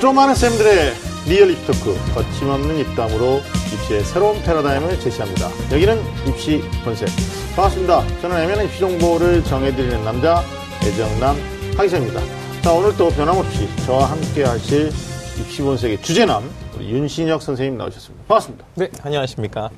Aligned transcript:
좀 0.00 0.14
많은 0.14 0.34
쌤들의 0.34 0.94
real 1.28 1.50
입시 1.50 1.66
talk 1.66 1.94
거침없는 2.14 2.78
입담으로 2.78 3.42
입시의 3.74 4.02
새로운 4.02 4.42
패러다임을 4.42 4.98
제시합니다. 4.98 5.50
여기는 5.70 6.02
입시 6.26 6.62
본색 6.82 7.06
반갑습니다. 7.54 8.02
저는 8.22 8.38
애매한 8.38 8.64
입시 8.64 8.80
정보를 8.80 9.44
정해드리는 9.44 10.02
남자 10.02 10.42
애정남 10.82 11.36
하기자입니다. 11.76 12.20
자 12.62 12.72
오늘 12.72 12.96
또 12.96 13.10
변함없이 13.10 13.68
저와 13.84 14.10
함께 14.10 14.42
하실 14.44 14.90
입시 15.38 15.60
본색의 15.60 16.00
주제남 16.00 16.50
우리 16.76 16.88
윤신혁 16.90 17.42
선생님 17.42 17.76
나오셨습니다. 17.76 18.24
반갑습니다. 18.26 18.64
네, 18.76 18.88
안녕하십니까. 19.02 19.68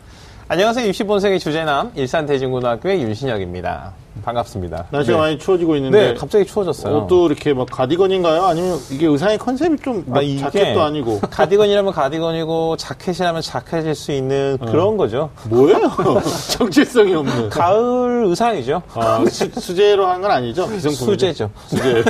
안녕하세요. 0.46 0.86
입시 0.86 1.02
본색의 1.02 1.40
주제남 1.40 1.90
일산 1.96 2.26
대진고등학교의 2.26 3.02
윤신혁입니다. 3.02 4.01
반갑습니다. 4.24 4.86
날씨가 4.90 5.16
네. 5.16 5.20
많이 5.22 5.38
추워지고 5.38 5.76
있는데 5.76 6.08
네, 6.08 6.14
갑자기 6.14 6.44
추워졌어요. 6.44 6.96
옷도 6.98 7.26
이렇게 7.26 7.54
막 7.54 7.66
가디건인가요? 7.70 8.44
아니면 8.44 8.78
이게 8.90 9.06
의상의 9.06 9.38
컨셉이 9.38 9.78
좀막 9.78 10.16
아, 10.18 10.20
이게 10.22 10.38
자켓도 10.40 10.82
아니고 10.82 11.20
가디건이라면 11.30 11.92
가디건이고 11.92 12.76
자켓이라면 12.76 13.42
자켓일 13.42 13.94
수 13.94 14.12
있는 14.12 14.58
어. 14.60 14.66
그런 14.66 14.96
거죠. 14.96 15.30
뭐예요? 15.48 15.90
정체성이 16.52 17.14
없는. 17.14 17.48
가을 17.48 18.24
의상이죠. 18.26 18.82
아, 18.94 19.24
수, 19.28 19.74
제로 19.74 20.06
한 20.06 20.22
건 20.22 20.30
아니죠? 20.30 20.68
기성품 20.68 20.92
수제죠. 21.08 21.50
수제. 21.66 22.04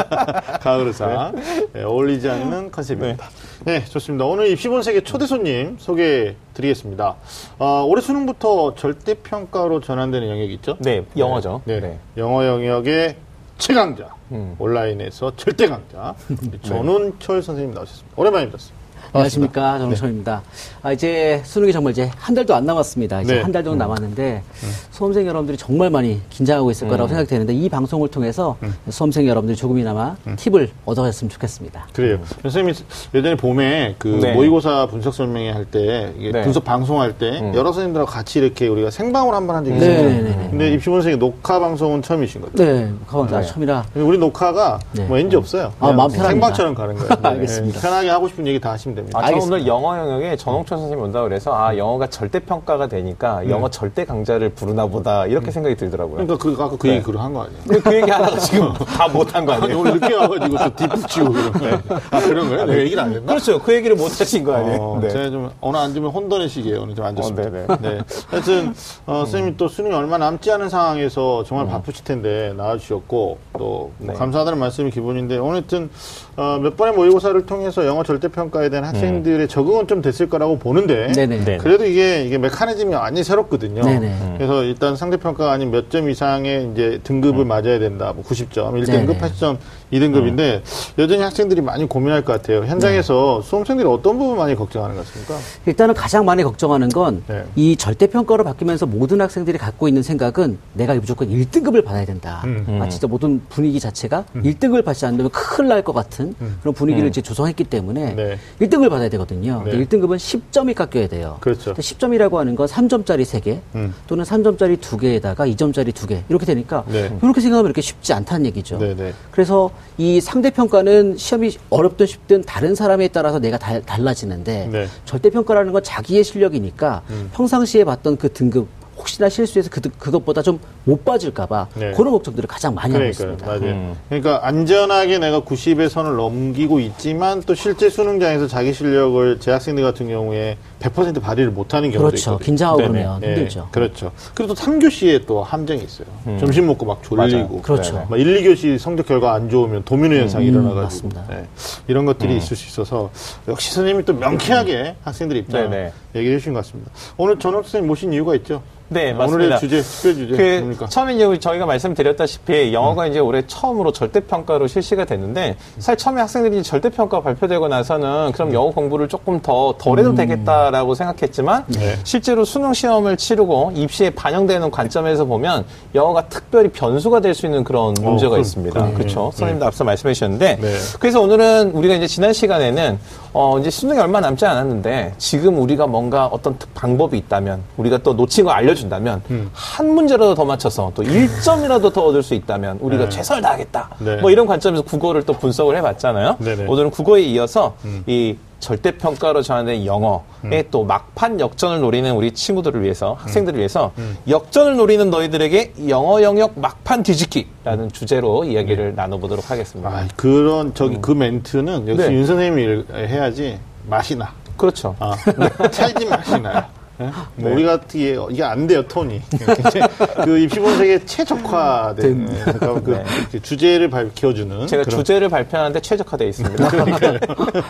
가을 0.60 0.86
의상. 0.88 1.32
네, 1.72 1.82
어울리지 1.84 2.28
않는 2.28 2.70
컨셉입니다. 2.72 3.28
네. 3.64 3.82
좋습니다. 3.86 4.26
오늘 4.26 4.48
입시본색의 4.48 5.04
초대 5.04 5.26
손님 5.26 5.76
소개해 5.78 6.36
드리겠습니다. 6.52 7.16
아, 7.58 7.84
올해 7.86 8.02
수능부터 8.02 8.74
절대평가로 8.74 9.80
전환되는 9.80 10.28
영역이 10.28 10.52
있죠? 10.54 10.76
네, 10.80 11.04
영어죠. 11.16 11.62
네. 11.64 11.80
네. 11.80 11.98
영어 12.18 12.44
영역의 12.44 13.16
최강자. 13.56 14.14
음. 14.32 14.54
온라인에서 14.58 15.34
절대 15.36 15.66
강자. 15.66 16.14
전운철 16.62 17.42
선생님 17.42 17.74
나오셨습니다. 17.74 18.14
오랜만에 18.20 18.50
뵙습니다. 18.50 18.83
안녕하십니까 19.14 19.78
정철입니다. 19.78 20.42
아, 20.82 20.92
이제 20.92 21.40
수능이 21.44 21.72
정말 21.72 21.92
이제 21.92 22.10
한 22.16 22.34
달도 22.34 22.52
안 22.52 22.66
남았습니다. 22.66 23.22
이제 23.22 23.36
네. 23.36 23.42
한달 23.42 23.62
정도 23.62 23.78
남았는데 23.78 24.42
수험생 24.90 25.24
여러분들이 25.26 25.56
정말 25.56 25.88
많이 25.88 26.20
긴장하고 26.30 26.72
있을 26.72 26.88
거라고 26.88 27.06
생각이 27.06 27.28
되는데 27.28 27.54
이 27.54 27.68
방송을 27.68 28.08
통해서 28.08 28.56
수험생 28.90 29.28
여러분들이 29.28 29.56
조금이나마 29.56 30.16
팁을 30.36 30.70
얻어갔으면 30.84 31.30
좋겠습니다. 31.30 31.86
그래요. 31.92 32.18
선생님이 32.42 32.74
예전에 33.14 33.36
봄에 33.36 33.94
그 33.98 34.08
네. 34.20 34.34
모의고사 34.34 34.88
분석 34.90 35.14
설명회 35.14 35.50
할 35.50 35.64
때, 35.64 36.12
이게 36.18 36.32
네. 36.32 36.42
분석 36.42 36.64
방송할 36.64 37.16
때, 37.16 37.52
여러 37.54 37.70
선생님들하고 37.72 38.10
같이 38.10 38.40
이렇게 38.40 38.66
우리가 38.66 38.90
생방을 38.90 39.32
한번 39.32 39.56
한 39.56 39.64
적이 39.64 39.78
네, 39.78 39.86
있어요. 39.92 40.08
네, 40.08 40.22
네, 40.22 40.36
네. 40.36 40.46
근데 40.50 40.72
입시본색의 40.72 41.18
녹화 41.18 41.60
방송은 41.60 42.02
처음이신 42.02 42.40
거죠? 42.40 42.52
네, 42.56 42.92
나 43.30 43.40
네. 43.40 43.46
처음이라 43.46 43.84
우리 43.94 44.18
녹화가 44.18 44.80
네. 44.92 45.04
뭐 45.04 45.18
NG 45.18 45.36
없어요. 45.36 45.72
아, 45.78 45.92
마음 45.92 46.10
편합니다. 46.10 46.28
생방처럼 46.30 46.74
가는 46.74 46.96
거예요. 46.96 47.08
네. 47.22 47.28
알겠습니다. 47.28 47.80
편하게 47.80 48.08
하고 48.08 48.26
싶은 48.28 48.46
얘기 48.46 48.58
다 48.60 48.72
하시면 48.72 48.96
됩니다. 48.96 49.03
아, 49.12 49.20
저는 49.20 49.26
알겠습니다. 49.28 49.56
오늘 49.56 49.66
영어 49.66 49.98
영역에 49.98 50.36
전홍철 50.36 50.78
선생님 50.78 51.04
온다 51.04 51.22
그래서 51.22 51.54
아, 51.54 51.76
영어가 51.76 52.06
절대 52.08 52.38
평가가 52.40 52.86
되니까 52.88 53.48
영어 53.48 53.68
절대 53.68 54.04
강자를 54.04 54.50
부르나 54.50 54.86
보다 54.86 55.26
이렇게 55.26 55.50
생각이 55.50 55.76
들더라고요. 55.76 56.14
그러니까 56.26 56.36
그, 56.38 56.52
아까 56.58 56.76
그 56.76 56.88
얘기 56.88 57.02
그로 57.02 57.18
한 57.18 57.32
거 57.34 57.42
아니에요? 57.42 57.58
근데 57.66 57.80
그 57.80 57.94
얘기 57.96 58.10
하다가 58.10 58.38
지금 58.38 58.72
다 58.96 59.08
못한 59.08 59.44
거 59.44 59.52
아니, 59.52 59.64
아니에요? 59.64 59.80
오늘 59.80 59.92
늦게 59.94 60.14
와가지고 60.14 60.56
또 60.58 60.76
뒷붙이고 60.76 61.32
그런 61.32 61.52
거예요. 61.52 61.80
아, 62.10 62.20
그런 62.20 62.48
거예요? 62.48 62.64
내가 62.66 62.80
얘기를 62.80 63.02
안 63.02 63.12
했나? 63.12 63.26
그렇죠. 63.26 63.58
그 63.60 63.74
얘기를 63.74 63.96
못 63.96 64.04
하신 64.20 64.44
거 64.44 64.54
아니에요? 64.54 64.76
어, 64.80 64.98
네. 65.00 65.08
제가 65.08 65.30
좀 65.30 65.50
오늘 65.60 65.80
앉으면 65.80 66.10
혼돈의 66.10 66.48
시기에 66.48 66.76
오늘 66.76 66.94
좀 66.94 67.04
앉았습니다. 67.04 67.42
어, 67.74 67.76
네네. 67.80 67.94
네. 67.96 68.00
하여튼 68.28 68.74
어, 69.06 69.14
선생님이 69.24 69.56
또 69.56 69.68
수능이 69.68 69.94
얼마 69.94 70.18
남지 70.18 70.50
않은 70.52 70.68
상황에서 70.68 71.40
음. 71.40 71.44
정말 71.44 71.66
바쁘실 71.66 72.04
텐데 72.04 72.52
나와주셨고 72.56 73.38
또 73.58 73.90
네. 73.98 74.14
감사하다는 74.14 74.58
말씀이 74.58 74.90
기본인데 74.90 75.38
오늘 75.38 75.54
하여튼 75.54 75.90
어, 76.36 76.58
몇 76.62 76.76
번의 76.76 76.94
모의고사를 76.94 77.46
통해서 77.46 77.86
영어 77.86 78.02
절대평가에 78.02 78.68
대한 78.68 78.84
학생들의 78.94 79.48
적응은 79.48 79.86
좀 79.88 80.00
됐을 80.02 80.28
거라고 80.28 80.58
보는데 80.58 81.12
네네. 81.12 81.44
네. 81.44 81.56
그래도 81.58 81.84
이게 81.84 82.24
이게 82.24 82.38
메커니즘이 82.38 82.94
완전히 82.94 83.24
새롭거든요. 83.24 83.82
네네. 83.82 84.34
그래서 84.36 84.62
일단 84.62 84.96
상대평가가 84.96 85.52
아닌 85.52 85.70
몇 85.70 85.84
점 85.90 86.08
이상의 86.08 86.70
이제 86.72 86.98
등급을 87.04 87.44
맞아야 87.44 87.78
된다. 87.78 88.12
뭐 88.14 88.24
90점, 88.24 88.72
1등급, 88.72 89.06
네네. 89.06 89.18
80점, 89.18 89.58
2등급인데 89.92 90.62
여전히 90.98 91.22
학생들이 91.22 91.60
많이 91.60 91.86
고민할 91.88 92.24
것 92.24 92.32
같아요. 92.32 92.64
현장에서 92.64 93.40
수험생들이 93.42 93.88
어떤 93.88 94.18
부분 94.18 94.36
많이 94.36 94.54
걱정하는 94.54 94.96
것 94.96 95.06
같습니까? 95.06 95.36
일단은 95.66 95.94
가장 95.94 96.24
많이 96.24 96.42
걱정하는 96.42 96.88
건이 96.88 97.22
네. 97.28 97.76
절대평가로 97.76 98.44
바뀌면서 98.44 98.86
모든 98.86 99.20
학생들이 99.20 99.58
갖고 99.58 99.86
있는 99.88 100.02
생각은 100.02 100.58
내가 100.72 100.94
무조건 100.94 101.28
1등급을 101.28 101.84
받아야 101.84 102.04
된다. 102.04 102.42
음. 102.44 102.80
아, 102.82 102.88
진짜 102.88 103.06
모든 103.06 103.40
분위기 103.48 103.78
자체가 103.80 104.24
1등급을 104.34 104.84
받지 104.84 105.06
않으면 105.06 105.30
큰일 105.30 105.68
날 105.68 105.84
것 105.84 105.92
같은 105.92 106.34
그런 106.62 106.72
분위기를 106.72 107.08
이제 107.10 107.20
조성했기 107.20 107.64
때문에 107.64 108.12
음. 108.12 108.16
네. 108.16 108.38
1등급을 108.60 108.88
받아야 108.88 109.10
되거든요. 109.10 109.62
네. 109.66 109.72
1등급은 109.72 110.16
10점이 110.16 110.74
깎여야 110.74 111.08
돼요. 111.08 111.36
그렇죠. 111.40 111.74
10점이라고 111.74 112.36
하는 112.36 112.56
건 112.56 112.66
3점짜리 112.66 113.22
3개 113.26 113.58
음. 113.74 113.92
또는 114.06 114.24
3점짜리 114.24 114.78
2개에다가 114.78 115.40
2점짜리 115.54 115.92
2개 115.92 116.22
이렇게 116.30 116.46
되니까 116.46 116.84
네. 116.88 117.10
이렇게 117.22 117.40
생각하면 117.42 117.66
이렇게 117.68 117.82
쉽지 117.82 118.14
않다는 118.14 118.46
얘기죠. 118.46 118.78
네네. 118.78 119.12
그래서 119.30 119.70
이 119.98 120.20
상대평가는 120.20 121.16
시험이 121.16 121.52
어렵든 121.70 122.06
쉽든 122.06 122.42
다른 122.42 122.74
사람에 122.74 123.08
따라서 123.08 123.38
내가 123.38 123.58
달, 123.58 123.82
달라지는데 123.82 124.68
네. 124.70 124.84
음. 124.84 124.88
절대 125.04 125.30
평가라는 125.30 125.72
건 125.72 125.82
자기의 125.82 126.24
실력이니까 126.24 127.02
평상시에 127.32 127.84
봤던 127.84 128.16
그 128.16 128.32
등급 128.32 128.68
혹시나 129.04 129.28
실수해서 129.28 129.68
그, 129.70 129.80
그것보다 129.82 130.40
좀 130.40 130.58
못 130.86 131.04
빠질까봐 131.04 131.68
네. 131.76 131.92
그런 131.92 132.12
걱정들을 132.12 132.46
가장 132.46 132.74
많이 132.74 132.92
하고 132.92 132.98
그러니까요. 133.04 133.32
있습니다. 133.32 133.46
맞아요. 133.46 133.74
음. 133.74 133.96
그러니까 134.08 134.46
안전하게 134.46 135.18
내가 135.18 135.40
90의 135.40 135.88
선을 135.88 136.16
넘기고 136.16 136.78
있지만 136.80 137.42
또 137.46 137.54
실제 137.54 137.88
수능장에서 137.88 138.46
자기 138.48 138.72
실력을 138.74 139.40
재학생들 139.40 139.82
같은 139.82 140.08
경우에 140.08 140.58
100% 140.80 141.22
발휘를 141.22 141.50
못하는 141.52 141.90
경우도 141.90 142.08
그렇죠. 142.08 142.30
있거든요. 142.32 142.44
긴장하고 142.44 142.78
네네. 142.82 142.92
그러면 142.92 143.20
네, 143.20 143.26
힘들죠. 143.28 143.68
그렇죠. 143.72 144.12
그리고 144.34 144.54
또 144.54 144.60
3교시에 144.60 145.26
또 145.26 145.42
함정이 145.42 145.82
있어요. 145.82 146.06
점심 146.38 146.66
먹고 146.66 146.84
막 146.84 147.02
졸리고. 147.02 147.32
맞아요. 147.48 147.62
그렇죠. 147.62 147.94
네. 147.98 148.04
막 148.10 148.20
1, 148.20 148.42
2교시 148.42 148.78
성적 148.78 149.06
결과 149.06 149.32
안 149.32 149.48
좋으면 149.48 149.84
도미노 149.84 150.14
현상이 150.16 150.46
음, 150.48 150.52
일어나가지고. 150.52 151.08
맞습니다. 151.08 151.24
네. 151.34 151.46
이런 151.88 152.04
것들이 152.04 152.36
있을 152.36 152.56
수 152.56 152.66
있어서 152.68 153.10
역시 153.48 153.72
선생님이 153.72 154.04
또 154.04 154.12
명쾌하게 154.12 154.96
학생들 155.02 155.38
입장 155.38 155.70
네네. 155.70 155.92
얘기해 156.14 156.36
주신 156.38 156.52
것 156.52 156.64
같습니다. 156.64 156.90
오늘 157.16 157.38
전학 157.38 157.62
선생님 157.62 157.88
모신 157.88 158.12
이유가 158.12 158.34
있죠? 158.36 158.62
네, 158.88 159.12
아, 159.12 159.14
맞습니다. 159.14 159.56
오늘의 159.56 159.60
주제, 159.60 159.80
특별 159.80 160.14
주제 160.14 160.36
그 160.36 160.58
뭡니까? 160.60 160.86
처음에 160.86 161.14
이제 161.14 161.38
저희가 161.40 161.64
말씀드렸다시피 161.64 162.74
영어가 162.74 163.06
이제 163.06 163.18
올해 163.18 163.42
처음으로 163.46 163.92
절대평가로 163.92 164.66
실시가 164.66 165.06
됐는데 165.06 165.56
사실 165.78 165.96
처음에 165.96 166.20
학생들이 166.20 166.62
절대평가 166.62 167.22
발표되고 167.22 167.66
나서는 167.68 168.32
그럼 168.32 168.52
영어 168.52 168.70
공부를 168.70 169.08
조금 169.08 169.40
더 169.40 169.74
덜 169.78 169.98
해도 169.98 170.14
되겠다라고 170.14 170.94
생각했지만 170.94 171.64
네. 171.68 171.96
실제로 172.04 172.44
수능 172.44 172.74
시험을 172.74 173.16
치르고 173.16 173.72
입시에 173.74 174.10
반영되는 174.10 174.70
관점에서 174.70 175.24
보면 175.24 175.64
영어가 175.94 176.28
특별히 176.28 176.68
변수가 176.68 177.20
될 177.20 177.34
수 177.34 177.46
있는 177.46 177.64
그런 177.64 177.94
문제가 178.00 178.30
그럼, 178.30 178.40
있습니다. 178.42 178.72
그럼, 178.74 178.94
그렇죠. 178.94 179.30
네. 179.32 179.38
선생님도 179.38 179.66
앞서 179.66 179.82
말씀해 179.82 180.14
주셨는데 180.14 180.56
네. 180.60 180.74
그래서 181.00 181.20
오늘은 181.20 181.72
우리가 181.72 181.94
이제 181.94 182.06
지난 182.06 182.32
시간에는 182.32 182.98
어 183.32 183.58
이제 183.58 183.70
수능이 183.70 183.98
얼마 183.98 184.20
남지 184.20 184.44
않았는데 184.46 185.14
지금 185.18 185.58
우리가 185.58 185.88
뭔가 185.88 186.26
어떤 186.26 186.56
특- 186.58 186.72
방법이 186.74 187.16
있다면 187.18 187.62
우리가 187.76 187.98
또 187.98 188.12
놓친 188.12 188.44
거 188.44 188.52
알려 188.52 188.73
준다면 188.74 189.22
음. 189.30 189.50
한 189.52 189.94
문제라도 189.94 190.34
더 190.34 190.44
맞춰서 190.44 190.92
또 190.94 191.02
1점이라도 191.04 191.92
더 191.92 192.04
얻을 192.06 192.22
수 192.22 192.34
있다면 192.34 192.78
우리가 192.80 193.04
네. 193.04 193.08
최선을 193.10 193.42
다하겠다. 193.42 193.90
네. 193.98 194.16
뭐 194.16 194.30
이런 194.30 194.46
관점에서 194.46 194.82
국어를 194.82 195.22
또 195.24 195.32
분석을 195.34 195.76
해봤잖아요. 195.76 196.36
네네. 196.38 196.62
음. 196.62 196.68
오늘은 196.68 196.90
국어에 196.90 197.22
이어서 197.22 197.76
이 198.06 198.36
절대평가로 198.64 199.42
전환된 199.42 199.84
영어의 199.84 200.64
또 200.70 200.84
막판 200.84 201.38
역전을 201.38 201.80
노리는 201.80 202.10
우리 202.14 202.32
친구들을 202.32 202.82
위해서 202.82 203.14
학생들을 203.20 203.58
위해서 203.58 203.92
음. 203.98 204.16
역전을 204.26 204.76
노리는 204.76 205.10
너희들에게 205.10 205.74
영어 205.88 206.22
영역 206.22 206.58
막판 206.58 207.02
뒤집기라는 207.02 207.92
주제로 207.92 208.42
이야기를 208.44 208.94
나눠보도록 208.94 209.50
하겠습니다. 209.50 209.90
아, 209.90 210.08
그런, 210.16 210.72
저기, 210.72 210.98
그 211.02 211.10
멘트는 211.10 211.88
역시 211.88 212.08
네. 212.08 212.14
윤 212.14 212.26
선생님이 212.26 212.84
해야지 212.94 213.58
맛이 213.86 214.16
나. 214.16 214.32
그렇죠. 214.56 214.96
아, 214.98 215.14
찰진 215.70 216.08
맛이 216.08 216.40
나요. 216.40 216.64
예? 217.00 217.10
뭐 217.36 217.52
우리 217.52 217.64
같기에 217.64 218.16
이게 218.30 218.44
안 218.44 218.66
돼요 218.66 218.86
톤이 218.86 219.20
그 220.24 220.38
입시본색의 220.38 221.06
최적화된 221.06 222.28
예, 222.28 222.52
그러니까 222.52 222.80
그 222.80 222.90
네. 222.90 223.40
주제를 223.40 223.90
밝혀주는 223.90 224.66
제가 224.66 224.84
그런 224.84 224.98
주제를 224.98 225.28
발표하는데 225.28 225.80
최적화되어 225.80 226.28
있습니다. 226.28 226.68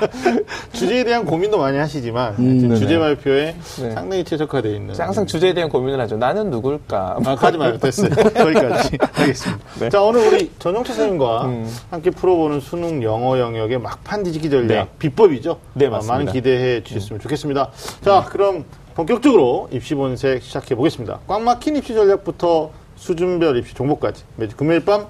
주제에 0.73 1.05
대한 1.05 1.25
고민도 1.25 1.59
많이 1.59 1.79
하시지만 1.79 2.37
네네. 2.37 2.77
주제 2.77 2.99
발표에 2.99 3.55
네. 3.81 3.91
상당히 3.93 4.25
최적화되어 4.25 4.73
있는 4.73 4.95
항상 4.99 5.27
주제에 5.27 5.55
대한 5.55 5.71
고민을 5.71 6.01
하죠. 6.01 6.17
나는 6.17 6.51
누굴까? 6.51 7.19
아, 7.25 7.35
가지 7.35 7.59
마요. 7.59 7.79
됐어요. 7.79 8.11
거기까지. 8.11 8.99
알겠습니다. 9.13 9.65
네. 9.81 9.89
자, 9.89 10.03
오늘 10.03 10.27
우리 10.27 10.51
전용채 10.59 10.93
선생님과 10.93 11.45
음. 11.47 11.71
함께 11.91 12.11
풀어보는 12.11 12.61
수능 12.61 13.03
영어 13.03 13.39
영역의 13.39 13.79
막판 13.79 14.23
뒤집기 14.25 14.51
전략, 14.51 14.69
네. 14.69 14.89
비법이죠? 14.99 15.59
네, 15.75 15.87
아, 15.87 15.91
맞습니다. 15.91 16.15
음. 16.15 16.19
많은 16.19 16.33
기대해 16.33 16.83
주셨으면 16.83 17.21
좋겠습니다. 17.21 17.71
자, 18.03 18.25
그럼 18.31 18.65
본격적으로 18.95 19.69
입시 19.73 19.95
본색 19.95 20.43
시작해 20.43 20.75
보겠습니다. 20.75 21.21
꽉 21.27 21.43
막힌 21.43 21.77
입시 21.77 21.95
전략부터 21.95 22.71
수준별 22.97 23.57
입시 23.57 23.75
정보까지 23.75 24.23
매주 24.37 24.57
금요일 24.57 24.85
밤 24.85 25.07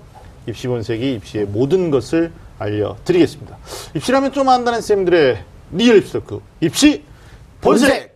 입시 0.46 0.69
본색이 0.69 1.14
입시의 1.14 1.44
모든 1.46 1.90
것을 1.90 2.32
알려드리겠습니다. 2.58 3.56
입시라면 3.94 4.32
좀 4.32 4.48
안다는 4.48 4.81
쌤들의 4.81 5.38
리얼 5.72 5.98
입시 5.98 6.12
토크 6.12 6.40
입시 6.60 7.02
본색! 7.60 8.14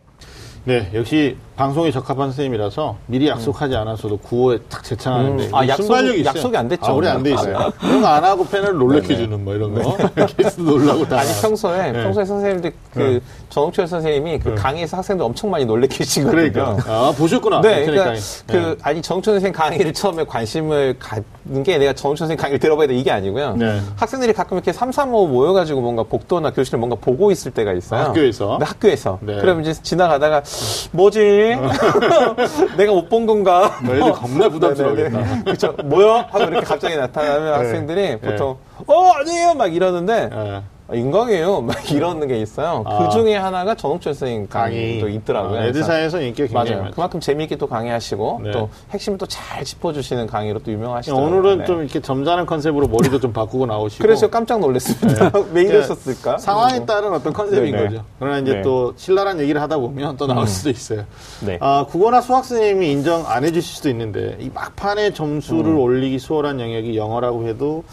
네, 0.65 0.91
역시 0.95 1.37
방송에 1.59 1.91
적합한 1.91 2.29
선생님이라서 2.29 2.97
미리 3.07 3.27
약속하지 3.27 3.75
않았어도 3.75 4.19
구호에 4.19 4.61
딱 4.69 4.85
제창하는데 4.85 5.47
음. 5.47 5.55
아, 5.55 5.63
약속이- 5.67 5.77
순발력이 5.77 6.21
있어요. 6.21 6.29
약속이 6.37 6.57
안 6.57 6.69
됐죠. 6.69 6.87
아, 6.87 6.93
우리 6.93 7.09
안 7.09 7.21
돼 7.25 7.33
있어요. 7.35 7.73
이런 7.83 8.01
거 8.01 8.07
안 8.07 8.23
하고 8.25 8.47
패널 8.47 8.79
놀래켜주는 8.79 9.45
뭐 9.45 9.55
이런 9.55 9.75
거. 9.75 9.97
게스트 10.39 10.61
놀라고 10.61 11.07
다. 11.09 11.19
아니 11.19 11.29
평소에 11.43 11.91
네. 11.91 12.03
평소에 12.05 12.25
선생님들 12.25 12.73
그 12.95 13.21
전홍철 13.51 13.89
선생님이 13.89 14.39
그 14.39 14.55
강의에서 14.55 14.99
학생들 14.99 15.25
엄청 15.27 15.51
많이 15.51 15.65
놀래키시거든요. 15.65 16.31
그러니까. 16.53 16.77
아, 16.87 17.13
보셨구나. 17.19 17.61
네, 17.61 17.81
그러니까 17.87 18.05
강의. 18.05 18.21
그 18.47 18.53
네. 18.57 18.77
아니 18.83 19.03
정춘 19.03 19.35
선생 19.35 19.53
강의를 19.53 19.93
처음에 19.93 20.25
관심을 20.27 20.95
갖는 21.01 21.65
게 21.65 21.77
내가 21.79 21.93
정춘 21.93 22.29
선생 22.29 22.37
강의를 22.37 22.61
들어봐야 22.61 22.87
돼 22.87 22.95
이게 22.95 23.11
아니고요. 23.11 23.57
네. 23.57 23.81
학생들이 23.97 24.33
가끔 24.33 24.57
이렇게 24.59 24.73
3, 24.73 24.93
3, 24.93 25.13
5 25.13 25.27
모여가지고 25.27 25.81
뭔가 25.81 26.05
복도나 26.05 26.53
교실에 26.53 26.79
뭔가 26.79 26.95
보고 26.95 27.33
있을 27.33 27.51
때가 27.51 27.73
있어요. 27.73 28.05
학교에서? 28.05 28.59
네, 28.61 28.65
학교에서. 28.65 29.19
네. 29.23 29.39
그럼 29.41 29.61
이제 29.61 29.73
지나가다가 29.75 30.45
뭐지? 30.93 31.48
내가 32.77 32.93
못 32.93 33.09
본 33.09 33.27
건가? 33.27 33.79
너 33.83 33.95
애들 33.95 34.13
겁나 34.13 34.49
부담스러워하겠다. 34.51 35.19
네네네. 35.19 35.43
그쵸. 35.45 35.75
뭐야? 35.85 36.27
하고 36.31 36.45
이렇게 36.45 36.61
갑자기 36.67 36.97
나타나면 36.97 37.55
학생들이 37.55 38.19
보통 38.21 38.57
어 38.87 39.11
아니에요 39.21 39.55
막 39.55 39.73
이러는데 39.75 40.27
네. 40.27 40.31
아, 40.33 40.63
인강이에요. 40.93 41.61
막 41.69 41.91
이러는 41.91 42.27
게 42.29 42.41
있어요. 42.41 42.83
아. 42.87 42.99
그 43.07 43.13
중에 43.13 43.37
하나가 43.37 43.75
전홍철 43.75 44.15
선생님 44.15 44.49
강의도 44.49 45.09
있더라고요. 45.09 45.61
아, 45.61 45.73
사이에서 45.73 46.21
인기가 46.21 46.47
굉장히 46.49 46.71
맞아요. 46.71 46.83
많죠. 46.83 46.95
그만큼 46.95 47.21
재미있게 47.21 47.57
또 47.57 47.67
강의하시고 47.67 48.41
네. 48.45 48.51
또 48.51 48.69
핵심을 48.91 49.17
또 49.19 49.29
잘 49.29 49.65
짚어주시는 49.65 50.27
강의로 50.27 50.59
또 50.61 50.73
유명하시더라고요. 50.73 51.27
오늘은 51.27 51.59
네. 51.59 51.65
좀 51.65 51.81
이렇게 51.83 52.01
점잖은 52.01 52.47
컨셉으로 52.47 52.89
머리도 52.89 53.21
좀 53.21 53.33
바꾸고 53.33 53.67
나오시고. 53.67 54.03
그래서 54.03 54.29
깜짝 54.29 54.59
놀랐습니다. 54.61 55.31
왜 55.53 55.63
이러셨을까? 55.63 56.37
네. 56.37 56.39
상황에 56.39 56.85
따른 56.87 57.13
어떤 57.13 57.33
컨셉인 57.33 57.73
네네. 57.73 57.85
거죠. 57.89 58.05
그러나 58.19 58.39
이제 58.39 58.53
네. 58.53 58.59
음. 58.59 58.63
또 58.63 58.93
신랄한 58.97 59.39
얘기를 59.41 59.61
하다 59.61 59.79
보면 59.79 60.17
또 60.17 60.27
나올 60.27 60.47
수도 60.47 60.71
있어요. 60.71 61.05
네. 61.45 61.59
아, 61.61 61.85
국어나 61.89 62.21
수학 62.21 62.45
선생님이 62.45 62.91
인정 62.91 63.25
안 63.27 63.45
해주실 63.45 63.77
수도 63.77 63.89
있는데 63.91 64.37
이 64.41 64.51
막판에 64.53 65.13
점수를 65.13 65.73
음. 65.73 65.79
올리기 65.79 66.19
수월한 66.19 66.61
영역이 66.61 66.97
영어라고 66.97 67.47
해도 67.47 67.85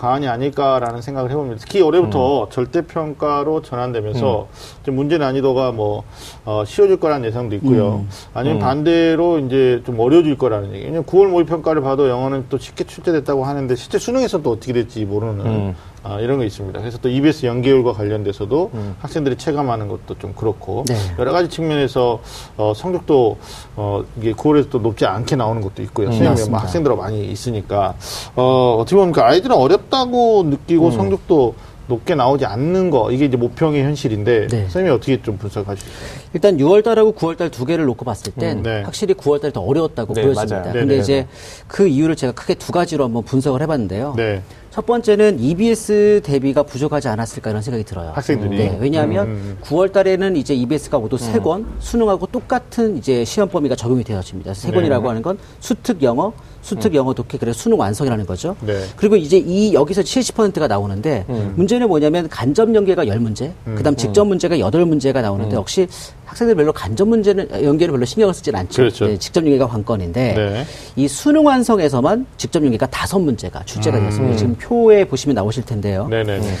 과언이 0.00 0.26
아닐까라는 0.28 1.02
생각을 1.02 1.30
해봅니다. 1.30 1.60
특히 1.60 1.82
올해부터 1.82 2.44
음. 2.44 2.50
절대평가로 2.50 3.60
전환되면서 3.60 4.48
좀 4.82 4.96
문제 4.96 5.18
난이도가 5.18 5.72
뭐 5.72 6.04
어, 6.50 6.64
쉬워질 6.64 6.96
거라는 6.98 7.28
예상도 7.28 7.54
있고요. 7.56 8.04
아니면 8.34 8.58
음. 8.58 8.60
반대로 8.60 9.38
이제 9.38 9.80
좀 9.86 10.00
어려워질 10.00 10.36
거라는 10.36 10.74
얘기. 10.74 10.84
왜냐면 10.84 11.04
9월 11.04 11.28
모의 11.28 11.46
평가를 11.46 11.80
봐도 11.80 12.08
영어는 12.08 12.46
또 12.48 12.58
쉽게 12.58 12.82
출제됐다고 12.82 13.44
하는데 13.44 13.76
실제 13.76 13.98
수능에서 13.98 14.42
또 14.42 14.50
어떻게 14.50 14.72
될지 14.72 15.04
모르는 15.04 15.46
음. 15.46 15.76
아, 16.02 16.18
이런 16.18 16.38
거 16.38 16.44
있습니다. 16.44 16.80
그래서 16.80 16.98
또 16.98 17.08
EBS 17.08 17.46
연계율과 17.46 17.92
관련돼서도 17.92 18.70
학생들이 19.00 19.36
체감하는 19.36 19.86
것도 19.86 20.18
좀 20.18 20.32
그렇고 20.34 20.84
네. 20.88 20.96
여러 21.18 21.30
가지 21.30 21.48
측면에서 21.50 22.20
어, 22.56 22.72
성적도 22.74 23.36
어, 23.76 24.02
이게 24.18 24.32
9월에서 24.32 24.70
또 24.70 24.78
높지 24.78 25.06
않게 25.06 25.36
나오는 25.36 25.60
것도 25.62 25.82
있고요. 25.82 26.06
선생님이 26.06 26.24
뭐 26.26 26.34
맞습니다. 26.34 26.62
학생들하고 26.62 27.02
많이 27.02 27.26
있으니까 27.26 27.94
어, 28.34 28.78
어떻게 28.80 28.96
보면 28.96 29.12
그 29.12 29.20
아이들은 29.20 29.54
어렵다고 29.54 30.44
느끼고 30.44 30.90
성적도 30.90 31.54
높게 31.90 32.14
나오지 32.14 32.46
않는 32.46 32.88
거 32.90 33.10
이게 33.10 33.26
이제 33.26 33.36
모평의 33.36 33.82
현실인데 33.82 34.46
네. 34.46 34.62
선생님이 34.62 34.94
어떻게 34.94 35.20
좀 35.20 35.36
분석하시죠? 35.36 35.90
일단 36.32 36.56
6월달하고 36.56 37.14
9월달 37.14 37.50
두 37.50 37.66
개를 37.66 37.84
놓고 37.84 38.04
봤을 38.04 38.32
땐 38.32 38.58
음, 38.58 38.62
네. 38.62 38.82
확실히 38.82 39.12
9월달이 39.14 39.52
더 39.52 39.60
어려웠다고 39.60 40.14
네, 40.14 40.22
보여집니다. 40.22 40.56
맞아요. 40.60 40.72
근데 40.72 40.86
네네. 40.86 40.98
이제 41.02 41.26
그 41.66 41.86
이유를 41.88 42.16
제가 42.16 42.32
크게 42.32 42.54
두 42.54 42.72
가지로 42.72 43.04
한번 43.04 43.24
분석을 43.24 43.60
해봤는데요. 43.60 44.14
네. 44.16 44.42
첫 44.70 44.86
번째는 44.86 45.40
EBS 45.40 46.20
대비가 46.22 46.62
부족하지 46.62 47.08
않았을까 47.08 47.50
이런 47.50 47.60
생각이 47.60 47.82
들어요. 47.82 48.12
학생들이? 48.14 48.56
네, 48.56 48.78
왜냐하면 48.80 49.26
음, 49.26 49.32
음. 49.32 49.58
9월 49.62 49.92
달에는 49.92 50.36
이제 50.36 50.54
EBS가 50.54 51.00
모두 51.00 51.18
세 51.18 51.40
권, 51.40 51.66
수능하고 51.80 52.26
똑같은 52.28 52.96
이제 52.96 53.24
시험 53.24 53.48
범위가 53.48 53.74
적용이 53.74 54.04
되어집니다. 54.04 54.54
세 54.54 54.68
네. 54.68 54.74
권이라고 54.74 55.08
하는 55.08 55.22
건 55.22 55.38
수특 55.58 56.04
영어, 56.04 56.32
수특 56.62 56.94
영어 56.94 57.12
독해, 57.14 57.38
그래서 57.38 57.58
수능 57.58 57.78
완성이라는 57.78 58.26
거죠. 58.26 58.56
네. 58.60 58.84
그리고 58.96 59.16
이제 59.16 59.38
이 59.38 59.72
여기서 59.72 60.02
70%가 60.02 60.68
나오는데 60.68 61.24
문제는 61.56 61.88
뭐냐면 61.88 62.28
간접 62.28 62.74
연계가 62.74 63.04
10문제, 63.04 63.52
그다음 63.76 63.96
직접 63.96 64.24
문제가 64.24 64.56
8문제가 64.56 65.22
나오는데 65.22 65.56
역시 65.56 65.88
학생들 66.30 66.54
별로 66.54 66.72
간접 66.72 67.08
문제는 67.08 67.64
연계를 67.64 67.92
별로 67.92 68.04
신경을 68.04 68.32
쓰진 68.32 68.54
않죠. 68.54 68.82
그렇죠. 68.82 69.06
네, 69.06 69.18
직접 69.18 69.44
연계가 69.44 69.66
관건인데 69.66 70.34
네. 70.34 70.66
이 70.94 71.08
수능 71.08 71.44
완성에서만 71.44 72.24
직접 72.36 72.64
연계가 72.64 72.86
다섯 72.86 73.18
문제가 73.18 73.64
출제가 73.64 73.98
음. 73.98 74.02
되었습니다. 74.02 74.36
지금 74.36 74.54
표에 74.54 75.04
보시면 75.04 75.34
나오실 75.34 75.64
텐데요. 75.64 76.06
네네 76.08 76.38
네. 76.38 76.54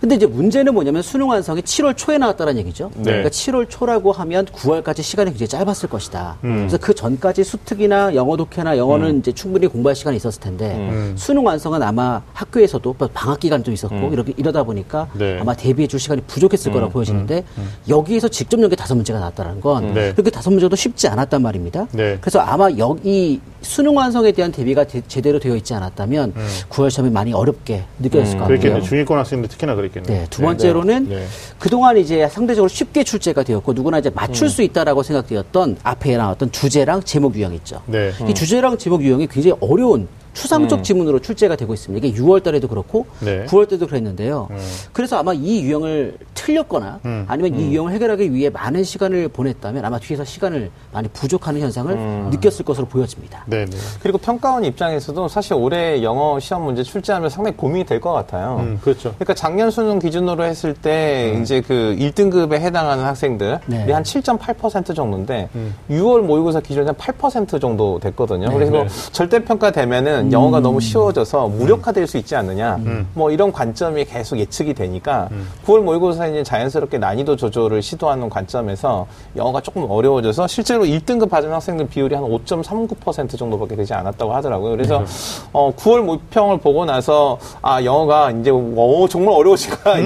근데 0.00 0.14
이제 0.14 0.26
문제는 0.26 0.72
뭐냐면 0.72 1.02
수능 1.02 1.28
완성이 1.28 1.60
7월 1.60 1.96
초에 1.96 2.18
나왔다는 2.18 2.56
얘기죠. 2.58 2.90
네. 2.94 3.02
그러니까 3.02 3.30
7월 3.30 3.68
초라고 3.68 4.12
하면 4.12 4.44
9월까지 4.46 5.02
시간이 5.02 5.30
굉장히 5.30 5.48
짧았을 5.48 5.88
것이다. 5.88 6.38
음. 6.44 6.58
그래서 6.58 6.78
그 6.78 6.94
전까지 6.94 7.42
수특이나 7.42 8.14
영어 8.14 8.36
독해나 8.36 8.78
영어는 8.78 9.18
이제 9.18 9.32
충분히 9.32 9.66
공부할 9.66 9.96
시간이 9.96 10.16
있었을 10.18 10.40
텐데 10.40 10.76
음. 10.76 11.14
수능 11.16 11.44
완성은 11.44 11.82
아마 11.82 12.22
학교에서도 12.32 12.94
뭐 12.96 13.08
방학 13.12 13.40
기간도 13.40 13.72
있었고 13.72 14.10
이렇게 14.12 14.34
이러다 14.36 14.62
보니까 14.62 15.08
네. 15.18 15.38
아마 15.40 15.52
대비해 15.54 15.88
줄 15.88 15.98
시간이 15.98 16.22
부족했을 16.28 16.70
거라고 16.70 16.92
보여지는데 16.92 17.42
여기에서 17.88 18.28
직접 18.28 18.60
연계 18.62 18.76
다섯 18.76 18.94
문제가 18.94 19.15
나왔다는 19.18 19.60
건 19.60 19.94
네. 19.94 20.12
그렇게 20.12 20.30
다섯 20.30 20.50
문제도 20.50 20.74
쉽지 20.76 21.08
않았단 21.08 21.42
말입니다. 21.42 21.86
네. 21.92 22.18
그래서 22.20 22.40
아마 22.40 22.68
여기 22.78 23.40
수능 23.62 23.96
완성에 23.96 24.32
대한 24.32 24.52
대비가 24.52 24.84
제- 24.84 25.02
제대로 25.08 25.38
되어 25.38 25.56
있지 25.56 25.74
않았다면 25.74 26.34
9월 26.70 26.90
시험이 26.90 27.10
많이 27.10 27.32
어렵게 27.32 27.84
느껴졌을 27.98 28.34
것 28.38 28.44
같고요. 28.44 28.58
그렇겠네. 28.60 28.82
중위권 28.86 29.18
학생들 29.18 29.48
특히나 29.48 29.74
그랬겠네요. 29.74 30.20
네, 30.22 30.26
두 30.30 30.42
번째로는 30.42 31.08
네. 31.08 31.26
그동안 31.58 31.96
이제 31.96 32.28
상대적으로 32.28 32.68
쉽게 32.68 33.02
출제가 33.04 33.42
되었고 33.42 33.72
누구나 33.72 33.98
이제 33.98 34.10
맞출 34.14 34.48
수 34.48 34.62
있다라고 34.62 35.02
생각되었던 35.02 35.78
앞에 35.82 36.16
나왔던 36.16 36.52
주제랑 36.52 37.02
제목 37.02 37.34
유형 37.36 37.54
있죠. 37.54 37.80
네. 37.86 38.12
이 38.28 38.34
주제랑 38.34 38.78
제목 38.78 39.02
유형이 39.02 39.26
굉장히 39.26 39.56
어려운 39.60 40.08
추상적 40.40 40.84
지문으로 40.84 41.18
출제가 41.20 41.56
되고 41.56 41.72
있습니다. 41.72 42.06
이게 42.06 42.20
6월 42.20 42.42
달에도 42.42 42.68
그렇고 42.68 43.06
네. 43.20 43.46
9월 43.46 43.68
때도 43.68 43.86
그랬는데요. 43.86 44.48
그래서 44.92 45.16
아마 45.18 45.32
이 45.32 45.62
유형을 45.62 46.18
틀렸거나 46.34 47.00
음. 47.06 47.24
아니면 47.26 47.58
이 47.58 47.72
유형을 47.72 47.92
해결하기 47.92 48.32
위해 48.34 48.50
많은 48.50 48.84
시간을 48.84 49.28
보냈다면 49.28 49.84
아마 49.84 49.98
뒤에서 49.98 50.24
시간을 50.24 50.70
많이 50.92 51.08
부족하는 51.08 51.60
현상을 51.60 51.96
느꼈을 52.30 52.64
것으로 52.64 52.86
보여집니다. 52.86 53.44
네네. 53.46 53.70
그리고 54.02 54.18
평가원 54.18 54.64
입장에서도 54.64 55.26
사실 55.28 55.54
올해 55.54 56.02
영어 56.02 56.38
시험 56.38 56.64
문제 56.64 56.82
출제하면 56.82 57.30
상당히 57.30 57.56
고민이 57.56 57.84
될 57.84 57.96
것 57.96 58.12
같아요. 58.12 58.58
음, 58.60 58.78
그렇죠. 58.82 59.14
그러니까 59.14 59.32
작년 59.32 59.70
수능 59.70 59.98
기준으로 59.98 60.44
했을 60.44 60.74
때 60.74 61.38
이제 61.40 61.62
그 61.62 61.96
1등급에 61.98 62.60
해당하는 62.60 63.04
학생들이 63.04 63.56
네. 63.66 63.86
한7.8% 63.86 64.94
정도인데 64.94 65.48
6월 65.90 66.20
모의고사 66.20 66.60
기준에 66.60 66.90
한8% 66.92 67.58
정도 67.58 67.98
됐거든요. 68.00 68.52
그래서 68.52 68.72
네. 68.84 68.88
절대평가 69.12 69.70
되면은 69.70 70.25
영어가 70.32 70.60
너무 70.60 70.80
쉬워져서 70.80 71.48
무력화될 71.48 72.06
수 72.06 72.16
있지 72.18 72.34
않느냐. 72.36 72.78
뭐 73.14 73.30
이런 73.30 73.52
관점이 73.52 74.04
계속 74.04 74.38
예측이 74.38 74.74
되니까 74.74 75.28
9월 75.66 75.80
모의고사 75.80 76.26
이제 76.28 76.42
자연스럽게 76.42 76.98
난이도 76.98 77.36
조절을 77.36 77.82
시도하는 77.82 78.28
관점에서 78.28 79.06
영어가 79.36 79.60
조금 79.60 79.86
어려워져서 79.88 80.46
실제로 80.46 80.84
1등급 80.84 81.28
받은 81.30 81.52
학생들 81.52 81.88
비율이 81.88 82.14
한 82.14 82.24
5.39% 82.24 83.38
정도밖에 83.38 83.76
되지 83.76 83.94
않았다고 83.94 84.32
하더라고요. 84.34 84.70
그래서 84.72 85.04
어, 85.52 85.72
9월 85.76 86.02
모평을 86.02 86.58
보고 86.58 86.84
나서 86.84 87.38
아 87.62 87.82
영어가 87.82 88.30
이제 88.32 88.50
어, 88.52 89.06
정말 89.08 89.34
어려워지가 89.34 89.98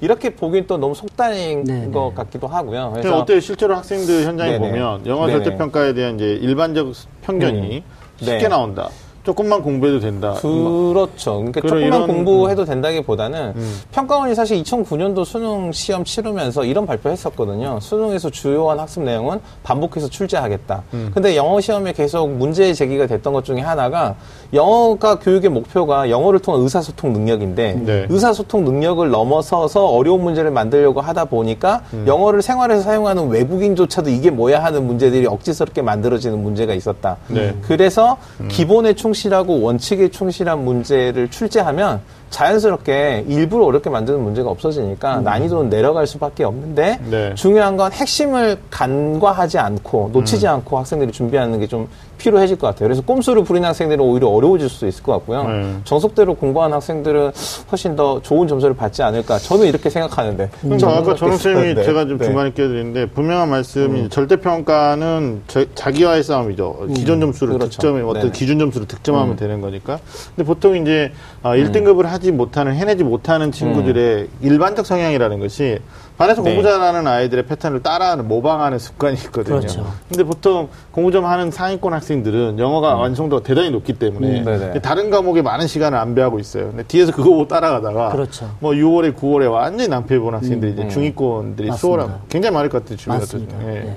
이렇게 0.00 0.30
보기엔 0.34 0.66
또 0.66 0.76
너무 0.76 0.94
속단인 0.94 1.64
네, 1.64 1.86
네. 1.86 1.90
것 1.90 2.14
같기도 2.14 2.46
하고요. 2.46 2.90
그래서 2.94 3.18
어때요? 3.18 3.40
실제로 3.40 3.74
학생들 3.76 4.24
현장에 4.24 4.52
네네. 4.52 4.68
보면 4.68 5.06
영어 5.06 5.26
네네. 5.26 5.44
절대 5.44 5.56
평가에 5.58 5.94
대한 5.94 6.16
이제 6.16 6.26
일반적 6.40 6.92
편견이 7.22 7.82
쉽게 8.18 8.38
네. 8.38 8.48
나온다. 8.48 8.88
조금만 9.28 9.62
공부해도 9.62 10.00
된다. 10.00 10.32
그렇죠. 10.40 11.36
그러니까 11.36 11.60
조금만 11.60 11.82
이런- 11.82 12.06
공부해도 12.06 12.64
된다기보다는 12.64 13.52
평가원이 13.92 14.34
사실 14.34 14.62
2009년도 14.62 15.22
수능 15.26 15.70
시험 15.70 16.02
치르면서 16.02 16.64
이런 16.64 16.86
발표했었거든요. 16.86 17.78
수능에서 17.82 18.30
주요한 18.30 18.78
학습 18.80 19.02
내용은 19.02 19.38
반복해서 19.62 20.08
출제하겠다. 20.08 20.82
근데 21.12 21.36
영어 21.36 21.60
시험에 21.60 21.92
계속 21.92 22.30
문제 22.30 22.72
제기가 22.72 23.06
됐던 23.06 23.34
것 23.34 23.44
중에 23.44 23.60
하나가 23.60 24.14
영어가 24.54 25.18
교육의 25.18 25.50
목표가 25.50 26.08
영어를 26.08 26.38
통한 26.38 26.62
의사소통 26.62 27.12
능력인데 27.12 27.82
네. 27.84 28.06
의사소통 28.08 28.64
능력을 28.64 29.10
넘어서서 29.10 29.88
어려운 29.88 30.22
문제를 30.22 30.50
만들려고 30.50 31.02
하다 31.02 31.26
보니까 31.26 31.82
영어를 32.06 32.40
생활에서 32.40 32.80
사용하는 32.80 33.28
외국인조차도 33.28 34.08
이게 34.08 34.30
뭐야 34.30 34.64
하는 34.64 34.86
문제들이 34.86 35.26
억지스럽게 35.26 35.82
만들어지는 35.82 36.42
문제가 36.42 36.72
있었다. 36.72 37.18
네. 37.28 37.54
그래서 37.66 38.16
기본에 38.48 38.94
충실 38.94 39.17
하고 39.26 39.60
원칙에 39.60 40.08
충실한 40.08 40.64
문제를 40.64 41.30
출제하면 41.30 42.00
자연스럽게 42.30 43.24
일부러 43.26 43.64
어렵게 43.64 43.88
만드는 43.90 44.20
문제가 44.20 44.50
없어지니까 44.50 45.20
난이도는 45.22 45.70
내려갈 45.70 46.06
수밖에 46.06 46.44
없는데 46.44 47.00
네. 47.10 47.34
중요한 47.34 47.76
건 47.76 47.90
핵심을 47.90 48.58
간과하지 48.70 49.58
않고 49.58 50.10
놓치지 50.12 50.46
않고 50.46 50.78
학생들이 50.78 51.12
준비하는 51.12 51.58
게 51.60 51.66
좀 51.68 51.86
필요해질 52.18 52.58
것 52.58 52.66
같아요. 52.66 52.88
그래서 52.88 53.00
꼼수를 53.02 53.44
부리는 53.44 53.66
학생들은 53.66 54.04
오히려 54.04 54.28
어려워질 54.28 54.68
수도 54.68 54.86
있을 54.86 55.02
것 55.02 55.12
같고요. 55.12 55.44
네. 55.48 55.76
정석대로 55.84 56.34
공부하는 56.34 56.74
학생들은 56.74 57.32
훨씬 57.70 57.96
더 57.96 58.20
좋은 58.20 58.46
점수를 58.48 58.74
받지 58.76 59.02
않을까. 59.02 59.38
저는 59.38 59.66
이렇게 59.66 59.88
생각하는데. 59.88 60.50
저 60.78 60.88
아까 60.88 61.14
전웅 61.14 61.36
쌤이 61.38 61.74
네. 61.74 61.84
제가 61.84 62.06
좀 62.06 62.18
네. 62.18 62.26
중간에 62.26 62.50
끼어드리는데 62.52 63.06
분명한 63.10 63.48
말씀이 63.48 64.08
절대평가는 64.10 65.42
저- 65.46 65.64
자기와의 65.74 66.22
싸움이죠. 66.22 66.88
기존 66.94 67.20
점수를 67.20 67.54
그렇죠. 67.54 67.70
득점해 67.70 68.02
어떤 68.02 68.20
네네. 68.22 68.32
기준 68.32 68.58
점수를 68.58 68.86
득점하면 68.86 69.36
되는 69.36 69.60
거니까. 69.60 69.98
근데 70.34 70.46
보통 70.46 70.76
이제 70.76 71.12
아, 71.42 71.54
1등급을 71.54 72.04
하지 72.04 72.32
못하는 72.32 72.74
해내지 72.74 73.04
못하는 73.04 73.52
친구들의 73.52 74.28
일반적 74.42 74.84
성향이라는 74.84 75.38
것이 75.40 75.78
반에서 76.18 76.42
네. 76.42 76.50
공부 76.54 76.68
잘하는 76.68 77.06
아이들의 77.06 77.46
패턴을 77.46 77.80
따라하는 77.82 78.26
모방하는 78.26 78.78
습관이 78.80 79.14
있거든요. 79.26 79.60
그렇죠. 79.60 79.86
근데 80.08 80.24
보통 80.24 80.68
공부 80.98 81.12
좀 81.12 81.24
하는 81.26 81.52
상위권 81.52 81.92
학생들은 81.92 82.58
영어가 82.58 82.96
완성도가 82.96 83.44
대단히 83.44 83.70
높기 83.70 83.92
때문에 83.92 84.40
음. 84.40 84.80
다른 84.82 85.10
과목에 85.10 85.42
많은 85.42 85.68
시간을 85.68 85.96
안배하고 85.96 86.40
있어요. 86.40 86.70
근데 86.70 86.82
뒤에서 86.82 87.12
그거 87.12 87.30
보고 87.30 87.46
따라가다가 87.46 88.08
그렇죠. 88.08 88.50
뭐 88.58 88.72
6월에 88.72 89.14
9월에 89.14 89.48
완전히 89.48 89.88
낭패 89.88 90.18
본 90.18 90.34
학생들이 90.34 90.72
이제 90.72 90.82
음. 90.82 90.88
중위권들이. 90.88 91.70
수월하고 91.70 92.10
굉장히 92.28 92.52
많을 92.54 92.68
것 92.68 92.82
같아요 92.82 92.96
주변에 92.96 93.20
맞습니다. 93.20 93.56
예. 93.68 93.94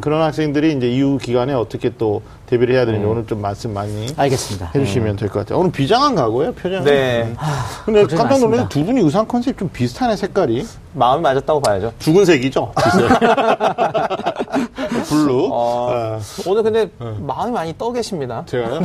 그런 0.00 0.22
학생들이 0.22 0.76
이제 0.76 0.88
이후 0.88 1.18
기간에 1.18 1.52
어떻게 1.54 1.90
또 1.98 2.22
대비를 2.46 2.76
해야 2.76 2.86
되는지 2.86 3.04
오늘 3.04 3.26
좀 3.26 3.40
말씀 3.42 3.74
많이 3.74 4.06
알겠습니다. 4.16 4.70
해주시면 4.76 5.16
될 5.16 5.28
것 5.28 5.40
같아요. 5.40 5.58
오늘 5.58 5.72
비장한 5.72 6.14
가고요 6.14 6.52
표정이. 6.52 6.84
네. 6.84 7.34
근데 7.84 8.02
고생이 8.02 8.18
깜짝 8.20 8.38
놀랐는데. 8.38 8.68
두 8.68 8.84
분이 8.84 9.00
의상 9.00 9.26
컨셉 9.26 9.58
좀 9.58 9.68
비슷하네 9.72 10.14
색깔이. 10.14 10.64
마음이 10.92 11.22
맞았다고 11.22 11.60
봐야죠. 11.60 11.92
죽은 11.98 12.24
색이죠. 12.24 12.72
블루. 15.08 15.48
어, 15.50 16.18
어, 16.43 16.43
오늘 16.48 16.62
근데 16.62 16.88
마음이 17.20 17.52
많이 17.52 17.76
떠 17.78 17.92
계십니다. 17.92 18.44
제가요? 18.46 18.80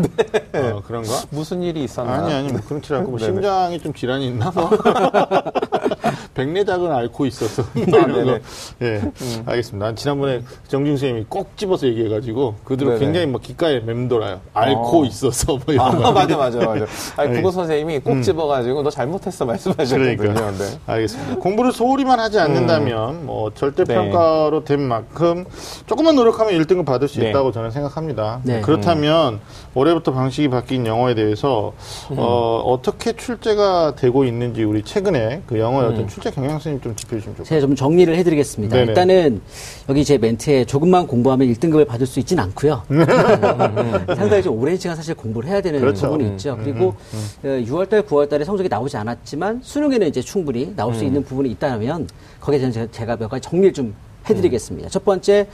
어, 0.53 0.81
그런가? 0.85 1.09
무슨 1.29 1.61
일이 1.61 1.83
있었나? 1.83 2.25
아니 2.25 2.33
아니 2.33 2.51
뭐 2.51 2.61
그렇지 2.61 2.93
않고 2.93 3.11
뭐 3.11 3.19
네네. 3.19 3.33
심장이 3.33 3.79
좀 3.79 3.93
질환이 3.93 4.27
있나 4.27 4.51
뭐 4.51 4.69
백내작은 6.33 6.91
앓고 6.91 7.25
있어서 7.25 7.63
뭐 7.73 7.83
아, 7.83 8.01
이런 8.05 8.13
거. 8.13 8.17
네네. 8.17 8.41
예 8.81 9.01
알겠습니다 9.45 9.85
난 9.85 9.95
지난번에 9.95 10.41
정진 10.67 10.95
선생님이 10.95 11.25
꼭 11.29 11.55
집어서 11.57 11.87
얘기해가지고 11.87 12.55
그대로 12.63 12.91
네네. 12.91 13.05
굉장히 13.05 13.27
막 13.27 13.41
귓가에 13.41 13.79
맴돌아요 13.81 14.41
앓고 14.53 15.01
어. 15.01 15.05
있어서 15.05 15.53
뭐 15.53 15.61
이런 15.73 15.87
아, 15.87 15.97
거 15.97 16.11
맞아, 16.11 16.37
맞아, 16.37 16.59
맞아. 16.59 16.85
아니, 17.17 17.31
네. 17.31 17.37
국어 17.37 17.51
선생님이 17.51 17.99
꼭 17.99 18.21
집어가지고 18.21 18.83
너 18.83 18.89
잘못했어 18.89 19.45
말씀하셨거든요. 19.45 20.17
그러니까 20.17 20.51
네. 20.51 20.79
알겠습니다. 20.85 21.35
공부를 21.37 21.71
소홀히만 21.71 22.19
하지 22.19 22.39
않는다면 22.39 23.25
뭐 23.25 23.51
절대 23.53 23.83
평가로 23.83 24.63
된 24.63 24.81
만큼 24.81 25.45
조금만 25.85 26.15
노력하면 26.15 26.53
1등급 26.53 26.85
받을 26.85 27.07
수 27.07 27.19
네. 27.19 27.29
있다고 27.29 27.51
저는 27.51 27.71
생각합니다. 27.71 28.41
네. 28.43 28.61
그렇다면 28.61 29.39
올해부터 29.73 30.13
방식이 30.13 30.49
바뀐 30.49 30.85
영어에 30.85 31.15
대해서 31.15 31.73
어, 32.09 32.63
어떻게 32.65 33.13
출제가 33.13 33.95
되고 33.95 34.25
있는지 34.25 34.63
우리 34.63 34.83
최근에 34.83 35.43
그 35.47 35.59
영어 35.59 35.78
의 35.83 35.89
어떤 35.93 36.07
출제 36.07 36.31
경향性좀 36.31 36.95
짚어주시면 36.95 37.35
좋겠습니다. 37.37 37.43
제가 37.43 37.61
좀 37.61 37.75
정리를 37.75 38.15
해드리겠습니다. 38.15 38.75
네네. 38.75 38.87
일단은 38.89 39.41
여기 39.89 40.03
제 40.05 40.17
멘트에 40.17 40.65
조금만 40.65 41.07
공부하면 41.07 41.47
1등급을 41.53 41.87
받을 41.87 42.05
수 42.07 42.19
있진 42.19 42.39
않고요. 42.39 42.83
상당히 44.15 44.41
좀 44.43 44.59
오랜 44.59 44.77
시간 44.77 44.95
사실 44.95 45.13
공부를 45.15 45.49
해야 45.49 45.61
되는 45.61 45.79
그렇죠. 45.79 46.07
부분이 46.07 46.23
음, 46.25 46.31
있죠. 46.33 46.57
그리고 46.63 46.95
6월달, 47.43 48.05
9월달에 48.07 48.43
성적이 48.45 48.69
나오지 48.69 48.97
않았지만 48.97 49.61
수능에는 49.63 50.07
이제 50.07 50.21
충분히 50.21 50.73
나올 50.75 50.93
수 50.93 51.03
있는 51.03 51.23
부분이 51.23 51.49
있다면 51.51 52.07
거기에 52.39 52.59
대해서 52.59 52.81
제가- 52.81 52.91
제가 52.91 53.15
몇 53.17 53.27
가지 53.29 53.47
정리를 53.49 53.73
좀 53.73 53.93
해드리겠습니다. 54.29 54.89
첫 54.89 55.03
번째, 55.05 55.47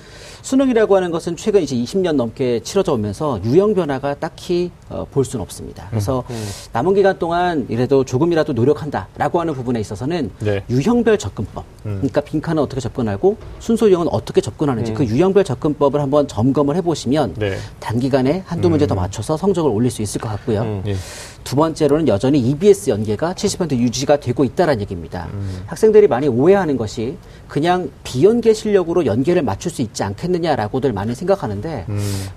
수능이라고 0.46 0.96
하는 0.96 1.10
것은 1.10 1.36
최근 1.36 1.64
이제 1.64 1.76
20년 1.76 2.14
넘게 2.14 2.60
치러져 2.60 2.94
오면서 2.94 3.42
유형 3.46 3.74
변화가 3.74 4.14
딱히 4.20 4.70
어, 4.90 5.08
볼 5.10 5.26
수는 5.26 5.42
없습니다. 5.42 5.88
그래서 5.90 6.24
남은 6.72 6.94
기간 6.94 7.18
동안 7.18 7.66
이래도 7.68 8.06
조금이라도 8.06 8.54
노력한다라고 8.54 9.40
하는 9.40 9.56
부분에 9.56 9.80
있어서는 9.80 10.30
네. 10.40 10.64
유형별 10.70 11.18
접근법. 11.18 11.66
그러니까 11.82 12.22
빈칸은 12.22 12.62
어떻게 12.62 12.80
접근하고 12.80 13.38
순서 13.60 13.88
유형은 13.90 14.08
어떻게 14.10 14.40
접근하는지 14.40 14.94
그 14.94 15.04
유형별 15.06 15.44
접근법을 15.44 16.00
한번 16.00 16.28
점검을 16.28 16.76
해보시면 16.76 17.34
네. 17.40 17.58
단기간에 17.80 18.44
한두 18.46 18.70
문제 18.70 18.86
더 18.86 18.94
맞춰서 18.94 19.38
성적을 19.38 19.72
올릴 19.72 19.90
수 19.90 20.04
있을 20.04 20.22
것 20.22 20.30
같고요. 20.30 20.84
예. 20.86 20.96
두 21.44 21.56
번째로는 21.56 22.08
여전히 22.08 22.40
EBS 22.40 22.90
연계가 22.90 23.34
70% 23.34 23.78
유지가 23.78 24.20
되고 24.20 24.44
있다는 24.44 24.82
얘기입니다. 24.82 25.28
학생들이 25.68 26.08
많이 26.08 26.28
오해하는 26.28 26.76
것이 26.76 27.18
그냥 27.48 27.92
비연계 28.04 28.54
실력으로 28.54 29.06
연계를 29.06 29.44
맞출 29.44 29.72
수 29.72 29.84
있지 29.84 30.04
않겠 30.04 30.35
느냐라고들 30.40 30.94
많이 30.94 31.16
생각하는데 31.16 31.86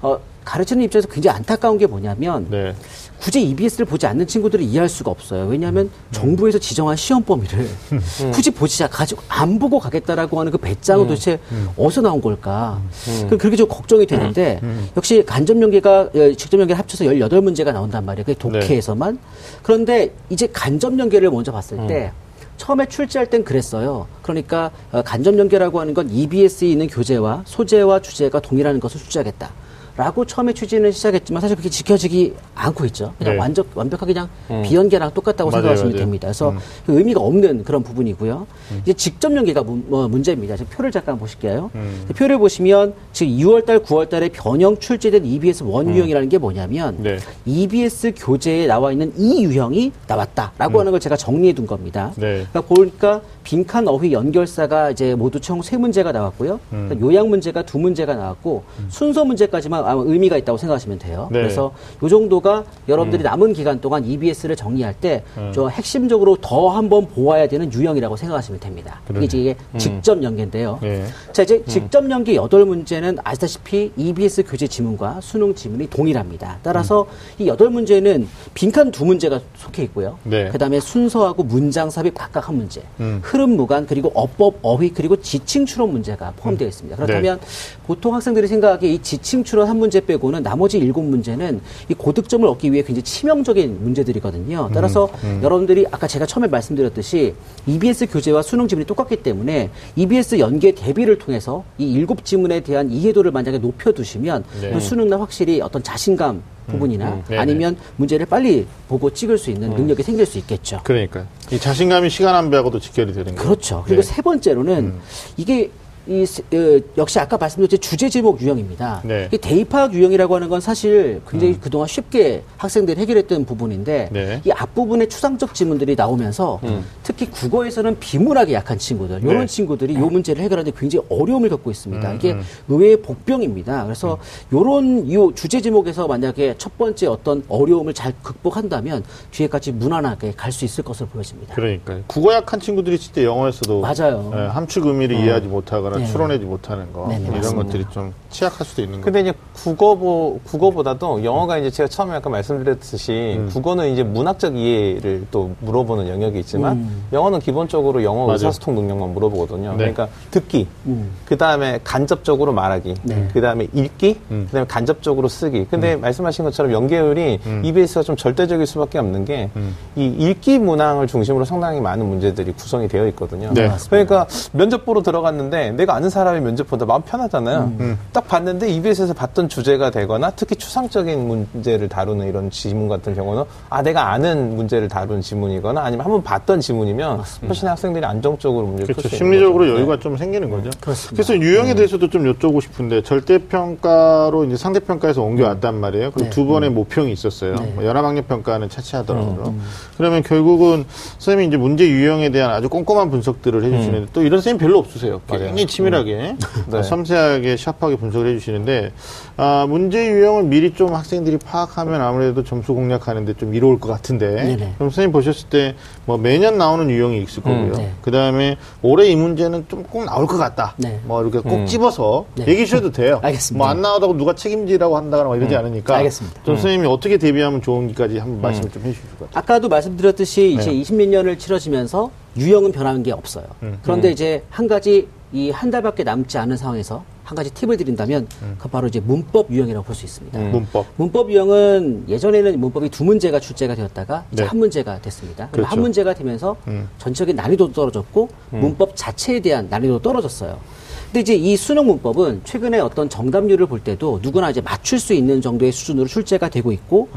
어, 0.02 0.18
가르치는 0.44 0.84
입장에서 0.84 1.08
굉장히 1.08 1.36
안타까운 1.36 1.76
게 1.76 1.86
뭐냐면 1.86 2.46
네. 2.50 2.74
굳이 3.20 3.42
EBS를 3.42 3.84
보지 3.84 4.06
않는 4.06 4.26
친구들이 4.26 4.64
이해할 4.64 4.88
수가 4.88 5.10
없어요. 5.10 5.46
왜냐하면 5.46 5.90
정부에서 6.12 6.58
지정한 6.58 6.96
시험 6.96 7.22
범위를 7.22 7.68
굳이 8.32 8.50
보지 8.50 8.82
가지고 8.88 9.22
안 9.28 9.58
보고 9.58 9.78
가겠다라고 9.78 10.38
하는 10.40 10.52
그 10.52 10.58
배짱은 10.58 11.06
도대체 11.08 11.38
어디서 11.76 12.00
나온 12.00 12.20
걸까? 12.20 12.80
그 13.28 13.36
그렇게 13.36 13.56
좀 13.56 13.68
걱정이 13.68 14.06
되는데 14.06 14.60
역시 14.96 15.22
간접 15.26 15.60
연계가 15.60 16.00
어, 16.14 16.32
직접 16.36 16.58
연계 16.58 16.72
합쳐서 16.74 17.04
18문제가 17.06 17.72
나온단 17.72 18.06
말이에요. 18.06 18.24
그게 18.24 18.38
독해에서만. 18.38 19.18
그런데 19.62 20.12
이제 20.30 20.46
간접 20.46 20.98
연계를 20.98 21.30
먼저 21.30 21.52
봤을 21.52 21.86
때 21.88 22.12
처음에 22.58 22.86
출제할 22.86 23.30
땐 23.30 23.44
그랬어요. 23.44 24.06
그러니까 24.20 24.70
어, 24.92 25.00
간접 25.02 25.38
연계라고 25.38 25.80
하는 25.80 25.94
건 25.94 26.10
EBS에 26.10 26.68
있는 26.68 26.88
교재와 26.88 27.44
소재와 27.46 28.02
주제가 28.02 28.40
동일한 28.40 28.78
것을 28.80 29.00
출제하겠다. 29.00 29.50
라고 29.98 30.24
처음에 30.24 30.52
취지는 30.52 30.92
시작했지만 30.92 31.40
사실 31.40 31.56
그게 31.56 31.68
지켜지기 31.68 32.32
않고 32.54 32.84
있죠. 32.86 33.12
그냥 33.18 33.34
네. 33.34 33.40
완전 33.40 33.64
완벽하게 33.74 34.12
그냥 34.14 34.28
비연계랑 34.64 35.12
똑같다고 35.12 35.50
맞아요, 35.50 35.62
생각하시면 35.62 35.90
맞아요. 35.92 36.00
됩니다. 36.00 36.28
그래서 36.28 36.50
음. 36.50 36.58
그 36.86 36.96
의미가 36.96 37.20
없는 37.20 37.64
그런 37.64 37.82
부분이고요. 37.82 38.46
이제 38.82 38.92
직접 38.92 39.34
연계가 39.34 39.64
문, 39.64 39.84
뭐 39.88 40.06
문제입니다. 40.06 40.56
지금 40.56 40.70
표를 40.70 40.92
잠깐 40.92 41.18
보실게요. 41.18 41.72
음. 41.74 42.06
표를 42.16 42.38
보시면 42.38 42.94
지금 43.12 43.32
2월달, 43.38 43.84
9월달에 43.84 44.30
변형 44.32 44.78
출제된 44.78 45.26
EBS 45.26 45.64
원 45.64 45.92
유형이라는 45.92 46.28
게 46.28 46.38
뭐냐면 46.38 46.96
네. 47.02 47.18
EBS 47.44 48.12
교재에 48.16 48.68
나와 48.68 48.92
있는 48.92 49.12
이 49.16 49.42
유형이 49.42 49.90
나왔다라고 50.06 50.78
하는 50.78 50.92
걸 50.92 51.00
제가 51.00 51.16
정리해 51.16 51.52
둔 51.54 51.66
겁니다. 51.66 52.12
음. 52.18 52.20
네. 52.20 52.46
그러니까 52.52 52.60
보니까 52.62 53.20
빈칸 53.42 53.88
어휘 53.88 54.12
연결사가 54.12 54.90
이제 54.92 55.16
모두 55.16 55.40
총 55.40 55.58
세 55.62 55.76
문제가 55.76 56.12
나왔고요. 56.12 56.60
음. 56.72 56.86
그러니까 56.88 57.00
요약 57.04 57.26
문제가 57.28 57.62
두 57.62 57.78
문제가 57.80 58.14
나왔고 58.14 58.62
순서 58.90 59.24
문제까지만 59.24 59.87
아마 59.88 60.02
의미가 60.04 60.36
있다고 60.36 60.58
생각하시면 60.58 60.98
돼요. 60.98 61.28
네. 61.32 61.40
그래서 61.40 61.72
요 62.02 62.08
정도가 62.08 62.64
여러분들이 62.88 63.22
남은 63.22 63.54
기간 63.54 63.80
동안 63.80 64.04
EBS를 64.04 64.56
정리할 64.56 64.94
때 64.94 65.22
음. 65.36 65.50
저 65.54 65.68
핵심적으로 65.68 66.36
더 66.40 66.68
한번 66.68 67.06
보아야 67.08 67.48
되는 67.48 67.72
유형이라고 67.72 68.16
생각하시면 68.16 68.60
됩니다. 68.60 69.00
그러네. 69.06 69.24
이게 69.24 69.38
이제 69.38 69.56
직접 69.78 70.22
연계인데요. 70.22 70.78
예. 70.82 71.04
자, 71.32 71.42
이제 71.42 71.62
직접 71.66 72.08
연계 72.10 72.34
여덟 72.34 72.64
문제는 72.64 73.18
아시다시피 73.24 73.92
EBS 73.96 74.44
교재 74.44 74.66
지문과 74.66 75.20
수능 75.22 75.54
지문이 75.54 75.88
동일합니다. 75.88 76.58
따라서 76.62 77.06
이 77.38 77.46
여덟 77.46 77.70
문제는 77.70 78.28
빈칸 78.54 78.90
두 78.90 79.04
문제가 79.04 79.40
속해 79.56 79.82
있고요. 79.84 80.18
네. 80.24 80.48
그다음에 80.48 80.80
순서하고 80.80 81.44
문장 81.44 81.88
삽입 81.88 82.14
각각 82.14 82.48
한 82.48 82.56
문제, 82.56 82.82
음. 83.00 83.20
흐름 83.22 83.56
무관 83.56 83.86
그리고 83.86 84.10
어법 84.14 84.58
어휘 84.62 84.90
그리고 84.90 85.16
지칭 85.16 85.64
추론 85.64 85.92
문제가 85.92 86.32
포함되어 86.36 86.68
있습니다. 86.68 86.96
그렇다면 86.96 87.40
보통 87.86 88.14
학생들이 88.14 88.46
생각하기에 88.48 88.90
이 88.90 88.98
지칭 88.98 89.44
추론 89.44 89.68
한 89.68 89.77
문제 89.78 90.00
빼고는 90.00 90.42
나머지 90.42 90.78
일곱 90.78 91.02
문제는 91.02 91.60
이 91.88 91.94
고득점을 91.94 92.46
얻기 92.46 92.72
위해 92.72 92.82
굉장히 92.82 93.02
치명적인 93.02 93.82
문제들이거든요. 93.82 94.70
따라서 94.74 95.08
여러분들이 95.42 95.86
아까 95.90 96.06
제가 96.06 96.26
처음에 96.26 96.48
말씀드렸듯이 96.48 97.34
EBS 97.66 98.06
교재와 98.06 98.42
수능 98.42 98.68
지문이 98.68 98.86
똑같기 98.86 99.16
때문에 99.16 99.70
EBS 99.96 100.38
연계 100.38 100.72
대비를 100.72 101.18
통해서 101.18 101.64
이 101.78 101.92
일곱 101.92 102.24
지문에 102.24 102.60
대한 102.60 102.90
이해도를 102.90 103.30
만약에 103.30 103.58
높여두시면 103.58 104.44
네. 104.60 104.70
그 104.72 104.80
수능날 104.80 105.20
확실히 105.20 105.60
어떤 105.60 105.82
자신감 105.82 106.42
부분이나 106.68 107.14
음. 107.14 107.22
네네. 107.28 107.40
아니면 107.40 107.76
문제를 107.96 108.26
빨리 108.26 108.66
보고 108.88 109.10
찍을 109.10 109.38
수 109.38 109.50
있는 109.50 109.70
능력이 109.70 110.02
생길 110.02 110.26
수 110.26 110.38
있겠죠. 110.38 110.80
그러니까 110.84 111.26
이 111.50 111.58
자신감이 111.58 112.10
시간 112.10 112.34
안배하고도 112.34 112.78
직결이 112.78 113.12
되는 113.12 113.34
거예요. 113.34 113.42
그렇죠. 113.42 113.82
그리고 113.86 114.02
네. 114.02 114.08
세 114.08 114.22
번째로는 114.22 114.94
이게 115.36 115.70
이 116.08 116.24
스- 116.24 116.40
어, 116.54 116.80
역시 116.96 117.18
아까 117.20 117.36
말씀드렸듯이 117.36 117.78
주제 117.80 118.08
제목 118.08 118.40
유형입니다. 118.40 119.02
네. 119.04 119.28
이 119.30 119.36
대입학 119.36 119.92
유형이라고 119.92 120.34
하는 120.36 120.48
건 120.48 120.60
사실 120.60 121.20
굉장히 121.28 121.60
그동안 121.60 121.86
쉽게 121.86 122.42
학생들이 122.56 122.98
해결했던 122.98 123.44
부분인데 123.44 124.08
네. 124.10 124.40
이 124.44 124.50
앞부분에 124.50 125.06
추상적 125.06 125.54
지문들이 125.54 125.94
나오면서 125.96 126.60
특히 127.02 127.26
국어에서는 127.30 127.98
비문학이 128.00 128.54
약한 128.54 128.78
친구들 128.78 129.20
이런 129.22 129.40
네. 129.40 129.46
친구들이 129.46 129.92
이 129.92 129.98
문제를 129.98 130.42
해결하는데 130.42 130.76
굉장히 130.78 131.04
어려움을 131.10 131.50
겪고 131.50 131.70
있습니다. 131.70 132.12
이게 132.14 132.36
의외의 132.68 133.02
복병입니다. 133.02 133.84
그래서 133.84 134.16
이런 134.50 135.06
이 135.06 135.16
주제 135.34 135.60
제목에서 135.60 136.06
만약에 136.06 136.54
첫 136.56 136.76
번째 136.78 137.06
어떤 137.08 137.44
어려움을 137.48 137.92
잘 137.92 138.14
극복한다면 138.22 139.04
뒤에까지 139.30 139.72
무난하게 139.72 140.32
갈 140.36 140.48
수 140.48 140.64
있을 140.64 140.82
것으로 140.82 141.08
보여집니다. 141.10 141.54
그러니까요. 141.54 142.00
국어 142.06 142.32
약한 142.32 142.58
친구들이 142.58 142.98
진짜 142.98 143.22
영어에서도 143.22 143.80
맞아요. 143.82 144.32
예, 144.34 144.38
함축 144.48 144.86
의미를 144.86 145.16
이해하지 145.20 145.46
못하거나 145.46 145.97
네. 145.97 145.97
추론하지 146.06 146.44
못하는 146.44 146.92
거 146.92 147.06
네 147.08 147.18
네, 147.18 147.22
이런 147.24 147.36
맞습니다. 147.36 147.64
것들이 147.64 147.84
좀 147.90 148.12
취약할 148.30 148.66
수도 148.66 148.82
있는 148.82 149.00
거죠. 149.00 149.04
근데 149.04 149.20
이제 149.20 149.32
국어보, 149.54 150.40
국어보다도 150.44 151.24
영어가 151.24 151.58
이제 151.58 151.70
제가 151.70 151.88
처음에 151.88 152.14
아까 152.14 152.28
말씀드렸듯이 152.30 153.36
음. 153.38 153.48
국어는 153.52 153.92
이제 153.92 154.02
문학적 154.02 154.56
이해를 154.56 155.26
또 155.30 155.50
물어보는 155.60 156.08
영역이 156.08 156.38
있지만 156.40 156.88
영어는 157.12 157.40
기본적으로 157.40 158.04
영어 158.04 158.20
맞아요. 158.26 158.32
의사소통 158.34 158.74
능력만 158.74 159.14
물어보거든요. 159.14 159.70
네. 159.72 159.76
그러니까 159.76 160.08
듣기, 160.30 160.66
음. 160.86 161.10
그 161.24 161.36
다음에 161.36 161.80
간접적으로 161.82 162.52
말하기, 162.52 162.94
네. 163.02 163.28
그 163.32 163.40
다음에 163.40 163.66
읽기, 163.72 164.20
음. 164.30 164.44
그 164.46 164.52
다음에 164.52 164.66
간접적으로 164.66 165.28
쓰기. 165.28 165.64
근데 165.64 165.96
말씀하신 165.96 166.44
것처럼 166.44 166.72
연계율이 166.72 167.40
EBS가 167.64 168.02
좀 168.02 168.16
절대적일 168.16 168.66
수밖에 168.66 168.98
없는 168.98 169.24
게이 169.24 169.48
음. 169.56 169.74
읽기 169.96 170.58
문항을 170.58 171.06
중심으로 171.06 171.44
상당히 171.44 171.80
많은 171.80 172.06
문제들이 172.06 172.52
구성이 172.52 172.88
되어 172.88 173.06
있거든요. 173.08 173.50
네. 173.54 173.70
그러니까 173.88 174.26
면접 174.52 174.84
보러 174.84 175.02
들어갔는데 175.02 175.72
내가 175.72 175.94
아는 175.94 176.10
사람이 176.10 176.40
면접 176.40 176.68
보다 176.68 176.84
마음 176.84 177.02
편하잖아요. 177.02 177.72
음. 178.18 178.18
딱 178.18 178.26
봤는데 178.26 178.68
EBS에서 178.68 179.14
봤던 179.14 179.48
주제가 179.48 179.90
되거나 179.90 180.32
특히 180.32 180.56
추상적인 180.56 181.28
문제를 181.28 181.88
다루는 181.88 182.26
이런 182.26 182.50
지문 182.50 182.88
같은 182.88 183.14
경우는 183.14 183.44
아 183.70 183.80
내가 183.80 184.10
아는 184.10 184.56
문제를 184.56 184.88
다룬 184.88 185.20
지문이거나 185.20 185.80
아니면 185.80 186.04
한번 186.04 186.24
봤던 186.24 186.60
지문이면 186.60 187.22
훨씬 187.46 187.68
학생들이 187.68 188.04
안정적으로 188.04 188.66
문제를 188.66 188.96
그렇죠. 188.96 189.16
심리적으로 189.16 189.66
거죠. 189.66 189.76
여유가 189.76 190.00
좀 190.00 190.16
생기는 190.16 190.50
거죠. 190.50 190.70
그렇습니다. 190.80 191.22
그래서 191.22 191.40
유형에 191.40 191.74
대해서도 191.74 192.10
좀 192.10 192.24
여쭤보고 192.24 192.60
싶은데 192.60 193.02
절대평가로 193.02 194.46
이제 194.46 194.56
상대평가에서 194.56 195.22
옮겨왔단 195.22 195.76
말이에요. 195.76 196.10
그리고 196.10 196.24
네. 196.24 196.30
두 196.30 196.44
번의 196.44 196.70
모평이 196.70 197.12
있었어요. 197.12 197.54
네. 197.54 197.72
뭐 197.76 197.84
연합학력 197.84 198.26
평가는 198.26 198.68
차치하더라고요. 198.68 199.54
그러면 199.96 200.24
결국은 200.24 200.84
선생님이 201.18 201.48
이제 201.48 201.56
문제 201.56 201.88
유형에 201.88 202.30
대한 202.30 202.50
아주 202.50 202.68
꼼꼼한 202.68 203.10
분석들을 203.10 203.62
해주시는데 203.62 204.08
또 204.12 204.22
이런 204.22 204.40
선생님 204.40 204.58
별로 204.58 204.78
없으세요. 204.80 205.20
굉장히 205.28 205.66
치밀하게 205.66 206.36
네. 206.66 206.82
섬세하게 206.82 207.56
샤프하게 207.56 207.94
분석 207.96 208.07
을 208.16 208.26
해주시는데 208.28 208.92
아, 209.36 209.66
문제 209.68 210.06
유형을 210.10 210.44
미리 210.44 210.72
좀 210.72 210.94
학생들이 210.94 211.38
파악하면 211.38 212.00
아무래도 212.00 212.42
점수 212.44 212.74
공략하는데 212.74 213.34
좀 213.34 213.54
이로울 213.54 213.78
것 213.80 213.88
같은데 213.88 214.34
네네. 214.34 214.56
그럼 214.76 214.90
선생님 214.90 215.12
보셨을 215.12 215.48
때 215.48 215.74
뭐 216.06 216.16
매년 216.16 216.56
나오는 216.56 216.88
유형이 216.88 217.22
있을 217.22 217.42
거고요. 217.42 217.72
네. 217.74 217.92
그 218.00 218.10
다음에 218.10 218.56
올해 218.80 219.08
이 219.08 219.14
문제는 219.16 219.66
좀 219.68 219.84
꼭 219.90 220.04
나올 220.04 220.26
것 220.26 220.38
같다. 220.38 220.74
네. 220.78 220.98
뭐 221.04 221.22
이렇게 221.22 221.40
꼭 221.40 221.66
집어서 221.66 222.24
네. 222.34 222.46
얘기해 222.46 222.64
주셔도 222.66 222.90
돼요. 222.92 223.20
알겠습니다. 223.24 223.58
뭐 223.58 223.68
안 223.70 223.80
나오다고 223.82 224.16
누가 224.16 224.34
책임지라고 224.34 224.96
한다거나 224.96 225.28
뭐 225.28 225.36
이러지 225.36 225.54
않으니까. 225.54 225.96
알겠습니다. 225.96 226.42
좀 226.44 226.56
선생님이 226.56 226.86
어떻게 226.88 227.18
대비하면 227.18 227.60
좋은지까지 227.62 228.18
한번 228.18 228.40
말씀을 228.40 228.70
좀 228.70 228.82
해주실 228.84 229.02
것 229.18 229.30
같아요. 229.30 229.30
아까도 229.34 229.68
말씀드렸듯이 229.68 230.52
이제 230.52 230.70
네. 230.70 230.80
20몇 230.82 231.08
년을 231.08 231.38
치러지면서 231.38 232.10
유형은 232.36 232.72
변하는 232.72 233.02
게 233.02 233.12
없어요. 233.12 233.44
음. 233.62 233.78
그런데 233.82 234.10
이제 234.10 234.42
한 234.50 234.66
가지 234.66 235.06
이 235.32 235.50
한 235.50 235.70
달밖에 235.70 236.04
남지 236.04 236.38
않은 236.38 236.56
상황에서 236.56 237.02
한 237.28 237.36
가지 237.36 237.50
팁을 237.50 237.76
드린다면 237.76 238.26
음. 238.40 238.54
그 238.58 238.68
바로 238.70 238.86
이제 238.88 239.00
문법 239.00 239.50
유형이라고 239.50 239.84
볼 239.84 239.94
수 239.94 240.06
있습니다. 240.06 240.38
문법. 240.38 240.86
문법 240.96 241.30
유형은 241.30 242.04
예전에는 242.08 242.58
문법이 242.58 242.88
두 242.88 243.04
문제가 243.04 243.38
출제가 243.38 243.74
되었다가 243.74 244.24
이제 244.32 244.44
네. 244.44 244.48
한 244.48 244.58
문제가 244.58 244.98
됐습니다. 245.02 245.48
그렇죠. 245.50 245.68
한 245.68 245.78
문제가 245.80 246.14
되면서 246.14 246.56
음. 246.68 246.88
전적인 246.96 247.36
난이도도 247.36 247.74
떨어졌고 247.74 248.28
문법 248.50 248.92
자체에 248.96 249.40
대한 249.40 249.66
난이도도 249.68 250.00
떨어졌어요. 250.00 250.58
근데 251.06 251.20
이제 251.20 251.34
이 251.34 251.54
수능 251.58 251.86
문법은 251.86 252.42
최근에 252.44 252.78
어떤 252.80 253.10
정답률을 253.10 253.66
볼 253.66 253.80
때도 253.80 254.20
누구나 254.22 254.48
이제 254.48 254.62
맞출 254.62 254.98
수 254.98 255.12
있는 255.12 255.42
정도의 255.42 255.70
수준으로 255.72 256.06
출제가 256.06 256.48
되고 256.48 256.72
있고 256.72 257.08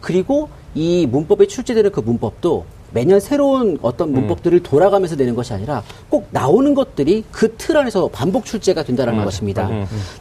그리고 0.00 0.48
이 0.74 1.06
문법에 1.06 1.46
출제되는 1.46 1.90
그 1.92 2.00
문법도 2.00 2.64
매년 2.90 3.20
새로운 3.20 3.78
어떤 3.82 4.12
문법들을 4.12 4.62
돌아가면서 4.62 5.16
내는 5.16 5.34
것이 5.34 5.52
아니라 5.52 5.82
꼭 6.08 6.28
나오는 6.30 6.74
것들이 6.74 7.24
그 7.30 7.48
틀 7.58 7.76
안에서 7.76 8.08
반복 8.08 8.44
출제가 8.44 8.82
된다는 8.84 9.24
것입니다. 9.24 9.68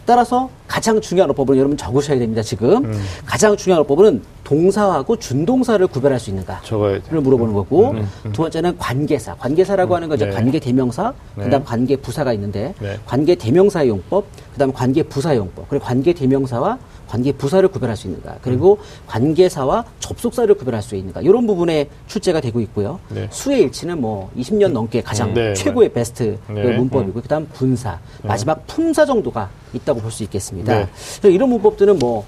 따라서 0.05 0.49
가장 0.67 0.99
중요한 0.99 1.29
어법은 1.31 1.55
여러분 1.57 1.77
적으셔야 1.77 2.19
됩니다. 2.19 2.41
지금 2.41 2.91
가장 3.25 3.55
중요한 3.55 3.81
어법은 3.81 4.21
동사하고 4.43 5.17
준동사를 5.17 5.85
구별할 5.87 6.19
수 6.19 6.29
있는가? 6.29 6.61
적어야 6.63 6.93
돼요. 6.93 7.03
를 7.09 7.21
물어보는 7.21 7.53
거고 7.53 7.95
두 8.33 8.41
번째는 8.41 8.77
관계사. 8.77 9.35
관계사라고 9.35 9.95
하는 9.95 10.07
건 10.09 10.17
이제 10.17 10.25
네. 10.25 10.31
관계 10.31 10.59
대명사, 10.59 11.13
네. 11.35 11.43
그다음 11.45 11.63
관계 11.63 11.95
부사가 11.95 12.33
있는데 12.33 12.73
네. 12.79 12.97
관계 13.05 13.35
대명사의 13.35 13.89
용법, 13.89 14.25
그다음 14.53 14.73
관계 14.73 15.03
부사의 15.03 15.37
용법. 15.37 15.69
그리고 15.69 15.85
관계 15.85 16.13
대명사와 16.13 16.77
관계 17.07 17.31
부사를 17.31 17.67
구별할 17.69 17.95
수 17.95 18.07
있는가? 18.07 18.37
그리고 18.41 18.77
음. 18.79 18.83
관계사와 19.07 19.85
접속사를 19.99 20.53
구별할 20.55 20.81
수 20.81 20.95
있는가? 20.95 21.21
이런 21.21 21.47
부분에 21.47 21.89
출제가 22.07 22.41
되고 22.41 22.59
있고요. 22.61 22.99
네. 23.09 23.27
수의 23.31 23.61
일치는 23.61 23.99
뭐 24.01 24.29
20년 24.37 24.71
넘게 24.71 25.01
가장 25.01 25.33
네, 25.33 25.53
최고의 25.53 25.93
베스트 25.93 26.37
그 26.47 26.51
네. 26.51 26.75
문법이고 26.77 27.21
그 27.21 27.27
다음 27.27 27.47
분사, 27.53 27.99
마지막 28.23 28.65
품사 28.67 29.05
정도가 29.05 29.49
있다고 29.73 30.01
볼 30.01 30.11
수 30.11 30.23
있겠습니다. 30.23 30.73
네. 30.79 30.87
그래서 31.19 31.29
이런 31.33 31.49
문법들은 31.49 31.99
뭐 31.99 32.25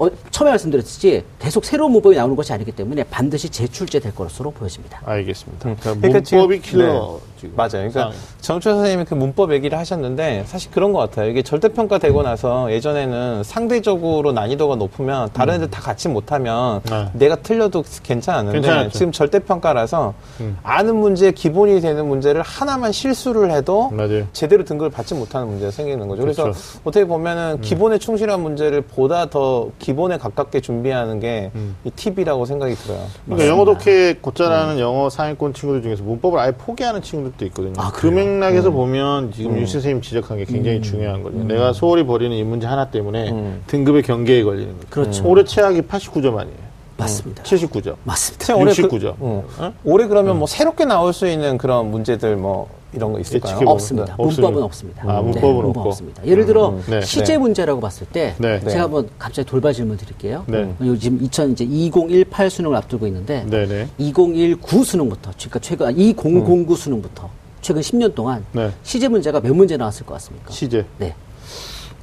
어, 0.00 0.08
처음에 0.30 0.50
말씀드렸듯이 0.52 1.24
계속 1.40 1.64
새로운 1.64 1.90
문법이 1.92 2.14
나오는 2.14 2.36
것이 2.36 2.52
아니기 2.52 2.70
때문에 2.70 3.02
반드시 3.04 3.48
재출제될 3.48 4.14
것으로 4.14 4.52
보여집니다. 4.52 5.00
알겠습니다. 5.04 5.68
음. 5.68 5.76
그러니까 5.80 6.00
그러니까 6.00 6.20
지금- 6.20 6.38
문법이 6.38 6.60
킬러. 6.60 7.20
네. 7.38 7.40
지금 7.40 7.56
맞아요. 7.56 7.88
그러니까. 7.90 8.10
정철 8.40 8.74
선생님이 8.74 9.04
그 9.04 9.14
문법 9.14 9.52
얘기를 9.52 9.78
하셨는데 9.78 10.44
사실 10.46 10.70
그런 10.70 10.92
것 10.92 10.98
같아요. 10.98 11.30
이게 11.30 11.42
절대평가 11.42 11.98
되고 11.98 12.22
나서 12.22 12.70
예전에는 12.72 13.42
상대적으로 13.44 14.32
난이도가 14.32 14.76
높으면 14.76 15.28
다른 15.32 15.54
애들 15.54 15.70
다 15.70 15.80
같이 15.80 16.08
못하면 16.08 16.80
네. 16.84 17.08
내가 17.14 17.36
틀려도 17.36 17.84
괜찮았는데 18.02 18.60
괜찮았죠. 18.60 18.90
지금 18.98 19.12
절대평가라서 19.12 20.14
음. 20.40 20.56
아는 20.62 20.96
문제 20.96 21.30
기본이 21.30 21.80
되는 21.80 22.06
문제를 22.06 22.42
하나만 22.42 22.92
실수를 22.92 23.50
해도 23.50 23.90
맞아요. 23.90 24.26
제대로 24.32 24.64
등급을 24.64 24.90
받지 24.90 25.14
못하는 25.14 25.48
문제가 25.48 25.70
생기는 25.70 26.08
거죠. 26.08 26.22
그래서 26.22 26.42
그렇죠. 26.44 26.60
어떻게 26.84 27.04
보면은 27.04 27.60
기본에 27.60 27.98
충실한 27.98 28.40
문제를 28.42 28.82
보다 28.82 29.26
더 29.26 29.68
기본에 29.78 30.18
가깝게 30.18 30.60
준비하는 30.60 31.20
게이 31.20 31.50
음. 31.54 31.76
팁이라고 31.94 32.44
생각이 32.46 32.74
들어요. 32.74 33.00
그러니까 33.26 33.48
영어 33.48 33.64
독해 33.64 34.14
곧잘하는 34.20 34.78
영어 34.78 35.08
상위권 35.10 35.54
친구들 35.54 35.82
중에서 35.82 36.02
문법을 36.02 36.38
아예 36.38 36.50
포기하는 36.52 37.02
친구들 37.02 37.27
도 37.36 37.44
있거든요. 37.46 37.74
아, 37.76 37.90
그? 37.92 38.06
맥락에서 38.06 38.70
보면 38.70 39.32
지금 39.32 39.60
유 39.60 39.66
선생님 39.66 40.02
지적한 40.02 40.38
게 40.38 40.44
굉장히 40.44 40.80
중요한 40.82 41.22
거죠. 41.22 41.38
내가 41.38 41.72
소홀히 41.72 42.04
버리는 42.04 42.36
이 42.36 42.42
문제 42.42 42.66
하나 42.66 42.90
때문에 42.90 43.30
음. 43.30 43.62
등급의 43.66 44.02
경계에 44.02 44.42
걸리는 44.42 44.74
거죠. 44.74 44.86
그렇죠. 44.90 45.28
올해 45.28 45.44
최악이 45.44 45.82
89점 45.82 46.36
아니에요. 46.38 46.68
맞습니다. 46.96 47.42
79점. 47.44 47.94
맞습니다. 48.04 48.44
자, 48.44 48.56
올해 48.56 48.72
69점. 48.72 49.00
그, 49.00 49.16
어. 49.20 49.44
어? 49.58 49.72
올해 49.84 50.06
그러면 50.06 50.38
뭐 50.38 50.46
새롭게 50.46 50.84
나올 50.84 51.12
수 51.12 51.28
있는 51.28 51.56
그런 51.56 51.90
문제들 51.90 52.36
뭐 52.36 52.68
이런 52.92 53.12
거 53.12 53.20
있을까요? 53.20 53.50
예측해 53.50 53.64
보면. 53.64 53.74
없습니다. 53.74 54.16
네. 54.16 54.24
문법은 54.24 54.62
없습니다. 54.62 55.02
아, 55.06 55.16
네, 55.16 55.22
문법은 55.22 55.54
문법 55.54 55.68
없고. 55.78 55.88
없습니다. 55.90 56.26
예를 56.26 56.46
들어 56.46 56.78
네. 56.88 57.00
시제 57.02 57.32
네. 57.34 57.38
문제라고 57.38 57.80
봤을 57.80 58.06
때 58.06 58.34
네. 58.38 58.60
제가 58.60 58.84
한번 58.84 59.08
갑자기 59.18 59.48
돌발 59.48 59.72
질문 59.72 59.96
드릴게요. 59.96 60.44
네. 60.46 60.74
요즘 60.80 61.18
2000 61.22 61.52
이제 61.52 61.64
2018 61.64 62.50
수능을 62.50 62.76
앞두고 62.76 63.06
있는데 63.06 63.44
네네. 63.48 63.88
2019 63.98 64.84
수능부터 64.84 65.32
그러니까 65.36 65.58
최근 65.58 65.86
아, 65.86 65.90
2009 65.90 66.74
수능부터 66.76 67.28
최근 67.60 67.82
10년 67.82 68.14
동안 68.14 68.44
네. 68.52 68.70
시제 68.82 69.08
문제가 69.08 69.40
몇 69.40 69.54
문제 69.54 69.76
나왔을 69.76 70.06
것 70.06 70.14
같습니까? 70.14 70.50
시제. 70.50 70.86
네. 70.98 71.14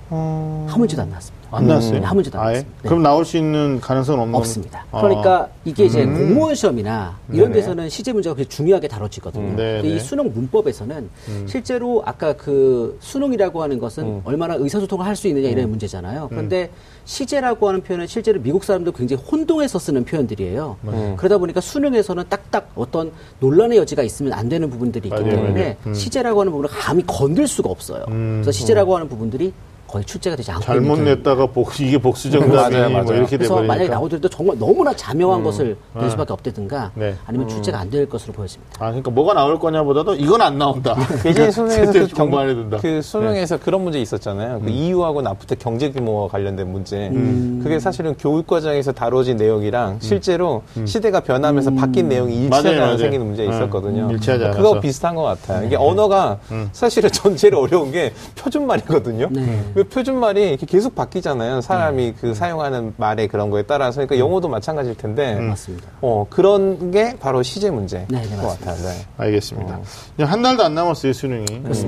한 0.09 0.73
문제도 0.77 1.01
안 1.01 1.09
나왔습니다. 1.09 1.35
안 1.51 1.67
나왔어요? 1.67 1.99
네, 1.99 2.05
한 2.05 2.15
문제도 2.15 2.37
안 2.37 2.43
아예? 2.47 2.51
나왔습니다. 2.53 2.81
네. 2.83 2.87
그럼 2.89 3.01
나올 3.03 3.23
수 3.25 3.37
있는 3.37 3.79
가능성은 3.79 4.19
없는 4.19 4.35
없습니다. 4.35 4.85
아. 4.91 5.01
그러니까 5.01 5.47
이게 5.63 5.85
이제 5.85 6.03
공무원 6.05 6.53
시험이나 6.53 7.17
이런 7.31 7.49
네네. 7.49 7.53
데서는 7.61 7.89
시제 7.89 8.11
문제가 8.13 8.35
굉장히 8.35 8.49
중요하게 8.55 8.87
다뤄지거든요. 8.87 9.43
음, 9.43 9.55
근데. 9.55 9.81
이 9.87 9.99
수능 9.99 10.31
문법에서는 10.33 11.09
실제로 11.47 12.03
아까 12.05 12.33
그 12.33 12.97
수능이라고 12.99 13.63
하는 13.63 13.79
것은 13.79 14.21
얼마나 14.25 14.55
의사소통을 14.55 15.05
할 15.05 15.15
수 15.15 15.27
있느냐 15.29 15.47
이런 15.47 15.69
문제잖아요. 15.69 16.27
그런데 16.29 16.69
시제라고 17.05 17.69
하는 17.69 17.81
표현은 17.81 18.05
실제로 18.07 18.41
미국 18.41 18.65
사람도 18.65 18.91
굉장히 18.91 19.23
혼동해서 19.23 19.79
쓰는 19.79 20.03
표현들이에요. 20.03 20.75
그러다 21.15 21.37
보니까 21.37 21.61
수능에서는 21.61 22.25
딱딱 22.27 22.71
어떤 22.75 23.11
논란의 23.39 23.77
여지가 23.77 24.03
있으면 24.03 24.33
안 24.33 24.49
되는 24.49 24.69
부분들이 24.69 25.07
있기 25.07 25.21
맞아요, 25.21 25.35
때문에 25.35 25.61
맞아요. 25.61 25.75
음. 25.87 25.93
시제라고 25.93 26.41
하는 26.41 26.51
부분을 26.51 26.69
감히 26.69 27.03
건들 27.07 27.47
수가 27.47 27.69
없어요. 27.69 28.03
그래서 28.07 28.51
시제라고 28.51 28.93
하는 28.95 29.07
부분들이 29.07 29.53
거의 29.95 30.03
출제가 30.03 30.36
되지 30.36 30.51
않고 30.51 30.65
잘못 30.65 30.99
냈다가 30.99 31.45
복, 31.47 31.79
이게 31.79 31.97
복수 31.97 32.29
정답이니 32.29 32.53
맞아요, 32.81 32.89
뭐 32.89 33.01
맞아요. 33.03 33.17
이렇게 33.17 33.38
그래서 33.38 33.53
돼버리니까. 33.53 33.73
만약에 33.73 33.89
나오더라도 33.89 34.27
정말 34.27 34.60
너무나 34.60 34.93
자명한 34.93 35.41
것을 35.41 35.77
낼 35.95 36.10
수밖에 36.12 36.34
없다든가 36.34 36.91
네. 36.95 37.15
아니면 37.25 37.47
출제가 37.47 37.79
안 37.79 37.89
될 37.89 38.10
것으로 38.10 38.34
보여집니다. 38.34 38.73
아, 38.79 38.88
그러니까 38.88 39.12
뭐가 39.12 39.34
나올 39.36 39.58
거냐보다도 39.60 40.15
이건 40.15 40.41
안 40.41 40.58
나온다. 40.58 40.95
예전에 41.23 41.49
수능에서 41.51 41.86
그때 41.93 41.99
그, 42.08 42.15
공부 42.15 42.39
안 42.39 42.47
해야 42.47 42.55
된다. 42.55 42.77
그 42.81 43.01
수능에서 43.01 43.58
그런 43.60 43.84
문제 43.84 44.01
있었잖아요. 44.01 44.60
그 44.62 44.69
EU하고 44.69 45.21
나프테 45.21 45.55
경제 45.55 45.91
규모와 45.91 46.27
관련된 46.27 46.69
문제. 46.69 47.08
음. 47.13 47.62
그게 47.63 47.79
사실은 47.79 48.15
교육 48.19 48.47
과정에서 48.47 48.91
다뤄진 48.91 49.38
내용이랑 49.38 49.99
실제로 50.01 50.63
시대가 50.84 51.21
변하면서 51.21 51.71
바뀐 51.75 52.10
내용이 52.10 52.36
일치하지 52.36 52.67
않아. 52.67 52.97
생기는 52.97 53.25
문제가 53.27 53.49
네. 53.51 53.55
있었거든요. 53.58 54.05
음, 54.08 54.12
일치하지 54.12 54.43
않아서. 54.45 54.60
그거 54.62 54.79
비슷한 54.81 55.15
것 55.15 55.21
같아요. 55.21 55.65
이게 55.65 55.77
언어가 55.77 56.39
사실은 56.73 57.10
전 57.13 57.38
제일 57.38 57.55
어려운 57.55 57.91
게 57.93 58.12
표준말이거든요. 58.38 59.29
네. 59.31 59.63
그 59.75 59.84
표준말이 59.85 60.49
이렇게 60.49 60.65
계속 60.65 60.95
바뀌잖아요. 60.95 61.61
사람이 61.61 62.13
그 62.19 62.33
사용하는 62.33 62.93
말의 62.97 63.27
그런 63.27 63.49
거에 63.49 63.63
따라서. 63.63 63.97
그러니까 63.97 64.17
영어도 64.19 64.47
마찬가지일 64.47 64.95
텐데. 64.97 65.35
맞습니다. 65.35 65.87
어, 66.01 66.25
그런 66.29 66.91
게 66.91 67.15
바로 67.19 67.43
시제 67.43 67.71
문제인 67.71 68.05
네, 68.09 68.21
네, 68.21 68.35
것 68.35 68.43
맞습니다. 68.43 68.71
같아요. 68.71 68.87
네. 68.89 69.05
알겠습니다. 69.17 69.79
이제 70.15 70.23
한 70.23 70.41
달도 70.41 70.63
안 70.63 70.75
남았어요, 70.75 71.13
수능이. 71.13 71.45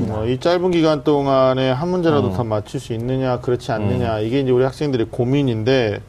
어, 0.10 0.25
이 0.25 0.39
짧은 0.39 0.71
기간 0.71 1.03
동안에 1.03 1.71
한 1.71 1.89
문제라도 1.89 2.31
더 2.33 2.43
맞출 2.43 2.79
수 2.79 2.93
있느냐, 2.93 3.39
그렇지 3.39 3.71
않느냐, 3.71 4.19
이게 4.19 4.39
이제 4.39 4.51
우리 4.51 4.63
학생들의 4.63 5.07
고민인데, 5.12 5.99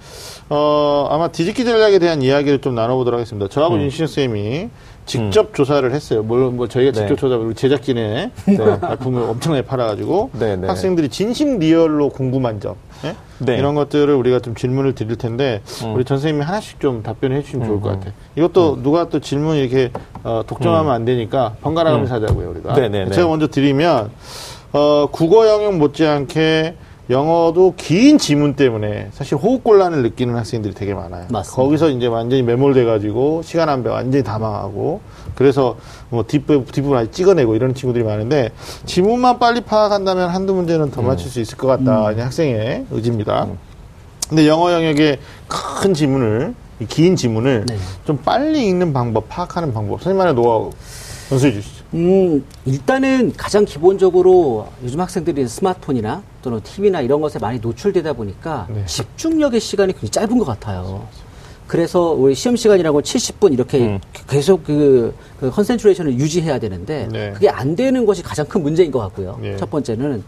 어, 0.50 1.08
아마 1.10 1.28
뒤집기 1.28 1.64
전략에 1.64 1.98
대한 1.98 2.22
이야기를 2.22 2.60
좀 2.60 2.74
나눠보도록 2.74 3.18
하겠습니다. 3.18 3.48
저하고 3.48 3.78
윤신 3.78 4.06
쌤이 4.06 4.70
직접 5.08 5.54
조사를 5.54 5.90
했어요. 5.92 6.22
물론 6.22 6.56
뭐 6.56 6.68
저희가 6.68 6.92
직접 6.92 7.08
네. 7.08 7.16
조사, 7.16 7.36
우리 7.36 7.54
제작진의 7.54 8.30
발품을 8.80 9.22
엄청나게 9.22 9.66
팔아가지고 9.66 10.30
네, 10.38 10.56
네. 10.56 10.66
학생들이 10.66 11.08
진심 11.08 11.58
리얼로 11.58 12.10
궁금한 12.10 12.60
점, 12.60 12.76
예? 13.04 13.16
네. 13.38 13.56
이런 13.56 13.74
것들을 13.74 14.14
우리가 14.14 14.40
좀 14.40 14.54
질문을 14.54 14.94
드릴 14.94 15.16
텐데 15.16 15.62
우리 15.94 16.04
전 16.04 16.18
선생님이 16.18 16.44
하나씩 16.44 16.78
좀 16.78 17.02
답변해 17.02 17.42
주시면 17.42 17.66
좋을 17.66 17.80
것 17.80 17.90
같아요. 17.90 18.12
이것도 18.36 18.82
누가 18.82 19.08
또 19.08 19.18
질문 19.18 19.56
이렇게 19.56 19.90
어, 20.22 20.42
독점하면 20.46 20.92
안 20.92 21.04
되니까 21.04 21.56
번갈아 21.62 21.90
가면서 21.90 22.14
하자고요 22.14 22.50
우리가. 22.50 22.74
네, 22.74 22.88
네, 22.88 23.06
네. 23.06 23.10
제가 23.10 23.26
먼저 23.28 23.48
드리면 23.48 24.10
어, 24.72 25.08
국어 25.10 25.48
영역 25.48 25.76
못지않게 25.78 26.74
영어도 27.10 27.72
긴 27.76 28.18
지문 28.18 28.54
때문에 28.54 29.08
사실 29.12 29.36
호흡곤란을 29.38 30.02
느끼는 30.02 30.36
학생들이 30.36 30.74
되게 30.74 30.92
많아요. 30.92 31.26
맞습니다. 31.30 31.56
거기서 31.62 31.88
이제 31.90 32.06
완전히 32.06 32.42
매몰돼가지고 32.42 33.42
시간 33.42 33.68
안 33.70 33.82
배 33.82 33.88
완전히 33.88 34.22
다 34.22 34.38
망하고 34.38 35.00
그래서 35.34 35.76
뭐 36.10 36.24
뒷부, 36.26 36.64
뒷부분 36.70 36.98
아직 36.98 37.12
찍어내고 37.12 37.54
이런 37.54 37.74
친구들이 37.74 38.04
많은데 38.04 38.50
지문만 38.84 39.38
빨리 39.38 39.60
파악한다면 39.62 40.28
한두 40.28 40.52
문제는 40.54 40.90
더 40.90 41.00
맞출 41.00 41.30
수 41.30 41.40
있을 41.40 41.56
것 41.56 41.66
같다. 41.68 42.12
이 42.12 42.20
학생의 42.20 42.86
의지입니다. 42.90 43.46
근데 44.28 44.46
영어 44.46 44.70
영역의 44.72 45.18
큰 45.48 45.94
지문을 45.94 46.54
이긴 46.80 47.16
지문을 47.16 47.64
네. 47.66 47.76
좀 48.04 48.18
빨리 48.18 48.66
읽는 48.68 48.92
방법, 48.92 49.28
파악하는 49.28 49.72
방법, 49.72 50.02
선생님만의 50.02 50.34
노하우 50.34 50.70
연수해 51.30 51.52
주시죠. 51.52 51.84
음, 51.94 52.44
일단은 52.64 53.32
가장 53.36 53.64
기본적으로 53.64 54.68
요즘 54.82 55.00
학생들이 55.00 55.46
스마트폰이나 55.46 56.22
또는 56.42 56.60
TV나 56.62 57.00
이런 57.00 57.20
것에 57.20 57.38
많이 57.38 57.58
노출되다 57.58 58.12
보니까 58.14 58.66
네. 58.70 58.84
집중력의 58.86 59.60
시간이 59.60 59.92
굉장히 59.92 60.10
짧은 60.10 60.38
것 60.38 60.44
같아요. 60.44 61.06
그래서 61.66 62.12
우리 62.12 62.34
시험 62.34 62.56
시간이라고 62.56 63.02
70분 63.02 63.52
이렇게 63.52 63.78
음. 63.78 64.00
계속 64.26 64.64
그, 64.64 65.14
그 65.38 65.50
concentration을 65.50 66.14
유지해야 66.14 66.58
되는데 66.58 67.08
네. 67.12 67.30
그게 67.32 67.50
안 67.50 67.76
되는 67.76 68.06
것이 68.06 68.22
가장 68.22 68.46
큰 68.46 68.62
문제인 68.62 68.90
것 68.90 68.98
같고요. 69.00 69.38
네. 69.40 69.56
첫 69.56 69.70
번째는 69.70 70.24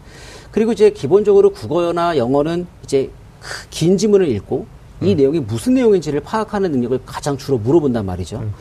그리고 0.51 0.71
이제 0.71 0.91
기본적으로 0.91 1.49
국어나 1.51 2.15
영어는 2.15 2.67
이제 2.83 3.09
그 3.39 3.68
긴 3.68 3.97
지문을 3.97 4.27
읽고 4.29 4.59
음. 4.59 4.80
이 5.01 5.15
내용이 5.15 5.39
무슨 5.39 5.73
내용인지를 5.73 6.19
파악하는 6.21 6.71
능력을 6.71 6.99
가장 7.05 7.37
주로 7.37 7.57
물어본단 7.57 8.05
말이죠. 8.05 8.37
음. 8.37 8.53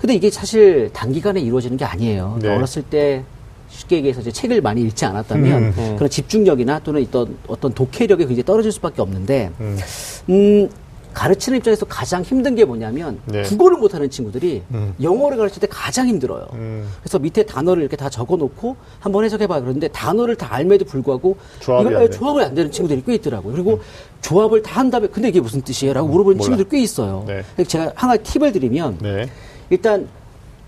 근데 0.00 0.14
이게 0.14 0.30
사실 0.30 0.90
단기간에 0.92 1.40
이루어지는 1.40 1.76
게 1.76 1.84
아니에요. 1.84 2.38
네. 2.40 2.54
어렸을 2.54 2.82
때 2.82 3.24
쉽게 3.70 3.96
얘기해서 3.96 4.20
이제 4.20 4.32
책을 4.32 4.60
많이 4.60 4.80
읽지 4.82 5.04
않았다면 5.04 5.96
그런 5.96 6.08
집중력이나 6.08 6.78
또는 6.80 7.02
어떤 7.02 7.36
어떤 7.46 7.74
독해력이 7.74 8.26
굉장히 8.26 8.44
떨어질 8.44 8.72
수밖에 8.72 9.02
없는데 9.02 9.50
음, 10.30 10.68
가르치는 11.14 11.58
입장에서 11.58 11.84
가장 11.86 12.22
힘든 12.22 12.54
게 12.54 12.64
뭐냐면 12.64 13.18
네. 13.26 13.42
국어를 13.42 13.78
못하는 13.78 14.08
친구들이 14.08 14.62
영어를 15.02 15.36
가르칠 15.36 15.60
때 15.60 15.66
가장 15.68 16.06
힘들어요. 16.08 16.46
음. 16.54 16.88
그래서 17.02 17.18
밑에 17.18 17.44
단어를 17.44 17.82
이렇게 17.82 17.96
다 17.96 18.08
적어놓고 18.08 18.76
한번 19.00 19.24
해석해봐 19.24 19.60
그러는데 19.60 19.88
단어를 19.88 20.36
다 20.36 20.54
알매도 20.54 20.84
불구하고 20.84 21.36
조합이 21.60 21.88
이걸 21.90 22.02
안. 22.02 22.10
조합을 22.10 22.42
안 22.42 22.54
되는 22.54 22.70
친구들이 22.70 23.02
꽤 23.06 23.14
있더라고요. 23.14 23.52
그리고 23.52 23.80
조합을 24.22 24.62
다 24.62 24.78
한 24.78 24.90
다음에 24.90 25.08
근데 25.08 25.28
이게 25.28 25.40
무슨 25.40 25.60
뜻이에요? 25.62 25.92
라고 25.94 26.06
물어보는 26.08 26.36
몰라. 26.38 26.44
친구들이 26.44 26.68
꽤 26.70 26.80
있어요. 26.82 27.24
네. 27.26 27.42
제가 27.64 27.92
한 27.96 28.10
가지 28.10 28.22
팁을 28.22 28.52
드리면 28.52 28.98
네. 29.02 29.28
일단 29.70 30.06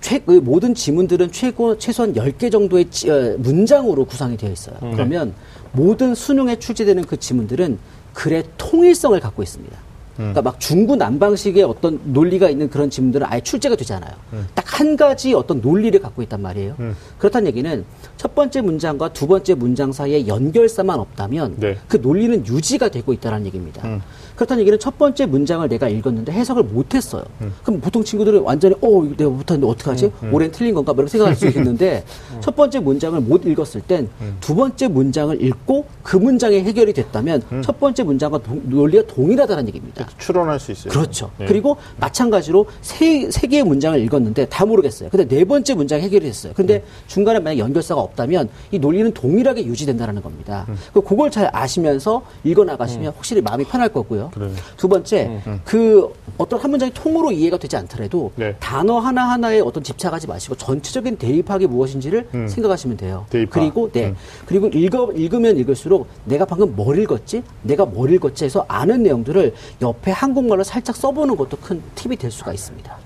최, 0.00 0.18
그 0.18 0.33
모든 0.33 0.74
지문들은 0.74 1.31
최고 1.31 1.79
최소한 1.79 2.14
10개 2.14 2.50
정도의 2.50 2.87
지- 2.90 3.09
어, 3.11 3.37
문장으로 3.38 4.05
구성이 4.07 4.37
되어 4.37 4.50
있어요. 4.50 4.74
음. 4.83 4.92
그러면 4.92 5.35
모든 5.72 6.14
수능에 6.14 6.59
출제되는 6.59 7.05
그 7.05 7.18
지문들은 7.18 7.79
글의 8.14 8.44
통일성을 8.59 9.20
갖고 9.20 9.42
있습니다. 9.42 9.76
음. 10.21 10.33
그러니까 10.33 10.43
막 10.43 10.61
중구 10.61 10.97
난방식의 10.97 11.65
어떤 11.65 11.99
논리가 12.05 12.51
있는 12.51 12.69
그런 12.69 12.91
지문들은 12.91 13.27
아예 13.29 13.41
출제가 13.41 13.77
되지 13.77 13.95
않아요. 13.95 14.13
음. 14.35 14.47
딱한 14.55 14.97
가지 14.97 15.33
어떤 15.35 15.61
논리를 15.61 15.99
갖고 16.01 16.23
있단 16.23 16.41
말이에요. 16.43 16.77
그렇다는 17.19 17.49
얘기는 17.49 17.85
첫 18.17 18.35
번째 18.35 18.61
문장과 18.61 19.13
두 19.13 19.27
번째 19.27 19.55
문장 19.55 19.93
사이에 19.93 20.27
연결사만 20.27 21.01
없다면 21.01 21.55
네. 21.57 21.79
그 21.89 21.97
논리는 21.97 22.47
유지가 22.47 22.91
되고 22.91 23.13
있다는 23.13 23.47
얘기입니다. 23.47 24.01
그렇다는 24.40 24.62
얘기는 24.62 24.79
첫 24.79 24.96
번째 24.96 25.26
문장을 25.26 25.68
내가 25.68 25.87
읽었는데 25.90 26.33
해석을 26.33 26.62
못했어요. 26.62 27.22
그럼 27.62 27.79
보통 27.83 28.03
친구들은 28.03 28.40
완전히 28.40 28.74
어 28.81 29.05
내가 29.14 29.29
못하는데 29.29 29.66
어떡하지? 29.66 30.11
올해는 30.33 30.50
틀린 30.50 30.74
건가? 30.74 30.94
뭐 30.94 31.03
이렇게 31.03 31.11
생각할 31.11 31.37
수 31.37 31.46
있는데 31.59 32.03
첫 32.40 32.57
번째 32.57 32.81
문장을 32.81 33.20
못 33.20 33.44
읽었을 33.44 33.83
땐 33.83 34.09
두 34.40 34.55
번째 34.55 34.88
문장을 34.88 35.42
읽고 35.44 35.85
그 36.03 36.16
문장이 36.16 36.59
해결이 36.61 36.94
됐다면 36.94 37.42
첫 37.62 37.79
번째 37.79 38.03
문장과 38.05 38.38
동- 38.38 38.62
논리가 38.64 39.12
동일하다는 39.12 39.68
얘기입니다. 39.68 40.09
추론할 40.16 40.59
수 40.59 40.72
있어요. 40.72 40.90
그렇죠. 40.90 41.31
네. 41.37 41.44
그리고 41.44 41.76
마찬가지로 41.98 42.64
세, 42.81 43.31
세 43.31 43.46
개의 43.46 43.62
문장을 43.64 44.00
읽었는데 44.00 44.46
다 44.46 44.64
모르겠어요. 44.64 45.11
근데 45.11 45.29
네 45.29 45.44
번째 45.44 45.74
문장 45.74 46.00
해결이 46.00 46.24
됐어요. 46.24 46.55
근데 46.57 46.76
음. 46.76 46.83
중간에 47.09 47.40
만약 47.40 47.59
연결사가 47.59 48.00
없다면 48.00 48.48
이 48.70 48.79
논리는 48.79 49.12
동일하게 49.12 49.66
유지된다는 49.66 50.22
겁니다. 50.22 50.64
음. 50.70 50.79
그 50.94 51.03
그걸 51.03 51.31
잘 51.31 51.50
아시면서 51.53 52.22
읽어나가시면 52.42 53.12
확실히 53.16 53.42
마음이 53.42 53.64
편할 53.64 53.90
거고요. 53.90 54.30
그래요. 54.31 54.51
두 54.77 54.88
번째, 54.88 55.40
그 55.64 56.12
어떤 56.38 56.61
한 56.61 56.71
문장이 56.71 56.93
통으로 56.95 57.33
이해가 57.33 57.57
되지 57.59 57.77
않더라도 57.77 58.33
네. 58.37 58.55
단어 58.61 58.99
하나하나에 58.99 59.61
어떤 59.61 59.83
집착하지 59.83 60.27
마시고 60.27 60.55
전체적인 60.57 61.16
대입학이 61.16 61.66
무엇인지를 61.66 62.29
생각하시면 62.49 62.97
돼요. 62.97 63.27
음. 63.29 63.31
대입학. 63.31 63.51
그리고 63.51 63.90
네. 63.93 64.14
그리고 64.47 64.69
읽어, 64.69 65.12
읽으면 65.12 65.57
읽을수록 65.59 66.07
내가 66.25 66.45
방금 66.45 66.75
뭘 66.75 66.99
읽었지? 66.99 67.43
내가 67.62 67.85
뭘 67.85 68.12
읽었지? 68.12 68.45
해서 68.45 68.64
아는 68.69 69.03
내용들을 69.03 69.55
옆에 69.83 70.11
한국말로 70.11 70.64
살짝 70.64 70.97
써보는 70.97 71.37
것도 71.37 71.57
큰 71.59 71.83
팁이 71.95 72.16
될 72.16 72.31
수가 72.31 72.53
있습니다. 72.53 72.97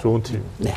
좋은 0.00 0.22
팁. 0.22 0.40
네. 0.58 0.74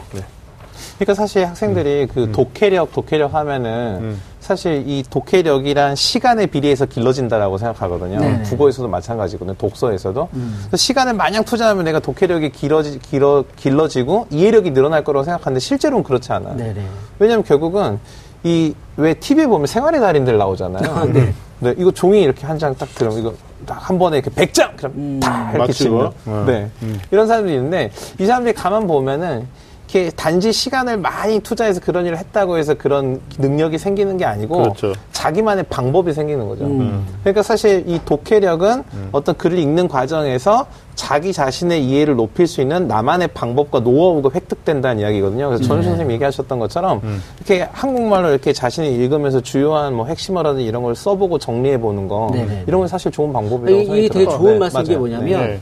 그러니까 0.96 1.13
사실 1.13 1.44
음. 1.44 1.50
학생들이 1.50 2.08
그 2.08 2.32
독해력, 2.32 2.91
독해력 2.94 3.34
하면은 3.34 4.18
사실 4.46 4.84
이 4.86 5.04
독해력이란 5.10 5.96
시간에 5.96 6.46
비례해서 6.46 6.86
길러진다라고 6.86 7.58
생각하거든요. 7.58 8.20
네네. 8.20 8.44
국어에서도 8.44 8.88
마찬가지거든요. 8.88 9.56
독서에서도. 9.58 10.30
음. 10.34 10.66
시간을 10.76 11.14
마냥 11.14 11.44
투자하면 11.44 11.84
내가 11.86 11.98
독해력이 12.00 12.52
길어지, 12.52 13.00
길어, 13.00 13.44
길러지고 13.56 14.28
이해력이 14.30 14.70
늘어날 14.70 15.04
거라고 15.04 15.24
생각하는데 15.24 15.60
실제로는 15.60 16.04
그렇지 16.04 16.32
않아요. 16.32 16.56
네네. 16.58 16.86
왜냐하면 17.20 17.44
결국은 17.44 18.00
이 18.44 18.74
왜 18.98 19.14
TV에 19.16 19.48
보면 19.48 19.68
생활의 19.68 20.00
달인들 20.00 20.38
나오잖아요. 20.38 21.06
네. 21.12 21.34
네, 21.60 21.74
이거 21.78 21.92
종이 21.92 22.22
이렇게 22.22 22.46
한 22.46 22.58
장 22.60 22.74
딱 22.78 22.88
들으면 22.96 23.18
이거 23.20 23.34
딱 23.66 23.78
한 23.90 23.98
번에 24.00 24.20
이렇게 24.20 24.30
100장 24.30 24.78
그럼 24.78 25.20
다 25.20 25.52
이렇게. 25.54 25.74
치는. 25.74 26.10
어. 26.28 26.44
네. 26.48 26.70
이런 27.12 27.26
사람들이 27.28 27.56
있는데 27.56 27.92
이 28.20 28.26
사람들이 28.26 28.54
가만 28.54 28.86
보면은 28.88 29.48
이렇게 29.96 30.12
단지 30.12 30.52
시간을 30.52 30.98
많이 30.98 31.40
투자해서 31.40 31.80
그런 31.80 32.06
일을 32.06 32.18
했다고 32.18 32.58
해서 32.58 32.74
그런 32.74 33.22
능력이 33.38 33.78
생기는 33.78 34.18
게 34.18 34.26
아니고 34.26 34.58
그렇죠. 34.58 34.94
자기만의 35.14 35.64
방법이 35.70 36.12
생기는 36.12 36.46
거죠. 36.50 36.66
음. 36.66 37.06
그러니까 37.22 37.42
사실 37.42 37.86
이 37.88 38.02
독해력은 38.04 38.84
어떤 39.14 39.38
글을 39.38 39.58
읽는 39.58 39.88
과정에서 39.88 40.68
자기 40.96 41.32
자신의 41.32 41.86
이해를 41.86 42.16
높일 42.16 42.46
수 42.46 42.62
있는 42.62 42.88
나만의 42.90 43.30
방법과 43.30 43.80
노하우가 43.80 44.32
획득된다는 44.34 45.02
이야기거든요. 45.02 45.48
그래서 45.48 45.64
전우 45.64 45.82
선생님 45.82 46.12
얘기하셨던 46.16 46.60
것처럼 46.60 47.02
이렇게 47.38 47.68
한국말로 47.72 48.30
이렇게 48.32 48.52
자신이 48.52 48.94
읽으면서 48.96 49.40
주요한 49.40 49.94
뭐 49.94 50.08
핵심어라든지 50.08 50.66
이런 50.66 50.84
걸 50.84 50.96
써보고 50.96 51.40
정리해 51.40 51.80
보는 51.80 52.10
거 52.10 52.32
네네. 52.34 52.66
이런 52.68 52.82
건 52.82 52.88
사실 52.90 53.12
좋은 53.12 53.32
방법이라고 53.32 53.82
이, 53.82 53.86
생각이 53.86 54.06
이 54.06 54.10
되게. 54.10 54.26
좋은 54.26 54.60
네, 54.60 54.70
맞아요. 54.74 55.00
뭐냐면 55.00 55.48
네. 55.48 55.62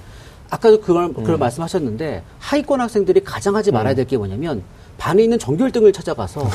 아까도 0.53 0.79
그 0.81 0.91
말, 0.91 1.11
그런 1.13 1.39
말씀하셨는데 1.39 2.21
하위권 2.39 2.79
학생들이 2.79 3.21
가장 3.23 3.55
하지 3.55 3.71
말아야 3.71 3.95
될 3.95 4.03
게 4.05 4.17
뭐냐면 4.17 4.61
반에 4.97 5.23
있는 5.23 5.39
전교 5.39 5.65
1등을 5.65 5.93
찾아가서 5.93 6.47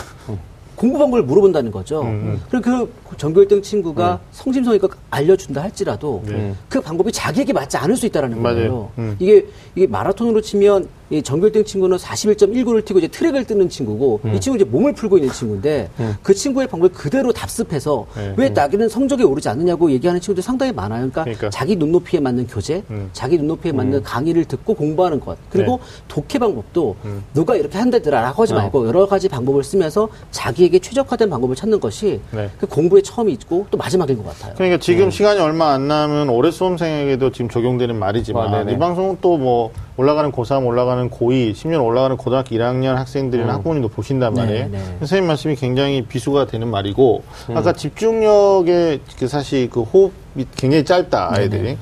공부 0.76 0.98
방법을 0.98 1.24
물어본다는 1.24 1.72
거죠. 1.72 2.02
음, 2.02 2.40
그리고 2.50 2.88
그 3.08 3.16
전교 3.16 3.42
1등 3.44 3.62
친구가 3.62 4.20
성심성의껏 4.30 4.90
알려준다 5.10 5.62
할지라도 5.62 6.22
네. 6.26 6.54
그 6.68 6.80
방법이 6.80 7.10
자기에게 7.10 7.52
맞지 7.52 7.76
않을 7.78 7.96
수 7.96 8.06
있다라는 8.06 8.40
맞아요. 8.40 8.56
거예요. 8.56 8.90
음. 8.98 9.16
이게 9.18 9.46
이게 9.74 9.86
마라톤으로 9.88 10.40
치면 10.42 10.86
이 11.10 11.22
1등 11.22 11.64
친구는 11.64 11.96
41.19를 11.96 12.84
뛰고 12.84 12.98
이제 12.98 13.08
트랙을 13.08 13.44
뜨는 13.44 13.68
친구고 13.68 14.20
음. 14.24 14.34
이 14.34 14.40
친구 14.40 14.56
이제 14.56 14.64
몸을 14.64 14.92
풀고 14.92 15.18
있는 15.18 15.32
친구인데 15.32 15.90
그 16.22 16.34
친구의 16.34 16.66
방법을 16.68 16.92
그대로 16.92 17.32
답습해서 17.32 18.06
네. 18.14 18.34
왜 18.36 18.48
나기는 18.50 18.88
성적이 18.88 19.24
오르지 19.24 19.48
않느냐고 19.48 19.90
얘기하는 19.90 20.20
친구들 20.20 20.42
상당히 20.42 20.72
많아요. 20.72 20.98
그러니까, 20.98 21.24
그러니까. 21.24 21.50
자기 21.50 21.76
눈높이에 21.76 22.20
맞는 22.20 22.46
교재, 22.46 22.82
음. 22.90 23.10
자기 23.12 23.36
눈높이에 23.38 23.72
맞는 23.72 24.02
강의를 24.02 24.44
듣고 24.44 24.74
공부하는 24.74 25.20
것. 25.20 25.38
그리고 25.50 25.80
네. 25.82 26.02
독해 26.08 26.38
방법도 26.38 26.96
음. 27.04 27.24
누가 27.34 27.56
이렇게 27.56 27.78
한다더라라고 27.78 28.42
하지 28.42 28.54
말고 28.54 28.86
여러 28.86 29.06
가지 29.06 29.28
방법을 29.28 29.64
쓰면서 29.64 30.08
자기에게 30.30 30.78
최적화된 30.78 31.30
방법을 31.30 31.56
찾는 31.56 31.80
것이 31.80 32.20
네. 32.32 32.50
그 32.58 32.66
공부의 32.66 33.02
처음이 33.02 33.32
있고 33.32 33.66
또 33.70 33.78
마지막인 33.78 34.18
것 34.18 34.26
같아요. 34.26 34.54
그러니까 34.54 34.78
지금 34.78 35.10
시간이 35.10 35.40
얼마 35.40 35.72
안 35.72 35.88
남은 35.88 36.28
올해 36.28 36.50
수험생에게도 36.50 37.32
지금 37.32 37.48
적용되는 37.48 37.96
말이지만 37.96 38.54
아. 38.54 38.70
이 38.70 38.78
방송은 38.78 39.18
또뭐 39.20 39.72
올라가는 39.98 40.30
고3, 40.30 40.64
올라가는 40.64 41.10
고2, 41.10 41.54
심지어 41.56 41.82
올라가는 41.82 42.16
고등학교 42.16 42.54
1학년 42.54 42.94
학생들이나 42.94 43.54
학부모님도 43.54 43.88
보신단 43.88 44.32
네, 44.32 44.40
말이에요. 44.40 44.68
네. 44.70 44.78
선생님 45.00 45.26
말씀이 45.26 45.56
굉장히 45.56 46.02
비수가 46.02 46.46
되는 46.46 46.68
말이고 46.68 47.24
음. 47.50 47.56
아까 47.56 47.72
집중력의 47.72 49.00
그 49.18 49.26
사실 49.26 49.68
그 49.68 49.82
호흡이 49.82 50.46
굉장히 50.56 50.84
짧다 50.84 51.34
아이들이 51.34 51.76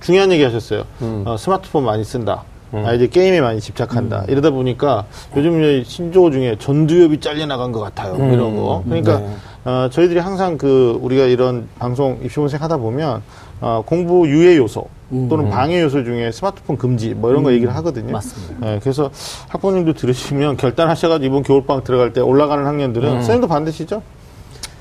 중요한 0.00 0.32
얘기 0.32 0.42
하셨어요. 0.42 0.84
음. 1.02 1.24
어, 1.26 1.36
스마트폰 1.36 1.84
많이 1.84 2.02
쓴다. 2.04 2.44
아이들 2.72 3.10
게임에 3.10 3.42
많이 3.42 3.60
집착한다. 3.60 4.20
음. 4.20 4.30
이러다 4.30 4.48
보니까 4.48 5.04
요즘 5.36 5.84
신조어 5.84 6.30
중에 6.30 6.56
전두엽이 6.58 7.20
잘려나간 7.20 7.70
것 7.70 7.80
같아요. 7.80 8.14
이런 8.32 8.56
거. 8.56 8.82
그러니까 8.86 9.18
네. 9.18 9.36
어, 9.64 9.88
저희들이 9.92 10.20
항상 10.20 10.56
그 10.56 10.98
우리가 11.02 11.26
이런 11.26 11.68
방송 11.78 12.18
입시본색 12.24 12.62
하다 12.62 12.78
보면 12.78 13.22
어, 13.62 13.82
공부 13.86 14.28
유해 14.28 14.56
요소 14.56 14.88
또는 15.28 15.48
방해 15.48 15.80
요소 15.82 16.02
중에 16.04 16.32
스마트폰 16.32 16.76
금지 16.76 17.14
뭐 17.14 17.30
이런 17.30 17.44
거 17.44 17.52
얘기를 17.52 17.74
하거든요. 17.76 18.10
맞습니다. 18.12 18.74
예, 18.74 18.80
그래서 18.80 19.10
학부모님도 19.48 19.92
들으시면 19.92 20.56
결단하셔가지고 20.56 21.24
이번 21.24 21.42
겨울방학 21.44 21.84
들어갈 21.84 22.12
때 22.12 22.20
올라가는 22.20 22.66
학년들은 22.66 23.08
선생님도 23.08 23.46
반드시죠? 23.46 24.02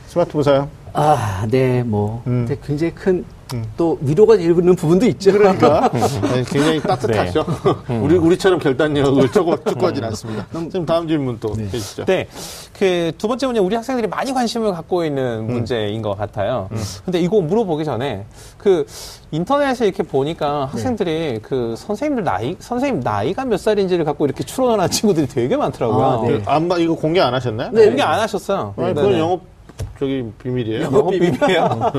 스마트폰 0.07 0.43
사용? 0.43 0.69
아, 0.93 1.45
네, 1.49 1.83
뭐 1.83 2.23
음. 2.25 2.45
근데 2.47 2.59
굉장히 2.65 2.93
큰 2.95 3.23
또 3.77 3.97
위로가 4.01 4.37
되는 4.37 4.75
부분도 4.75 5.05
있죠. 5.07 5.31
그러니까 5.31 5.89
네, 6.33 6.43
굉장히 6.47 6.79
따뜻하죠. 6.81 7.45
우리 8.01 8.15
우리처럼 8.17 8.59
결단력을 8.59 9.31
추구, 9.31 9.55
추구하진 9.67 10.03
않습니다. 10.05 10.47
선생님 10.51 10.85
다음 10.85 11.07
질문 11.07 11.37
또 11.39 11.55
해주시죠. 11.57 12.05
네. 12.05 12.27
그 12.77 13.11
두 13.17 13.27
번째 13.27 13.45
문제 13.47 13.59
우리 13.59 13.75
학생들이 13.75 14.07
많이 14.07 14.33
관심을 14.33 14.71
갖고 14.73 15.05
있는 15.05 15.45
문제인 15.45 16.01
것 16.01 16.17
같아요. 16.17 16.69
근데 17.05 17.19
이거 17.19 17.39
물어보기 17.41 17.85
전에 17.85 18.25
그 18.57 18.85
인터넷에 19.31 19.85
이렇게 19.85 20.03
보니까 20.03 20.65
학생들이 20.65 21.39
그 21.41 21.75
선생님들 21.77 22.23
나이, 22.23 22.55
선생님 22.59 23.01
나이가 23.01 23.45
몇 23.45 23.57
살인지를 23.59 24.03
갖고 24.05 24.25
이렇게 24.25 24.43
추론하는 24.43 24.89
친구들이 24.89 25.27
되게 25.27 25.55
많더라고요. 25.55 26.05
아, 26.05 26.21
네. 26.27 26.39
그 26.39 26.43
안, 26.49 26.67
봐- 26.67 26.77
이거 26.77 26.95
공개 26.95 27.19
안 27.21 27.33
하셨나요? 27.33 27.69
네. 27.71 27.85
공개 27.85 28.01
안 28.01 28.19
하셨어요. 28.19 28.73
아니. 28.77 28.93
그건 28.93 29.17
영업 29.19 29.41
저기 29.99 30.31
비밀이에요. 30.41 30.83
영업 30.83 31.09
비밀이에요. 31.11 31.91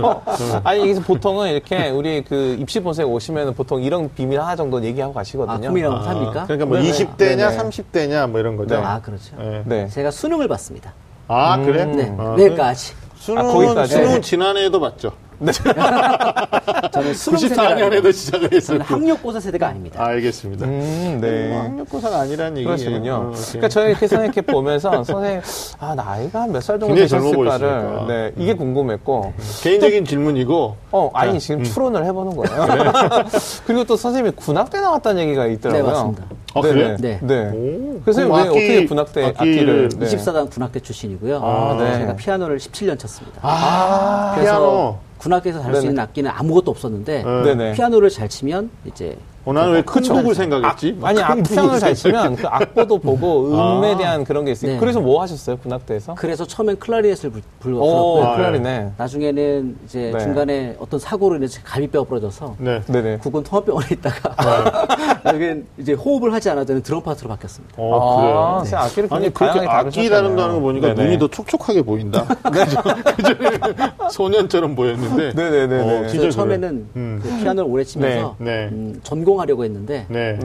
아니 0.64 0.80
여기서 0.80 1.02
보통은 1.02 1.50
이렇게 1.50 1.90
우리 1.90 2.22
그 2.22 2.56
입시 2.58 2.80
본색 2.80 3.08
오시면 3.08 3.54
보통 3.54 3.82
이런 3.82 4.12
비밀 4.14 4.40
하나 4.40 4.56
정도 4.56 4.82
얘기하고 4.82 5.12
아, 5.12 5.16
가시거든요. 5.16 5.68
꿈이라고 5.68 5.94
아, 5.96 6.02
삽니까? 6.02 6.44
그러니까 6.44 6.66
뭐 6.66 6.78
네네. 6.78 6.90
20대냐 6.90 7.18
네네. 7.18 7.58
30대냐 7.58 8.30
뭐 8.30 8.40
이런 8.40 8.56
거죠. 8.56 8.76
아, 8.76 9.00
그렇죠. 9.00 9.36
예. 9.40 9.62
네. 9.64 9.88
제가 9.88 10.10
수능을 10.10 10.48
봤습니다. 10.48 10.92
아 11.28 11.58
그래? 11.58 11.84
네, 11.84 12.14
아, 12.18 12.34
내일까지. 12.36 12.94
수능은 13.16 13.50
아, 13.50 13.52
거기까지? 13.52 13.92
수능은 13.94 14.14
네. 14.16 14.20
지난해에도 14.20 14.80
봤죠. 14.80 15.12
저는 16.92 17.14
수능 17.14 17.38
세대가 17.38 17.62
94년에도 17.74 17.92
아니고 17.92 18.12
시작을 18.12 18.52
했었고. 18.52 18.82
학력고사 18.84 19.40
세대가 19.40 19.68
아닙니다. 19.68 20.04
알겠습니다. 20.04 20.66
음, 20.66 21.18
뭐 21.20 21.28
네. 21.30 21.56
학력고사가 21.56 22.20
아니라는 22.20 22.58
얘기예요. 22.58 22.68
그러시군요. 22.68 23.12
어, 23.14 23.28
오케이. 23.30 23.42
그러니까 23.46 23.68
저희 23.68 23.90
이렇게 23.90 24.06
생각해 24.06 24.40
보면서 24.42 24.90
선생님 25.04 25.40
아 25.80 25.94
나이가 25.94 26.46
몇 26.46 26.60
살 26.62 26.78
정도 26.78 26.94
되셨을까를. 26.94 28.06
네 28.08 28.32
이게 28.36 28.54
궁금했고 28.54 29.32
개인적인 29.62 30.04
질문이고 30.04 30.76
어 30.92 31.10
아니 31.14 31.32
자, 31.34 31.38
지금 31.38 31.64
추론을 31.64 32.04
해보는 32.04 32.36
거예요. 32.36 32.66
그리고 33.66 33.84
또 33.84 33.96
선생님이 33.96 34.34
군악대 34.36 34.80
나왔다는 34.80 35.22
얘기가 35.22 35.46
있더라고요. 35.46 35.82
네, 35.82 35.88
맞습니다. 35.90 36.24
아, 36.54 36.60
네네. 36.60 36.74
그래요? 36.74 36.96
네. 37.00 37.18
네. 37.22 37.50
오, 37.54 38.00
그래서 38.04 38.20
왜 38.26 38.26
악기- 38.40 38.48
어떻게 38.48 38.86
군악대 38.86 39.22
악기를- 39.32 39.36
악기를 39.38 39.88
네. 39.98 40.06
24단 40.06 40.50
군악대 40.50 40.80
출신이고요. 40.80 41.40
아, 41.42 41.76
네. 41.78 41.98
제가 41.98 42.14
피아노를 42.16 42.58
17년 42.58 42.98
쳤습니다. 42.98 43.38
아, 43.42 44.32
그래서 44.34 44.50
피아노. 44.52 44.98
군악대에서 45.22 45.60
다룰 45.62 45.76
수. 45.80 45.86
있는 45.86 46.02
악기는 46.02 46.28
아무것도 46.30 46.70
없었는데 46.72 47.22
네. 47.22 47.42
네네. 47.42 47.72
피아노를 47.74 48.10
잘 48.10 48.28
치면 48.28 48.70
이제 48.84 49.16
어, 49.44 49.52
나는 49.52 49.72
왜큰 49.72 49.84
그쵸. 50.02 50.14
북을 50.14 50.34
생각했지? 50.34 50.98
아니 51.02 51.16
큰악 51.18 51.42
피아노를 51.42 51.78
잘 51.80 51.94
북을 51.94 51.94
치면 51.94 52.36
그 52.36 52.46
악보도 52.48 52.98
보고 52.98 53.46
음에 53.78 53.94
아. 53.94 53.96
대한 53.96 54.24
그런 54.24 54.44
게 54.44 54.52
있어요. 54.52 54.72
네. 54.72 54.78
그래서 54.78 55.00
뭐 55.00 55.22
하셨어요 55.22 55.56
군악대에서? 55.58 56.14
그래서 56.16 56.44
처음엔 56.44 56.78
클라리넷을 56.78 57.30
불- 57.30 57.42
불- 57.60 57.74
오 57.74 57.78
불렀고요. 57.80 58.24
아, 58.24 58.36
클라리네. 58.36 58.92
나중에는 58.96 59.76
이제 59.84 60.10
네. 60.12 60.18
중간에 60.18 60.76
어떤 60.80 60.98
사고로 60.98 61.36
인해서 61.36 61.60
갈비뼈가 61.64 62.08
부러져서 62.08 62.56
네. 62.58 62.82
네네. 62.86 63.18
국은 63.18 63.42
통합병원에 63.44 63.86
있다가 63.92 64.86
나중에 65.22 65.62
이제 65.78 65.92
호흡을 65.92 66.32
하지 66.32 66.50
않아도 66.50 66.80
드럼 66.82 67.02
파트로 67.02 67.28
바뀌었습니다. 67.28 67.74
어, 67.78 67.94
아, 67.94 68.16
그래요. 68.20 68.62
선생님 68.64 68.84
악기를 68.84 69.08
아니, 69.10 69.24
굉장히 69.24 69.32
그렇게 69.32 69.66
다양하게 69.66 69.68
악기 69.88 69.94
다루셨다네요. 70.08 70.10
다룬다는 70.22 70.54
거 70.54 70.60
보니까 70.60 70.86
네네. 70.88 71.04
눈이 71.04 71.18
더 71.18 71.28
촉촉하게 71.28 71.82
보인다. 71.82 72.24
그죠? 72.42 72.82
그전에는 73.16 73.60
소년처럼 74.10 74.74
보였는데. 74.74 75.32
네네네네. 75.34 76.26
어, 76.26 76.30
처음에는 76.30 76.86
음. 76.96 77.20
그 77.22 77.28
피아노를 77.38 77.70
오래 77.70 77.84
치면서 77.84 78.36
네, 78.38 78.44
네. 78.44 78.68
음, 78.72 79.00
전공하려고 79.02 79.64
했는데 79.64 80.06
네. 80.08 80.38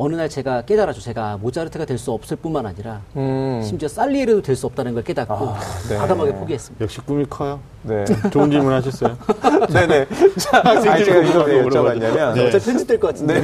네. 0.00 0.04
어느 0.04 0.14
날 0.14 0.28
제가 0.30 0.62
깨달았죠. 0.62 1.00
제가 1.00 1.36
모차르트가 1.42 1.84
될 1.84 1.98
수 2.00 2.12
없을 2.12 2.36
뿐만 2.38 2.64
아니라 2.64 3.02
음. 3.16 3.60
심지어 3.62 3.86
살리에르도 3.88 4.40
될 4.40 4.56
수 4.56 4.66
없다는 4.66 4.94
걸 4.94 5.04
깨닫고 5.04 5.34
아, 5.34 5.58
네. 5.90 5.96
과감하게 5.96 6.32
포기했습니다. 6.36 6.82
역시 6.82 7.00
꿈이 7.02 7.26
커요. 7.28 7.60
네. 7.82 8.04
좋은 8.30 8.50
질문 8.50 8.72
하셨어요. 8.74 9.16
네네. 9.72 10.06
자, 10.38 10.62
아니, 10.64 10.82
제가 11.04 11.18
이거 11.20 11.44
왜 11.44 11.62
물어봐도. 11.62 11.98
여쭤봤냐면. 11.98 12.34
네. 12.34 12.46
어차피 12.48 12.64
편집될 12.66 13.00
것 13.00 13.06
같은데. 13.08 13.40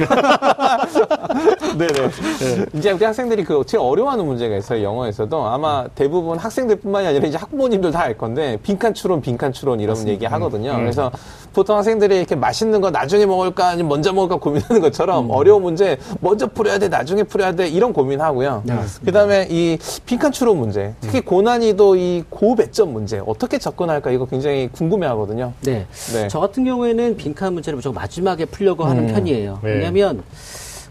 네네. 1.77 2.65
이제 2.73 2.91
우리 2.91 3.03
학생들이 3.05 3.43
그 3.43 3.63
제일 3.65 3.81
어려워하는 3.83 4.25
문제가 4.25 4.55
있어요. 4.57 4.83
영어에서도 4.83 5.45
아마 5.47 5.87
대부분 5.95 6.37
학생들 6.39 6.77
뿐만이 6.77 7.07
아니라 7.07 7.27
이제 7.27 7.37
학부모님들 7.37 7.91
다 7.91 8.07
알 8.07 8.17
건데 8.17 8.57
빈칸 8.63 8.93
추론, 8.93 9.21
빈칸 9.21 9.51
추론 9.53 9.79
이런 9.81 10.07
얘기 10.07 10.25
하거든요. 10.25 10.75
그래서 10.77 11.11
보통 11.57 11.75
학생들이 11.75 12.17
이렇게 12.17 12.35
맛있는 12.35 12.81
거 12.81 12.91
나중에 12.91 13.25
먹을까 13.25 13.69
아니면 13.69 13.89
먼저 13.89 14.13
먹을까 14.13 14.35
고민하는 14.35 14.79
것처럼 14.79 15.31
어려운 15.31 15.63
문제 15.63 15.97
먼저 16.19 16.45
풀어야 16.45 16.77
돼, 16.77 16.87
나중에 16.87 17.23
풀어야 17.23 17.53
돼 17.53 17.67
이런 17.67 17.93
고민하고요. 17.93 18.61
네. 18.63 18.75
그다음에 19.03 19.47
이 19.49 19.79
빈칸 20.05 20.31
추론 20.31 20.59
문제, 20.59 20.93
특히 21.01 21.19
고난이도 21.19 21.95
이 21.95 22.23
고배점 22.29 22.93
문제 22.93 23.19
어떻게 23.25 23.57
접근할까 23.57 24.11
이거 24.11 24.27
굉장히 24.27 24.69
궁금해하거든요. 24.71 25.53
네. 25.61 25.87
네. 26.13 26.27
저 26.27 26.39
같은 26.39 26.63
경우에는 26.63 27.17
빈칸 27.17 27.55
문제를 27.55 27.77
무조건 27.77 27.95
마지막에 27.95 28.45
풀려고 28.45 28.83
하는 28.83 29.07
편이에요. 29.07 29.59
네. 29.63 29.71
왜냐하면 29.71 30.21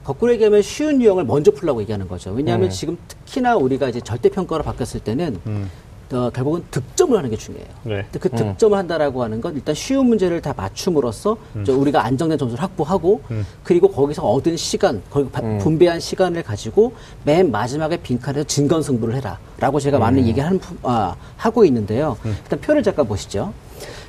거꾸로 0.03 0.33
얘기하면 0.33 0.63
쉬운 0.63 1.01
유형을 1.01 1.23
먼저 1.27 1.53
풀라고 1.53 1.81
얘기하는 1.83 2.09
거죠. 2.09 2.33
왜냐하면 2.33 2.71
지금 2.71 2.99
특히나 3.07 3.55
우리가 3.55 3.89
이제 3.89 4.01
절대평가로 4.01 4.65
바뀌었을 4.65 4.99
때는 4.99 5.39
어, 6.13 6.31
결국은 6.31 6.63
득점을 6.71 7.17
하는 7.19 7.31
게 7.31 7.37
중요해요. 7.37 7.67
네. 7.83 7.95
근데 8.13 8.19
그 8.21 8.29
득점을 8.31 8.79
한다라고 8.79 9.25
하는 9.25 9.41
건 9.41 9.55
일단 9.57 9.75
쉬운 9.75 10.07
문제를 10.07 10.41
다 10.41 10.55
맞춤으로써 10.57 11.37
저 11.65 11.77
우리가 11.77 12.05
안정된 12.05 12.39
점수를 12.39 12.63
확보하고 12.63 13.23
그리고 13.65 13.89
거기서 13.89 14.23
얻은 14.23 14.57
시간, 14.57 15.03
거기 15.11 15.29
바- 15.31 15.41
분배한 15.59 15.99
시간을 15.99 16.45
가지고 16.45 16.93
맨 17.25 17.51
마지막에 17.51 17.97
빈칸에서 17.97 18.45
진건 18.47 18.83
승부를 18.83 19.17
해라라고 19.17 19.81
제가 19.81 19.99
많은 19.99 20.27
얘기를 20.29 20.47
하는, 20.47 20.59
부- 20.61 20.77
아, 20.85 21.17
하고 21.37 21.65
있는데요. 21.65 22.17
일단 22.25 22.61
표를 22.61 22.83
잠깐 22.85 23.07
보시죠. 23.09 23.53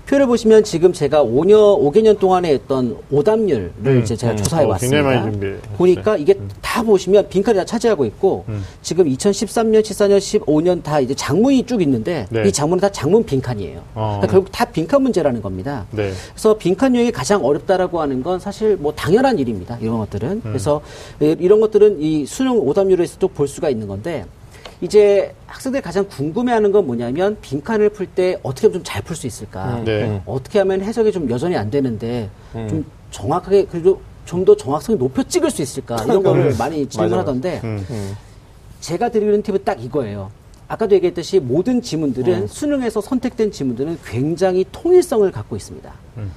표를 0.08 0.26
보시면 0.26 0.64
지금 0.64 0.94
제가 0.94 1.22
5년, 1.24 1.82
5개년 1.82 2.18
동안에 2.18 2.50
했던 2.54 2.96
오답률을 3.12 4.02
이제 4.02 4.16
제가 4.16 4.38
조사해 4.38 4.64
어, 4.64 4.70
왔습니다. 4.70 5.30
보니까 5.76 6.16
이게 6.16 6.34
다 6.62 6.82
보시면 6.82 7.28
빈칸이 7.28 7.58
다 7.58 7.66
차지하고 7.66 8.06
있고 8.06 8.46
지금 8.82 9.06
2013년, 9.06 9.82
14년, 9.82 10.18
15년 10.20 10.82
다 10.82 11.02
이제 11.02 11.14
장문이 11.14 11.66
쭉 11.66 11.82
있는데 11.82 12.26
네. 12.30 12.44
이 12.48 12.52
장문은 12.54 12.80
다 12.80 12.90
장문 12.90 13.26
빈칸이에요. 13.26 13.80
어. 13.96 14.18
그러니까 14.22 14.28
결국 14.28 14.52
다 14.54 14.64
빈칸 14.64 15.02
문제라는 15.04 15.42
겁니다. 15.42 15.86
네. 15.92 16.12
그래서 16.34 16.58
빈칸 16.58 16.96
유형이 16.96 17.12
가장 17.12 17.44
어렵다라고 17.44 18.00
하는 18.00 18.24
건 18.24 18.40
사실 18.40 18.78
뭐 18.78 18.94
당연한 18.94 19.38
일입니다. 19.40 19.78
이런 19.82 19.98
것들은. 20.00 20.42
그래서 20.42 20.80
이- 21.22 21.36
이런 21.40 21.60
것들은 21.60 22.02
이 22.02 22.26
수능 22.26 22.54
오답률에서도 22.60 23.28
볼 23.30 23.48
수가 23.50 23.70
있는 23.70 23.88
건데 23.90 24.26
이제 24.82 25.34
학생들이 25.48 25.82
가장 25.82 26.08
궁금해하는 26.08 26.72
건 26.72 26.86
뭐냐면 26.86 27.38
빈칸을 27.42 27.90
풀 27.90 28.08
때 28.08 28.38
어떻게 28.44 28.68
하면 28.68 28.80
좀 28.80 28.91
잘 28.91 29.02
풀 29.02 29.16
수 29.16 29.28
있을까? 29.28 29.82
네. 29.84 30.22
어떻게 30.26 30.60
하면 30.60 30.82
해석이 30.82 31.12
좀 31.12 31.30
여전히 31.30 31.56
안 31.56 31.70
되는데 31.70 32.30
좀 32.54 32.86
정확하게 33.12 33.66
그리고 33.72 34.02
좀더 34.26 34.56
정확성이 34.56 34.98
높여 34.98 35.24
찍을 35.24 35.50
수 35.52 35.62
있을까? 35.62 35.96
이런 36.04 36.22
거를 36.22 36.56
많이 36.58 36.88
질문하던데 36.88 37.62
음. 37.64 38.16
제가 38.82 39.10
드리는 39.10 39.42
팁은 39.42 39.60
딱 39.64 39.84
이거예요. 39.84 40.30
아까도 40.68 40.96
얘기했듯이 40.96 41.40
모든 41.40 41.82
지문들은 41.82 42.48
수능에서 42.48 43.00
선택된 43.02 43.52
지문들은 43.52 44.00
굉장히 44.06 44.66
통일성을 44.72 45.30
갖고 45.32 45.56
있습니다. 45.56 45.92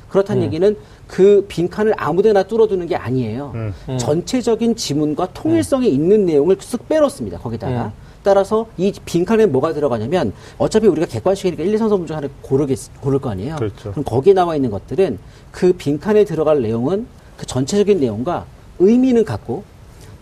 그렇다는 0.08 0.44
얘기는 0.44 0.76
그 1.08 1.44
빈칸을 1.48 1.94
아무데나 1.96 2.44
뚫어두는 2.44 2.86
게 2.86 2.94
아니에요. 2.94 3.52
전체적인 3.98 4.76
지문과 4.76 5.28
통일성이 5.34 5.88
있는 5.88 6.26
내용을 6.26 6.56
쓱 6.56 6.86
빼놓습니다. 6.88 7.38
거기다가. 7.38 7.92
따라서 8.22 8.66
이 8.76 8.92
빈칸에 9.04 9.46
뭐가 9.46 9.72
들어가냐면 9.72 10.32
어차피 10.58 10.86
우리가 10.86 11.06
객관식이니까 11.06 11.62
1, 11.62 11.74
2, 11.74 11.78
3, 11.78 11.88
4 11.88 11.96
문제 11.96 12.14
하나 12.14 12.28
고르겠, 12.42 12.78
고를 13.00 13.18
거 13.18 13.30
아니에요. 13.30 13.56
그렇죠. 13.56 13.90
그럼 13.92 14.04
거기에 14.04 14.34
나와 14.34 14.56
있는 14.56 14.70
것들은 14.70 15.18
그 15.50 15.72
빈칸에 15.72 16.24
들어갈 16.24 16.62
내용은 16.62 17.06
그 17.36 17.46
전체적인 17.46 18.00
내용과 18.00 18.44
의미는 18.78 19.24
같고 19.24 19.64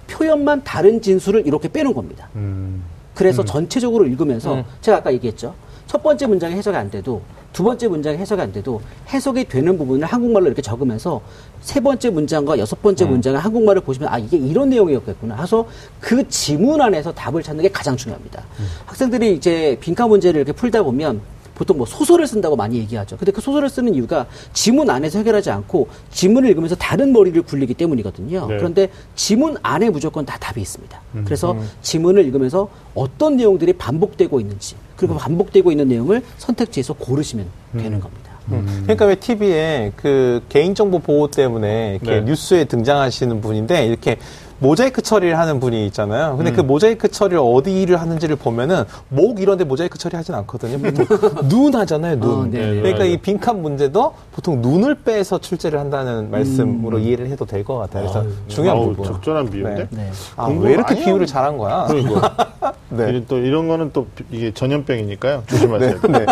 표현만 0.07 0.65
다른 0.65 1.03
진술을 1.03 1.47
이렇게 1.47 1.69
빼놓은 1.69 1.95
겁니다. 1.95 2.29
음. 2.37 2.83
그래서 3.15 3.45
전체적으로 3.45 4.07
읽으면서 4.07 4.65
제가 4.81 4.99
아까 4.99 5.13
얘기했죠. 5.13 5.55
첫 5.89 6.03
번째 6.03 6.27
문장이 6.27 6.55
해석이 6.55 6.77
안 6.77 6.89
돼도 6.91 7.21
두 7.53 7.65
번째 7.65 7.89
문장이 7.89 8.19
해석이 8.19 8.41
안 8.41 8.53
돼도 8.53 8.81
해석이 9.09 9.45
되는 9.45 9.77
부분을 9.77 10.07
한국말로 10.07 10.47
이렇게 10.47 10.63
적으면서 10.63 11.21
세 11.61 11.81
번째 11.81 12.11
문장과 12.11 12.59
여섯 12.59 12.81
번째 12.83 13.05
문장을 13.07 13.39
한국말을 13.39 13.83
보시면 13.83 14.09
아 14.09 14.19
이게 14.19 14.37
이런 14.37 14.69
내용이었겠구나 14.71 15.37
해서 15.37 15.67
그 16.01 16.29
지문 16.29 16.81
안에서 16.81 17.13
답을 17.13 17.43
찾는 17.43 17.63
게 17.63 17.69
가장 17.71 17.97
중요합니다. 17.97 18.45
학생들이 18.87 19.35
이제 19.35 19.77
빈칸 19.81 20.09
문제를 20.09 20.41
이렇게 20.41 20.53
풀다 20.53 20.83
보면 20.83 21.21
보통 21.59 21.77
뭐 21.77 21.87
소설을 21.87 22.29
쓴다고 22.29 22.55
많이 22.55 22.79
얘기하죠. 22.79 23.17
근데 23.17 23.33
그 23.33 23.41
소설을 23.41 23.69
쓰는 23.69 23.93
이유가 23.93 24.27
지문 24.53 24.89
안에서 24.89 25.19
해결하지 25.19 25.51
않고 25.51 25.89
지문을 26.13 26.49
읽으면서 26.51 26.77
다른 26.77 27.13
머리를 27.13 27.43
굴리기 27.43 27.75
때문이거든요. 27.75 28.47
네. 28.47 28.57
그런데 28.57 28.89
지문 29.17 29.57
안에 29.63 29.91
무조건 29.91 30.25
다 30.25 30.39
답이 30.39 30.61
있습니다. 30.61 31.01
그래서 31.25 31.57
지문을 31.83 32.25
읽으면서 32.27 32.69
어떤 32.95 33.37
내용들이 33.37 33.73
반복되고 33.73 34.39
있는지 34.39 34.77
그리고 34.99 35.17
반복되고 35.17 35.71
있는 35.71 35.89
내용을 35.89 36.23
선택지에서 36.37 36.93
고르시면 36.93 37.47
되는 37.73 38.01
겁니다. 38.01 38.33
음. 38.51 38.81
그러니까 38.83 39.05
왜 39.07 39.15
TV에 39.15 39.93
그 39.95 40.43
개인정보 40.49 40.99
보호 41.01 41.29
때문에 41.31 41.99
이렇게 42.03 42.21
네. 42.21 42.21
뉴스에 42.23 42.65
등장하시는 42.65 43.41
분인데 43.41 43.87
이렇게 43.87 44.17
모자이크 44.61 45.03
처리를 45.03 45.39
하는 45.39 45.61
분이 45.61 45.87
있잖아요. 45.87 46.37
근데 46.37 46.51
그 46.51 46.61
모자이크 46.63 47.09
처리를 47.13 47.39
어디를 47.41 48.01
하는지를 48.01 48.35
보면은 48.35 48.83
목 49.09 49.39
이런데 49.41 49.63
모자이크 49.63 49.99
처리 49.99 50.17
하진 50.17 50.35
않거든요. 50.35 50.79
보통 50.79 51.07
눈 51.49 51.75
하잖아요. 51.77 52.19
눈. 52.19 52.31
어, 52.31 52.45
네, 52.51 52.59
네. 52.73 52.81
그러니까. 52.81 53.05
이 53.05 53.19
빈칸 53.19 53.63
문제도 53.63 54.15
보통 54.33 54.61
눈을 54.61 54.97
빼서 55.05 55.39
출제를 55.39 55.79
한다는 55.79 56.29
말씀으로 56.33 56.99
이해를 56.99 57.29
해도 57.29 57.45
될 57.45 57.63
것 57.63 57.77
같아요. 57.79 58.03
그래서 58.11 58.27
중요한 58.49 58.79
아우, 58.79 58.87
부분. 58.89 59.05
적절한 59.05 59.49
비유인데. 59.51 59.89
네. 59.93 60.03
네. 60.05 60.11
아, 60.35 60.49
왜 60.49 60.73
이렇게 60.73 60.95
많이 60.95 61.05
비유를 61.05 61.27
잘한 61.27 61.57
거야? 61.57 61.87
네. 62.91 63.25
또 63.29 63.39
이런 63.39 63.69
거는 63.69 63.91
또 63.93 64.07
비- 64.07 64.25
이게 64.31 64.53
전염병이니까요. 64.53 65.45
조심하세요. 65.47 66.01
네. 66.09 66.27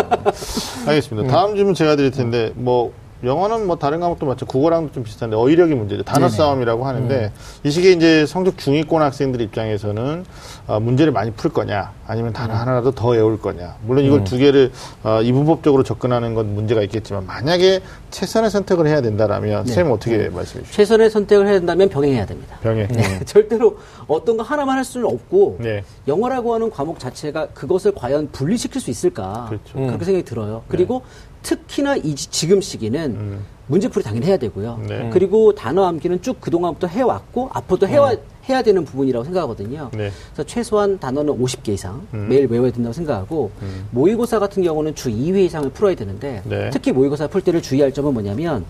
알겠습니다. 0.87 1.29
다음 1.31 1.55
질문 1.55 1.73
제가 1.73 1.95
드릴 1.95 2.11
텐데 2.11 2.51
뭐 2.55 2.91
영어는 3.23 3.65
뭐 3.65 3.77
다른 3.77 3.99
과목도 3.99 4.25
맞죠. 4.25 4.45
국어랑도 4.45 4.91
좀 4.91 5.03
비슷한데 5.03 5.35
어휘력이 5.35 5.73
문제죠. 5.73 6.03
단어 6.03 6.29
싸움이라고 6.29 6.85
하는데 6.85 7.31
이 7.63 7.71
시기에 7.71 7.91
이제 7.93 8.25
성적 8.25 8.57
중위권 8.57 9.01
학생들 9.01 9.41
입장에서는 9.41 10.25
어, 10.67 10.79
문제를 10.79 11.11
많이 11.11 11.31
풀 11.31 11.51
거냐 11.51 11.93
아니면 12.05 12.33
단어 12.33 12.53
하나라도 12.53 12.91
더 12.91 13.09
외울 13.09 13.39
거냐. 13.39 13.75
물론 13.85 14.05
이걸 14.05 14.23
두 14.23 14.37
개를 14.37 14.71
어, 15.03 15.21
이분법적으로 15.21 15.83
접근하는 15.83 16.35
건 16.35 16.53
문제가 16.53 16.81
있겠지만 16.83 17.25
만약에 17.25 17.81
최선의 18.11 18.51
선택을 18.51 18.87
해야 18.87 19.01
된다라면 19.01 19.65
쌤 19.65 19.91
어떻게 19.91 20.29
말씀해 20.29 20.63
주시죠? 20.63 20.75
최선의 20.75 21.09
선택을 21.09 21.47
해야 21.47 21.55
된다면 21.55 21.89
병행해야 21.89 22.25
됩니다. 22.25 22.57
병에. 22.61 22.87
네, 22.87 23.19
절대로 23.25 23.77
어떤 24.07 24.37
거 24.37 24.43
하나만 24.43 24.77
할 24.77 24.85
수는 24.85 25.07
없고 25.07 25.57
네. 25.59 25.83
영어라고 26.07 26.53
하는 26.53 26.69
과목 26.69 26.99
자체가 26.99 27.47
그것을 27.47 27.93
과연 27.95 28.29
분리시킬 28.31 28.79
수 28.79 28.91
있을까 28.91 29.47
그렇죠. 29.49 29.73
그렇게 29.73 30.05
생각이 30.05 30.23
들어요. 30.25 30.63
그리고 30.67 31.01
특히나 31.43 31.95
이 31.97 32.15
지- 32.15 32.29
지금 32.29 32.61
시기는 32.61 33.39
문제풀이 33.67 34.03
당연히 34.03 34.25
해야 34.27 34.37
되고요. 34.37 34.79
네. 34.87 35.09
그리고 35.11 35.53
단어 35.53 35.85
암기는 35.85 36.21
쭉 36.21 36.39
그동안부터 36.39 36.87
해왔고 36.87 37.49
앞으로도 37.53 37.87
해와, 37.87 38.13
해야 38.47 38.61
되는 38.61 38.85
부분이라고 38.85 39.25
생각하거든요. 39.25 39.89
네. 39.93 40.09
그래서 40.33 40.43
최소한 40.47 40.97
단어는 40.99 41.33
50개 41.37 41.69
이상 41.69 42.01
매일 42.11 42.47
외워야 42.47 42.71
된다고 42.71 42.93
생각하고 42.93 43.51
모의고사 43.91 44.39
같은 44.39 44.63
경우는 44.63 44.95
주 44.95 45.09
2회 45.09 45.39
이상을 45.45 45.69
풀어야 45.71 45.95
되는데 45.95 46.41
네. 46.45 46.69
특히 46.71 46.93
모의고사 46.93 47.27
풀 47.27 47.41
때를 47.41 47.61
주의할 47.61 47.91
점은 47.93 48.13
뭐냐면 48.13 48.63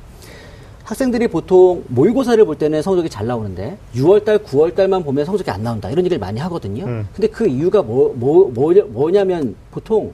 학생들이 0.84 1.28
보통 1.28 1.84
모의고사를 1.90 2.44
볼 2.46 2.56
때는 2.58 2.82
성적이 2.82 3.10
잘 3.10 3.28
나오는데 3.28 3.78
6월달, 3.94 4.44
9월달만 4.46 5.04
보면 5.04 5.26
성적이 5.26 5.52
안 5.52 5.62
나온다 5.62 5.90
이런 5.90 6.06
얘기를 6.06 6.18
많이 6.18 6.40
하거든요. 6.40 6.86
음. 6.86 7.08
근데 7.14 7.28
그 7.28 7.46
이유가 7.46 7.82
뭐, 7.84 8.14
뭐, 8.16 8.52
뭐냐- 8.54 8.86
뭐냐면 8.88 9.56
보통 9.70 10.14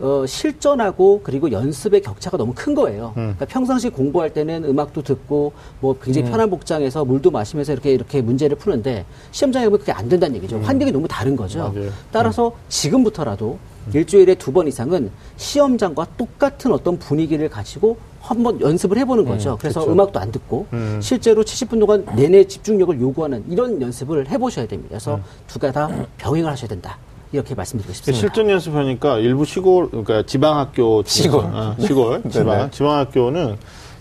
어, 0.00 0.24
실전하고 0.26 1.20
그리고 1.22 1.50
연습의 1.52 2.02
격차가 2.02 2.36
너무 2.36 2.52
큰 2.54 2.74
거예요. 2.74 3.08
음. 3.16 3.34
그러니까 3.36 3.44
평상시 3.46 3.88
공부할 3.90 4.32
때는 4.32 4.64
음악도 4.64 5.02
듣고 5.02 5.52
뭐 5.80 5.96
굉장히 6.02 6.28
편한 6.30 6.50
복장에서 6.50 7.04
물도 7.04 7.30
마시면서 7.30 7.72
이렇게 7.72 7.92
이렇게 7.92 8.20
문제를 8.20 8.56
푸는데 8.56 9.04
시험장에 9.30 9.66
보면 9.66 9.80
그게 9.80 9.92
안 9.92 10.08
된다는 10.08 10.36
얘기죠. 10.36 10.58
환경이 10.60 10.90
너무 10.90 11.06
다른 11.06 11.36
거죠. 11.36 11.72
음. 11.74 11.78
맞아요. 11.80 11.90
따라서 12.12 12.52
지금부터라도 12.68 13.58
일주일에 13.92 14.34
두 14.34 14.50
번 14.50 14.66
이상은 14.66 15.10
시험장과 15.36 16.06
똑같은 16.16 16.72
어떤 16.72 16.98
분위기를 16.98 17.48
가지고 17.48 17.96
한번 18.20 18.58
연습을 18.60 18.96
해보는 18.98 19.26
거죠. 19.26 19.58
그래서 19.60 19.86
음악도 19.92 20.18
안 20.18 20.32
듣고 20.32 20.66
음. 20.72 20.98
실제로 21.02 21.42
70분 21.44 21.78
동안 21.78 22.06
내내 22.16 22.44
집중력을 22.44 22.98
요구하는 23.00 23.44
이런 23.50 23.80
연습을 23.82 24.28
해보셔야 24.30 24.66
됩니다. 24.66 24.88
그래서 24.90 25.20
두개다 25.48 26.06
병행을 26.16 26.50
하셔야 26.50 26.68
된다. 26.68 26.96
이렇게 27.34 27.54
말씀드리고 27.54 27.92
싶습니다. 27.92 28.20
실전 28.20 28.48
연습하니까 28.50 29.18
일부 29.18 29.44
시골, 29.44 29.90
그러니까 29.90 30.22
지방 30.24 30.58
학교. 30.58 31.02
시골. 31.04 31.44
어, 31.44 31.74
시골. 31.80 32.22
지방. 32.30 32.46
네네. 32.58 32.70
지방 32.70 32.98
학교는 32.98 33.56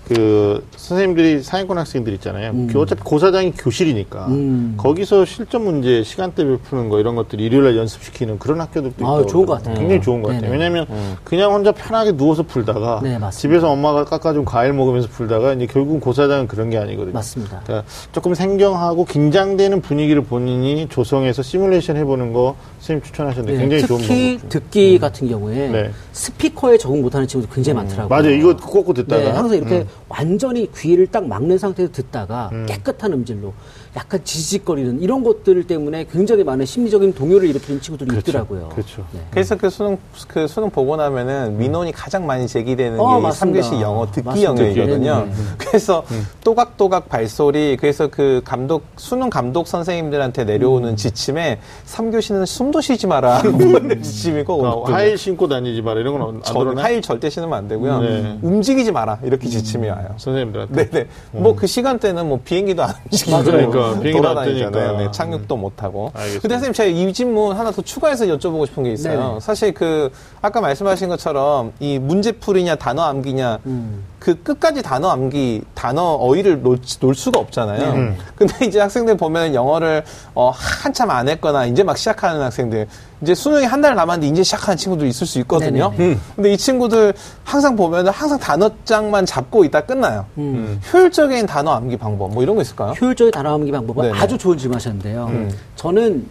그 0.07 0.65
선생님들이 0.75 1.41
상위권 1.43 1.77
학생들 1.77 2.13
있잖아요. 2.15 2.53
그 2.71 2.79
어차피 2.81 3.01
고사장이 3.03 3.53
교실이니까 3.53 4.25
음. 4.27 4.73
거기서 4.75 5.23
실전 5.23 5.63
문제 5.63 6.03
시간대별 6.03 6.57
푸는 6.57 6.89
거 6.89 6.99
이런 6.99 7.15
것들 7.15 7.39
일요일날 7.39 7.77
연습시키는 7.77 8.37
그런 8.37 8.59
학교들도 8.59 8.95
아, 9.07 9.19
있다고 9.19 9.25
좋은 9.27 9.45
것. 9.45 9.53
같아요. 9.53 9.75
굉장히 9.75 10.01
좋은 10.01 10.21
것 10.21 10.33
같아요. 10.33 10.51
왜냐하면 10.51 10.85
그냥 11.23 11.53
혼자 11.53 11.71
편하게 11.71 12.11
누워서 12.17 12.43
풀다가 12.43 12.99
네, 13.01 13.17
맞습니다. 13.17 13.31
집에서 13.31 13.71
엄마가 13.71 14.03
깎아준 14.03 14.43
과일 14.43 14.73
먹으면서 14.73 15.07
풀다가 15.07 15.53
이제 15.53 15.67
결국은 15.67 16.01
고사장은 16.01 16.47
그런 16.47 16.69
게 16.69 16.77
아니거든요. 16.77 17.13
맞습니다. 17.13 17.61
그러니까 17.63 17.87
조금 18.11 18.33
생경하고 18.33 19.05
긴장되는 19.05 19.81
분위기를 19.81 20.21
본인이 20.23 20.87
조성해서 20.89 21.41
시뮬레이션 21.43 21.95
해보는 21.95 22.33
거 22.33 22.55
선생님 22.79 23.03
추천하셨는데 23.03 23.53
네, 23.53 23.59
굉장히 23.59 23.87
좋은 23.87 24.01
특히 24.01 24.37
방법. 24.37 24.49
듣기 24.49 24.99
같은 24.99 25.29
경우에 25.29 25.69
네. 25.69 25.91
스피커에 26.11 26.77
적응 26.77 27.01
못하는 27.01 27.25
친구들 27.25 27.53
굉장히 27.55 27.77
많더라고요. 27.77 28.09
맞아요. 28.09 28.35
이거 28.35 28.53
꽂고 28.57 28.93
듣다가 28.93 29.21
네, 29.23 29.29
항상 29.29 29.57
이렇게 29.57 29.75
음. 29.77 29.87
완전히 30.09 30.69
귀를 30.75 31.07
딱 31.07 31.27
막는 31.27 31.57
상태에서 31.57 31.91
듣다가 31.91 32.49
깨끗한 32.67 33.13
음질로 33.13 33.53
약간 33.95 34.19
지직거리는 34.23 35.01
이런 35.01 35.23
것들 35.23 35.65
때문에 35.65 36.05
굉장히 36.11 36.43
많은 36.43 36.65
심리적인 36.65 37.13
동요를 37.13 37.47
일으키는 37.49 37.79
친구들이 37.79 38.17
있더라고요. 38.19 38.69
그렇죠. 38.69 39.05
네. 39.11 39.19
그래서 39.29 39.55
그 39.55 39.69
수능 39.69 39.97
그 40.27 40.47
수능 40.47 40.71
보고 40.71 40.95
나면은 40.95 41.57
민원이 41.57 41.91
가장 41.91 42.25
많이 42.25 42.47
제기되는 42.47 42.99
어, 42.99 43.17
게 43.17 43.21
맞습니다. 43.21 43.69
3교시 43.69 43.81
영어 43.81 44.05
듣기 44.07 44.25
맞습니다. 44.25 44.51
영역이거든요. 44.51 45.19
네 45.19 45.25
네. 45.25 45.33
그래서 45.59 46.03
또각또각 46.43 47.07
발소리 47.07 47.77
그래서 47.79 48.07
그 48.07 48.41
감독 48.43 48.83
수능 48.97 49.29
감독 49.29 49.67
선생님들한테 49.67 50.45
내려오는 50.45 50.89
음. 50.89 50.95
지침에 50.95 51.59
3교시는 51.85 52.47
숨도 52.47 52.81
쉬지 52.81 53.05
마라. 53.05 53.41
이런 53.45 54.01
지침이 54.01 54.43
꼭 54.43 54.63
어. 54.63 54.83
하일 54.85 55.19
신고 55.19 55.47
다니지 55.47 55.83
마라 55.83 55.99
이런 55.99 56.17
건안 56.17 56.41
저, 56.43 56.53
들어나 56.53 56.83
하일 56.83 57.03
절대 57.03 57.29
신으면 57.29 57.55
안 57.55 57.67
되고요. 57.67 57.99
네. 58.01 58.39
움직이지 58.41 58.91
마라. 58.91 59.19
이렇게 59.23 59.47
지침이 59.47 59.87
와요. 59.87 60.15
선생님들한테. 60.17 60.89
네네. 60.89 61.07
뭐그 61.31 61.67
시간대는 61.67 62.27
뭐 62.27 62.39
비행기도 62.43 62.83
안 62.83 62.95
움직이고 63.05 63.37
맞아요. 63.37 63.82
그러니까 63.89 64.01
비행기도 64.01 64.27
안 64.29 64.35
돌아다니잖아요. 64.35 64.97
네, 64.97 65.11
착륙도 65.11 65.57
못 65.57 65.83
하고. 65.83 66.11
알겠습니다. 66.13 66.41
근데 66.41 66.55
선생님 66.55 66.73
제가 66.73 66.89
이 66.89 67.13
질문 67.13 67.55
하나 67.55 67.71
더 67.71 67.81
추가해서 67.81 68.25
여쭤보고 68.25 68.65
싶은 68.67 68.83
게 68.83 68.91
있어요. 68.93 69.27
네네. 69.27 69.39
사실 69.39 69.73
그 69.73 70.11
아까 70.41 70.61
말씀하신 70.61 71.09
것처럼 71.09 71.73
이 71.79 71.99
문제풀이냐 71.99 72.75
단어 72.75 73.03
암기냐 73.03 73.59
음. 73.65 74.03
그 74.23 74.41
끝까지 74.41 74.81
단어 74.81 75.09
암기 75.09 75.63
단어 75.73 76.01
어휘를 76.01 76.61
놓, 76.61 76.79
놓을 77.01 77.13
수가 77.13 77.41
없잖아요. 77.41 77.91
음. 77.91 78.17
근데 78.37 78.65
이제 78.65 78.79
학생들 78.79 79.17
보면 79.17 79.53
영어를 79.53 80.05
어, 80.33 80.49
한참 80.55 81.09
안 81.11 81.27
했거나 81.27 81.65
이제 81.65 81.83
막 81.83 81.97
시작하는 81.97 82.41
학생들 82.41 82.87
이제 83.21 83.35
수능이 83.35 83.65
한 83.65 83.81
달 83.81 83.95
남았는데 83.95 84.31
이제 84.31 84.41
시작하는 84.43 84.77
친구도 84.77 85.05
있을 85.05 85.27
수 85.27 85.39
있거든요. 85.39 85.91
음. 85.99 86.17
근데 86.37 86.53
이 86.53 86.57
친구들 86.57 87.13
항상 87.43 87.75
보면 87.75 88.07
항상 88.07 88.39
단어장만 88.39 89.25
잡고 89.25 89.65
있다 89.65 89.81
끝나요. 89.81 90.25
음. 90.37 90.79
효율적인 90.93 91.45
단어 91.45 91.71
암기 91.71 91.97
방법 91.97 92.33
뭐 92.33 92.41
이런 92.43 92.55
거 92.55 92.61
있을까요? 92.61 92.91
효율적인 92.93 93.31
단어 93.33 93.53
암기 93.55 93.73
방법은 93.73 94.03
네네. 94.03 94.19
아주 94.21 94.37
좋은 94.37 94.57
질문하셨는데요. 94.57 95.49
저는 95.75 96.25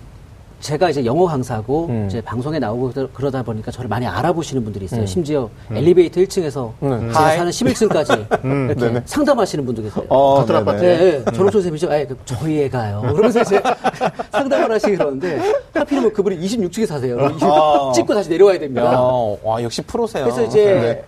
제가 0.63 0.91
이제 0.91 1.05
영어 1.05 1.27
강사고 1.27 1.87
음. 1.89 2.07
이제 2.07 2.21
방송에 2.21 2.61
나오고 2.61 2.93
그러- 2.93 3.09
그러다 3.13 3.43
보니까 3.43 3.73
저를 3.73 3.89
많이 3.89 4.07
알아보시는 4.07 4.63
분들이 4.63 4.85
있어요. 4.85 5.05
심지어 5.07 5.51
엘리베이터 5.73 6.21
1층에서 6.21 6.71
음. 6.85 7.09
제가 7.09 7.27
하이. 7.27 7.37
사는 7.37 7.51
11층까지 7.51 8.45
이렇게 8.69 8.75
네네. 8.81 9.03
상담하시는 9.05 9.67
분도 9.67 9.83
계세요. 9.83 10.05
어, 10.09 10.37
같은 10.37 10.55
네네. 10.55 10.59
아파트에? 10.61 10.97
네, 10.99 11.25
네. 11.25 11.33
전옥 11.33 11.51
선생님이죠. 11.53 11.93
아, 11.93 12.05
그 12.05 12.17
저희 12.25 12.63
애가요. 12.63 13.01
그러면서 13.03 13.41
이제 13.43 13.61
상담을 14.31 14.71
하시기 14.71 14.97
그러는데 14.97 15.41
하필이면 15.75 16.13
그분이 16.13 16.39
26층에 16.39 16.87
사세요. 16.87 17.19
어. 17.43 17.91
찍고 17.93 18.15
다시 18.15 18.31
내려와야 18.31 18.61
됩니다. 18.61 18.93
어, 19.01 19.37
와, 19.43 19.61
역시 19.65 19.83
프로세요. 19.83 20.25
그래서 20.25 20.45
이제 20.45 20.65
네. 20.65 21.05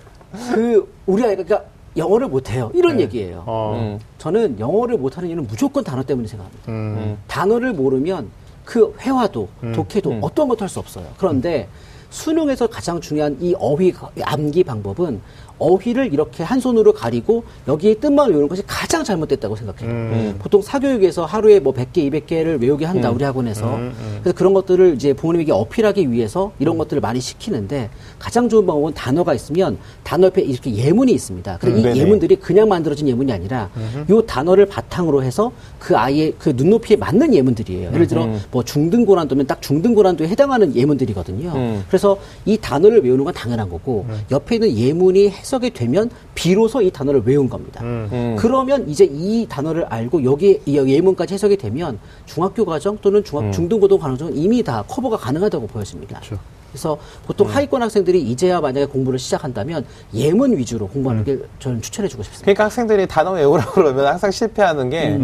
그 0.53 0.93
우리 1.07 1.23
아이가 1.25 1.45
그러니까 1.45 1.63
영어를 1.97 2.27
못해요. 2.27 2.73
이런 2.75 2.99
얘기예요. 2.99 3.45
어. 3.47 3.79
음. 3.81 4.01
저는 4.19 4.59
영어를 4.59 4.99
못하는 4.99 5.29
이유는 5.29 5.47
무조건 5.47 5.85
단어 5.85 6.03
때문에 6.03 6.27
생각합니다. 6.27 6.73
음. 6.73 7.19
단어를 7.29 7.73
모르면 7.73 8.31
그 8.65 8.95
회화도 9.01 9.49
독해도 9.75 10.19
어떤 10.23 10.49
것도 10.49 10.63
할 10.63 10.69
수 10.69 10.79
없어요. 10.79 11.07
그런데 11.19 11.69
수능에서 12.11 12.67
가장 12.69 13.01
중요한 13.01 13.37
이 13.41 13.55
어휘 13.59 13.93
암기 14.23 14.65
방법은 14.65 15.21
어휘를 15.59 16.13
이렇게 16.13 16.43
한 16.43 16.61
손으로 16.61 16.93
가리고 16.93 17.45
여기에 17.69 17.95
뜻만 17.95 18.31
외우는 18.31 18.49
것이 18.49 18.63
가장 18.67 19.05
잘못됐다고 19.05 19.57
생각해요. 19.57 19.91
음. 19.91 20.35
보통 20.39 20.63
사교육에서 20.63 21.25
하루에 21.25 21.61
뭐 21.61 21.73
100개, 21.73 22.11
200개를 22.11 22.61
외우게 22.61 22.85
한다, 22.85 23.11
우리 23.11 23.25
학원에서. 23.25 23.77
음, 23.77 23.95
그래서 24.21 24.37
그런 24.37 24.55
것들을 24.55 24.95
이제 24.95 25.13
부모님에게 25.13 25.53
어필하기 25.53 26.11
위해서 26.11 26.53
이런 26.59 26.79
것들을 26.79 27.01
많이 27.01 27.21
시키는데 27.21 27.91
가장 28.19 28.49
좋은 28.49 28.67
방법은 28.67 28.95
단어가 28.95 29.35
있으면 29.35 29.79
단어 30.03 30.27
옆에 30.27 30.43
이렇게 30.43 30.75
예문이 30.75 31.13
있습니다. 31.13 31.59
그리고 31.61 31.79
이 31.79 31.83
네네. 31.83 32.01
예문들이 32.01 32.37
그냥 32.37 32.69
만들어진 32.69 33.09
예문이 33.09 33.33
아니라 33.33 33.71
요 34.11 34.23
단어를 34.23 34.67
바탕으로 34.67 35.23
해서 35.23 35.53
그 35.79 35.97
아이의 35.97 36.35
그 36.39 36.53
눈높이에 36.57 36.97
맞는 36.97 37.35
예문들이에요. 37.35 37.93
예를 37.93 38.07
들어 38.07 38.29
뭐 38.51 38.63
중등고난도면 38.63 39.47
딱 39.47 39.61
중등고난도에 39.63 40.29
해당하는 40.29 40.75
예문들이거든요. 40.75 41.53
음. 41.55 41.85
그래서 41.89 42.19
이 42.45 42.57
단어를 42.57 43.05
외우는 43.05 43.25
건 43.25 43.35
당연한 43.35 43.69
거고 43.69 44.07
옆에 44.31 44.57
있는 44.57 44.77
예문이 44.77 45.29
해석이 45.45 45.71
되면 45.71 46.11
비로소 46.35 46.81
이 46.81 46.91
단어를 46.91 47.23
외운 47.27 47.49
겁니다. 47.51 47.83
음. 47.83 48.35
그러면 48.39 48.89
이제 48.89 49.05
이 49.11 49.47
단어를 49.47 49.85
알고 49.85 50.25
여기 50.25 50.61
이 50.65 50.77
예문까지 50.79 51.35
해석이 51.35 51.59
되면 51.59 51.99
중학교 52.25 52.65
과정 52.65 52.97
또는 53.03 53.21
음. 53.21 53.25
중학 53.25 53.53
중등고등 53.53 53.99
과정은 53.99 54.35
이미 54.37 54.63
다 54.63 54.83
커버가 54.89 55.19
가능하다고 55.19 55.67
보여집니다. 55.67 56.21
그렇죠. 56.21 56.39
그래서 56.73 56.99
보통 57.27 57.47
하위권 57.49 57.83
학생들이 57.83 58.21
이제야 58.23 58.61
만약에 58.61 58.87
공부를 58.87 59.19
시작한다면 59.19 59.85
예문 60.15 60.57
위주로 60.57 60.89
공부하는 60.89 61.23
게 61.25 61.39
저는 61.61 61.83
추천해주고 61.83 62.23
싶습니다. 62.25 62.45
그러니까 62.47 62.65
학생들이 62.65 63.07
단어 63.07 63.33
외우라고 63.33 63.73
그러면 63.73 64.07
항상 64.07 64.31
실패하는 64.31 64.89
게 64.91 65.21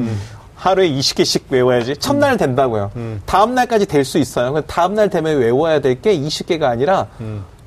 하루에 0.55 0.89
20개씩 0.91 1.45
외워야지. 1.49 1.97
첫날 1.97 2.37
된다고요. 2.37 2.93
다음 3.25 3.55
날까지 3.55 3.87
될 3.87 4.05
수 4.05 4.19
있어요. 4.19 4.53
근데 4.53 4.67
다음 4.69 4.95
날 4.95 5.09
되면 5.09 5.39
외워야 5.39 5.81
될 5.81 6.01
게 6.01 6.17
20개가 6.17 6.65
아니라 6.65 7.09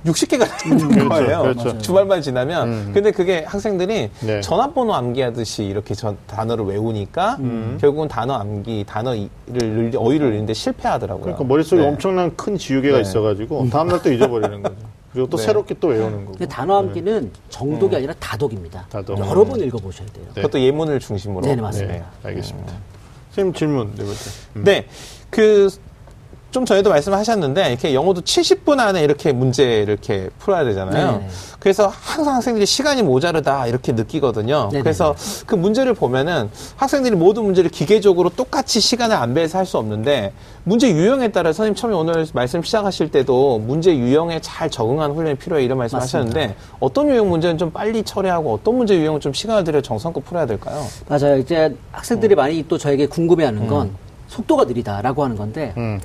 60개가 0.05 0.47
되는 0.61 0.77
그렇죠, 0.89 1.09
거예요. 1.09 1.41
그렇죠. 1.41 1.77
주말만 1.79 2.21
지나면. 2.21 2.93
근데 2.93 3.11
그게 3.11 3.43
학생들이 3.43 4.09
네. 4.21 4.41
전화번호 4.41 4.93
암기하듯이 4.93 5.63
이렇게 5.63 5.93
전 5.95 6.17
단어를 6.27 6.65
외우니까 6.65 7.37
결국은 7.79 8.07
단어 8.07 8.33
암기, 8.33 8.85
단어를 8.87 9.29
늘리, 9.47 9.95
어휘를 9.95 10.27
늘리는데 10.27 10.53
실패하더라고요. 10.53 11.23
그러니까 11.23 11.43
머릿속에 11.45 11.81
네. 11.81 11.87
엄청난 11.87 12.35
큰 12.35 12.57
지우개가 12.57 12.97
네. 12.97 13.01
있어가지고 13.01 13.69
다음날 13.69 14.01
또 14.01 14.11
잊어버리는 14.11 14.61
거죠. 14.61 14.75
그리고 15.13 15.29
또 15.29 15.37
네. 15.37 15.43
새롭게 15.43 15.75
또 15.79 15.89
외우는 15.89 16.25
거고. 16.25 16.45
단어 16.47 16.79
암기는 16.79 17.31
정독이 17.49 17.95
아니라 17.95 18.13
다독입니다. 18.19 18.87
다독. 18.89 19.19
여러 19.19 19.45
번 19.45 19.59
읽어보셔야 19.59 20.07
돼요. 20.07 20.25
네. 20.33 20.41
그것도 20.41 20.59
예문을 20.59 20.99
중심으로. 20.99 21.41
네네, 21.45 21.61
맞습니다. 21.61 21.93
네, 21.93 22.03
알겠습니다. 22.23 22.73
선생님 23.29 23.53
질문 23.53 23.91
네 23.95 24.03
번째. 24.03 24.29
음. 24.55 24.63
네. 24.63 24.85
그, 25.29 25.69
좀 26.53 26.65
전에도 26.65 26.91
말씀하셨는데, 26.91 27.69
이렇게 27.69 27.95
영어도 27.95 28.21
70분 28.21 28.79
안에 28.79 29.01
이렇게 29.03 29.31
문제를 29.33 29.89
이렇게 29.89 30.29
풀어야 30.37 30.63
되잖아요. 30.63 31.13
네네. 31.13 31.27
그래서 31.59 31.91
항상 31.99 32.35
학생들이 32.35 32.67
시간이 32.67 33.01
모자르다, 33.01 33.65
이렇게 33.65 33.91
느끼거든요. 33.91 34.65
네네네. 34.67 34.83
그래서 34.83 35.15
그 35.47 35.55
문제를 35.55 35.95
보면은 35.95 36.51
학생들이 36.75 37.15
모든 37.15 37.43
문제를 37.43 37.71
기계적으로 37.71 38.29
똑같이 38.29 38.79
시간을 38.79 39.15
안배해서 39.15 39.57
할 39.57 39.63
수 39.65 39.77
없는데, 39.79 40.31
문제 40.65 40.89
유형에 40.91 41.29
따라 41.31 41.53
선생님 41.53 41.73
처음에 41.75 41.95
오늘 41.95 42.27
말씀 42.33 42.61
시작하실 42.61 43.09
때도 43.09 43.57
문제 43.59 43.97
유형에 43.97 44.39
잘 44.41 44.69
적응하는 44.69 45.15
훈련이 45.15 45.35
필요해 45.37 45.63
이런 45.63 45.77
말씀 45.79 45.97
맞습니다. 45.97 46.37
하셨는데, 46.37 46.55
어떤 46.79 47.09
유형 47.09 47.29
문제는 47.29 47.57
좀 47.57 47.71
빨리 47.71 48.03
처리하고 48.03 48.53
어떤 48.53 48.75
문제 48.77 48.95
유형은 48.95 49.21
좀 49.21 49.33
시간을 49.33 49.63
들여 49.63 49.81
정성껏 49.81 50.23
풀어야 50.23 50.45
될까요? 50.45 50.85
맞아요. 51.07 51.37
이제 51.37 51.67
음. 51.67 51.77
학생들이 51.93 52.35
많이 52.35 52.63
또 52.67 52.77
저에게 52.77 53.07
궁금해하는 53.07 53.65
건 53.67 53.95
속도가 54.27 54.65
느리다라고 54.65 55.23
하는 55.23 55.35
건데 55.37 55.73
음. 55.77 55.99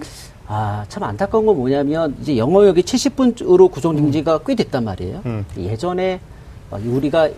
아, 0.51 0.85
참 0.89 1.03
안타까운 1.03 1.45
건 1.45 1.57
뭐냐면 1.57 2.17
이제 2.23 2.39
영어역이 2.39 2.83
70분으로 2.83 3.71
구성된 3.71 4.11
지가 4.13 4.41
꽤 4.47 4.55
됐단 4.55 4.83
말이에요. 4.83 5.21
음. 5.27 5.45
예전에 5.59 6.21
어, 6.71 6.79
우리가 6.83 7.29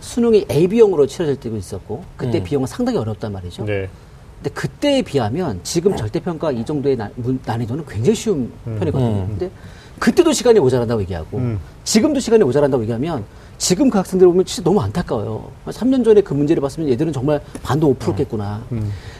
수능이 0.00 0.46
AB형으로 0.48 1.06
치러질 1.08 1.36
때도 1.36 1.56
있었고 1.56 2.04
그때 2.16 2.38
음. 2.38 2.44
비용은 2.44 2.66
상당히 2.68 2.98
어렵단 2.98 3.32
말이죠. 3.32 3.64
네. 3.64 3.88
근데 4.36 4.50
그때에 4.54 5.02
비하면 5.02 5.60
지금 5.64 5.96
절대평가 5.96 6.52
이 6.52 6.64
정도의 6.64 6.96
난, 6.96 7.10
문- 7.16 7.40
난이도는 7.44 7.84
굉장히 7.86 8.14
쉬운 8.14 8.50
편이거든요. 8.64 9.04
음. 9.22 9.26
근데 9.30 9.50
그때도 9.98 10.32
시간이 10.32 10.60
모자란다고 10.60 11.02
얘기하고 11.02 11.38
음. 11.38 11.58
지금도 11.84 12.20
시간이 12.20 12.44
모자란다고 12.44 12.82
얘기하면 12.84 13.24
지금 13.58 13.90
그 13.90 13.98
학생들 13.98 14.26
보면 14.28 14.44
진짜 14.46 14.62
너무 14.62 14.80
안타까워요. 14.80 15.50
3년 15.66 16.02
전에 16.04 16.20
그 16.22 16.32
문제를 16.32 16.62
봤으면 16.62 16.88
얘들은 16.88 17.12
정말 17.12 17.40
반도 17.62 17.88
못 17.88 17.98
풀었겠구나. 17.98 18.62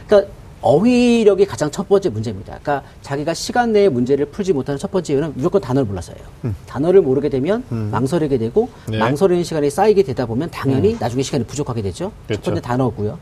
그러니까 0.06 0.32
어휘력이 0.62 1.46
가장 1.46 1.70
첫 1.70 1.88
번째 1.88 2.10
문제입니다. 2.10 2.58
그러니까 2.62 2.82
자기가 3.02 3.34
시간 3.34 3.72
내에 3.72 3.88
문제를 3.88 4.26
풀지 4.26 4.52
못하는 4.52 4.78
첫 4.78 4.90
번째 4.90 5.12
이유는 5.14 5.32
무조건 5.34 5.60
단어를 5.60 5.86
몰라서예요. 5.86 6.20
단어를 6.66 7.00
모르게 7.00 7.28
되면 7.28 7.64
망설이게 7.90 8.38
되고 8.38 8.68
네. 8.88 8.98
망설이는 8.98 9.42
시간이 9.44 9.70
쌓이게 9.70 10.02
되다 10.02 10.26
보면 10.26 10.50
당연히 10.50 10.96
나중에 11.00 11.22
시간이 11.22 11.44
부족하게 11.44 11.82
되죠. 11.82 12.12
그렇죠. 12.26 12.42
첫 12.42 12.50
번째 12.52 12.60
단어고요. 12.60 13.18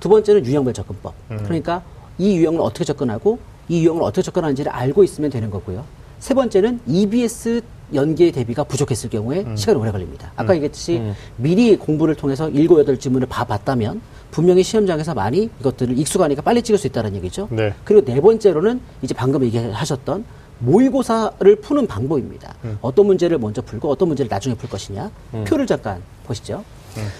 두 0.00 0.08
번째는 0.08 0.44
유형별 0.46 0.74
접근법. 0.74 1.14
그러니까 1.28 1.82
이 2.18 2.36
유형을 2.36 2.60
어떻게 2.60 2.84
접근하고 2.84 3.38
이 3.68 3.82
유형을 3.84 4.02
어떻게 4.02 4.22
접근하는지를 4.22 4.72
알고 4.72 5.04
있으면 5.04 5.30
되는 5.30 5.50
거고요. 5.50 5.84
세 6.20 6.34
번째는 6.34 6.80
EBS 6.86 7.62
연계 7.92 8.30
대비가 8.30 8.62
부족했을 8.62 9.10
경우에 9.10 9.44
시간이 9.56 9.76
오래 9.78 9.90
걸립니다. 9.90 10.30
아까 10.36 10.54
얘기했듯이 10.54 11.02
미리 11.36 11.76
공부를 11.76 12.14
통해서 12.14 12.48
일곱 12.50 12.78
여덟 12.78 12.98
지문을 12.98 13.26
봐봤다면 13.26 14.00
분명히 14.30 14.62
시험장에서 14.62 15.14
많이 15.14 15.50
이것들을 15.58 15.98
익숙하니까 15.98 16.42
빨리 16.42 16.62
찍을 16.62 16.78
수 16.78 16.86
있다는 16.86 17.16
얘기죠. 17.16 17.48
네. 17.50 17.74
그리고 17.82 18.04
네 18.04 18.20
번째로는 18.20 18.80
이제 19.02 19.12
방금 19.12 19.42
얘기하셨던 19.42 20.24
모의고사를 20.60 21.56
푸는 21.56 21.86
방법입니다. 21.88 22.54
어떤 22.80 23.06
문제를 23.06 23.38
먼저 23.38 23.60
풀고 23.62 23.90
어떤 23.90 24.08
문제를 24.08 24.28
나중에 24.28 24.54
풀 24.54 24.68
것이냐. 24.68 25.10
표를 25.48 25.66
잠깐 25.66 26.00
보시죠. 26.26 26.62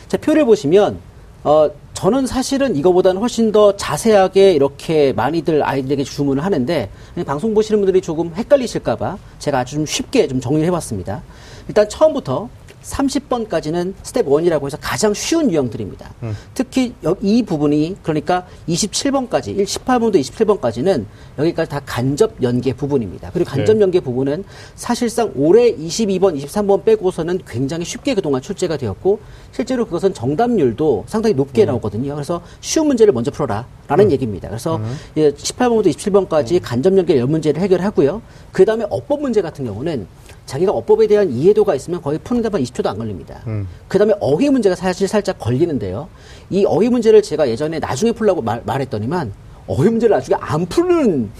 자, 0.09 0.19
표를 0.19 0.45
보시면 0.45 0.99
어, 1.43 1.71
저는 1.95 2.27
사실은 2.27 2.77
이거보다는 2.77 3.21
훨씬 3.21 3.53
더 3.53 3.77
자세하게 3.77 4.53
이렇게 4.53 5.13
많이들 5.13 5.63
아이들에게 5.63 6.05
주문을 6.05 6.45
하는데 6.45 6.91
방송 7.27 7.55
보시는 7.55 7.81
분들이 7.81 8.01
조금 8.01 8.33
헷갈리실까봐 8.35 9.19
제가 9.39 9.61
아주 9.61 9.77
좀 9.77 9.87
쉽게 9.87 10.29
좀 10.29 10.41
정리를 10.41 10.67
해봤습니다. 10.67 11.23
일단 11.69 11.89
처음부터 11.89 12.49
30번까지는 12.83 13.95
스텝 14.03 14.27
1이라고 14.27 14.67
해서 14.67 14.77
가장 14.81 15.13
쉬운 15.15 15.51
유형들입니다. 15.51 16.15
특히 16.55 16.95
여- 17.05 17.17
이 17.21 17.43
부분이 17.43 17.97
그러니까 18.03 18.47
27번까지, 18.69 19.57
18번부터 19.65 20.17
27번까지는 20.21 21.05
여기까지 21.39 21.71
다 21.71 21.81
간접 21.85 22.35
연계 22.43 22.73
부분입니다. 22.73 23.31
그리고 23.33 23.51
간접 23.51 23.75
네. 23.77 23.81
연계 23.83 24.01
부분은 24.01 24.45
사실상 24.75 25.33
올해 25.37 25.75
22번, 25.75 26.41
23번 26.43 26.85
빼고서는 26.85 27.41
굉장히 27.47 27.85
쉽게 27.85 28.15
그동안 28.15 28.41
출제가 28.43 28.77
되었고 28.77 29.21
실제로 29.53 29.85
그것은 29.85 30.15
정답률도 30.15 31.05
상당히 31.07 31.35
높게 31.35 31.65
나오거든요. 31.65 32.15
그래서 32.15 32.43
쉬운 32.61 32.87
문제를 32.87 33.13
먼저 33.13 33.31
풀어라. 33.31 33.67
라는 33.89 34.13
얘기입니다. 34.13 34.49
그래서 34.49 34.81
예, 35.17 35.33
18번부터 35.33 35.87
27번까지 35.89 36.61
간접 36.63 36.97
연계 36.97 37.19
열 37.19 37.27
문제를 37.27 37.61
해결하고요. 37.61 38.23
그 38.53 38.65
다음에 38.65 38.85
어법 38.89 39.21
문제 39.21 39.43
같은 39.43 39.65
경우는 39.65 40.07
자기가 40.51 40.73
어법에 40.73 41.07
대한 41.07 41.31
이해도가 41.31 41.77
있으면 41.77 42.03
거의 42.03 42.19
푸는 42.19 42.43
데만 42.43 42.61
20초도 42.63 42.89
안 42.89 42.99
걸립니다. 42.99 43.41
그 43.87 43.99
다음에 43.99 44.15
어휘 44.19 44.51
문제가 44.51 44.75
사실 44.75 45.07
살짝 45.07 45.39
걸리는데요. 45.39 46.09
이 46.51 46.65
어휘 46.65 46.89
문제를 46.89 47.23
제가 47.23 47.49
예전에 47.49 47.79
나중에 47.79 48.11
풀라고 48.11 48.43
말, 48.43 48.61
말했더니만 48.67 49.33
어휘 49.69 49.91
문제를 49.91 50.17
나중에 50.17 50.37
안 50.41 50.67
푸는 50.67 51.31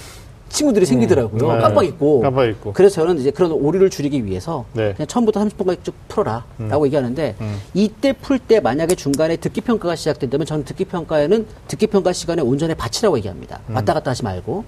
친구들이 0.51 0.85
생기더라고요. 0.85 1.55
네. 1.55 1.61
깜빡 1.61 1.85
잊고. 1.85 2.21
깜빡 2.21 2.45
잊고. 2.49 2.73
그래서 2.73 2.97
저는 2.97 3.19
이제 3.19 3.31
그런 3.31 3.53
오류를 3.53 3.89
줄이기 3.89 4.27
위해서 4.27 4.67
네. 4.75 4.93
그냥 4.95 5.07
처음부터 5.07 5.41
30번까지 5.41 5.85
쭉 5.85 5.95
풀어라. 6.09 6.45
라고 6.59 6.85
얘기하는데 6.87 7.37
이때 7.73 8.13
풀 8.13 8.39
때 8.41 8.59
만약에 8.61 8.95
중간에 8.95 9.37
듣기 9.37 9.61
평가가 9.61 9.95
시작된다면 9.97 10.47
저는 10.47 10.65
듣기 10.65 10.87
평가에는 10.87 11.47
듣기 11.69 11.87
평가 11.87 12.13
시간에 12.13 12.43
온전히 12.43 12.75
바치라고 12.75 13.17
얘기합니다. 13.19 13.61
왔다 13.73 13.95
갔다 13.95 14.11
하지 14.11 14.25
말고. 14.25 14.65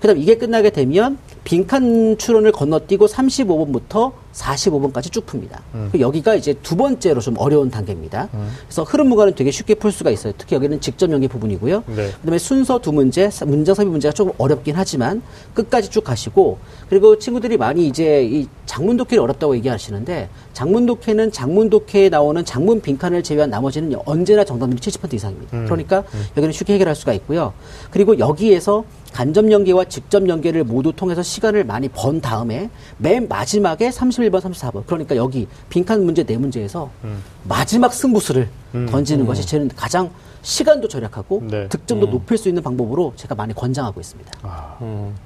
그다음 0.00 0.18
이게 0.18 0.36
끝나게 0.36 0.70
되면 0.70 1.18
빈칸 1.44 2.18
추론을 2.18 2.52
건너뛰고 2.52 3.06
35번부터 3.06 4.12
45번까지 4.32 5.12
쭉 5.12 5.26
풉니다. 5.26 5.58
그 5.92 6.00
여기가 6.00 6.34
이제 6.34 6.54
두 6.62 6.76
번째로 6.76 7.20
좀 7.20 7.36
어려운 7.38 7.70
단계입니다. 7.70 8.28
그래서 8.66 8.82
흐름 8.82 9.08
무관은 9.08 9.34
되게 9.34 9.50
쉽게 9.50 9.74
풀 9.74 9.92
수가 9.92 10.10
있어요. 10.10 10.32
특히 10.38 10.56
여기는 10.56 10.80
직접 10.80 11.10
연계 11.10 11.28
부분이고요. 11.28 11.84
네. 11.86 12.10
그다음에 12.20 12.38
순서 12.38 12.78
두 12.78 12.92
문제, 12.92 13.28
문장 13.46 13.74
삽입 13.74 13.90
문제가 13.90 14.12
조금 14.12 14.32
어렵긴 14.38 14.74
하지만 14.76 15.22
끝까지 15.54 15.90
쭉 15.90 16.02
가시고 16.04 16.58
그리고 16.92 17.18
친구들이 17.18 17.56
많이 17.56 17.86
이제 17.86 18.22
이 18.22 18.46
장문 18.66 18.98
독해를 18.98 19.20
어렵다고 19.20 19.56
얘기하시는데 19.56 20.28
장문 20.52 20.84
독해는 20.84 21.32
장문 21.32 21.70
독해에 21.70 22.10
나오는 22.10 22.44
장문 22.44 22.82
빈칸을 22.82 23.22
제외한 23.22 23.48
나머지는 23.48 23.98
언제나 24.04 24.44
정답률이 24.44 24.78
70% 24.78 25.14
이상입니다. 25.14 25.64
그러니까 25.64 26.04
여기는 26.36 26.52
쉽게 26.52 26.74
해결할 26.74 26.94
수가 26.94 27.14
있고요. 27.14 27.54
그리고 27.90 28.18
여기에서 28.18 28.84
간접 29.10 29.50
연계와 29.50 29.86
직접 29.86 30.28
연계를 30.28 30.64
모두 30.64 30.92
통해서 30.92 31.22
시간을 31.22 31.64
많이 31.64 31.88
번 31.88 32.20
다음에 32.20 32.68
맨 32.98 33.26
마지막에 33.26 33.88
31번, 33.88 34.42
34번. 34.42 34.84
그러니까 34.84 35.16
여기 35.16 35.48
빈칸 35.70 36.04
문제 36.04 36.24
네 36.24 36.36
문제에서 36.36 36.90
마지막 37.44 37.94
승부수를 37.94 38.50
던지는 38.90 39.24
것이 39.24 39.46
저는 39.46 39.70
가장 39.74 40.10
시간도 40.42 40.88
절약하고 40.88 41.42
네. 41.48 41.68
득점도 41.68 42.10
높일 42.10 42.36
수 42.36 42.48
있는 42.48 42.62
방법으로 42.62 43.12
제가 43.16 43.34
많이 43.34 43.54
권장하고 43.54 44.00
있습니다. 44.00 44.30
아, 44.42 44.76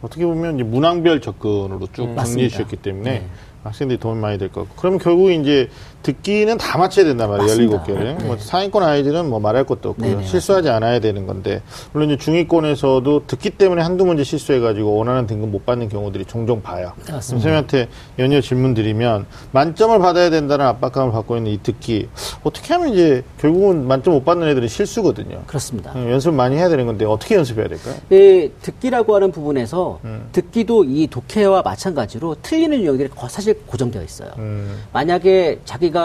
어떻게 0.02 0.24
보면 0.26 0.56
이제 0.56 0.62
문항별 0.64 1.20
접근으로 1.22 1.80
쭉 1.86 1.96
정리해 1.96 2.14
맞습니다. 2.14 2.48
주셨기 2.50 2.76
때문에 2.76 3.26
학생들이 3.64 3.98
도움이 3.98 4.20
많이 4.20 4.38
될 4.38 4.50
것 4.52 4.60
같고. 4.62 4.76
그러면 4.80 4.98
결국 5.00 5.30
이제 5.32 5.68
듣기는 6.10 6.56
다 6.56 6.78
맞춰야 6.78 7.04
된단 7.04 7.28
말이에요. 7.28 7.48
맞습니다. 7.48 7.82
17개를. 7.84 8.24
뭐 8.26 8.36
상위권 8.38 8.80
아이들은 8.84 9.28
뭐 9.28 9.40
말할 9.40 9.64
것도 9.64 9.90
없고요. 9.90 10.08
네네, 10.08 10.24
실수하지 10.24 10.68
않아야 10.68 11.00
되는 11.00 11.26
건데. 11.26 11.62
물론 11.92 12.10
이제 12.10 12.16
중위권에서도 12.18 13.26
듣기 13.26 13.50
때문에 13.50 13.82
한두 13.82 14.04
문제 14.06 14.22
실수해가지고 14.22 14.94
원하는 14.96 15.26
등급 15.26 15.48
못 15.48 15.66
받는 15.66 15.88
경우들이 15.88 16.24
종종 16.26 16.62
봐요. 16.62 16.92
맞습니다. 16.98 17.20
선생님한테 17.20 17.88
연이어 18.20 18.40
질문 18.40 18.74
드리면 18.74 19.26
만점을 19.50 19.98
받아야 19.98 20.30
된다는 20.30 20.64
압박감을 20.66 21.10
받고 21.12 21.38
있는 21.38 21.50
이 21.50 21.58
듣기. 21.60 22.08
어떻게 22.44 22.72
하면 22.74 22.90
이제 22.90 23.24
결국은 23.40 23.88
만점 23.88 24.14
못 24.14 24.24
받는 24.24 24.46
애들은 24.46 24.68
실수거든요. 24.68 25.42
그렇습니다. 25.48 25.90
음, 25.96 26.08
연습을 26.08 26.36
많이 26.36 26.54
해야 26.56 26.68
되는 26.68 26.86
건데 26.86 27.04
어떻게 27.04 27.34
연습해야 27.34 27.66
될까요? 27.66 27.94
이 28.10 28.48
듣기라고 28.62 29.12
하는 29.16 29.32
부분에서 29.32 29.98
음. 30.04 30.28
듣기도 30.30 30.84
이 30.84 31.08
독해와 31.08 31.62
마찬가지로 31.62 32.36
틀리는 32.42 33.08
거- 33.08 33.28
사실 33.28 33.58
고정되어 33.66 34.02
있어요. 34.04 34.30
음. 34.38 34.82
만약에 34.92 35.58
자기가 35.64 35.95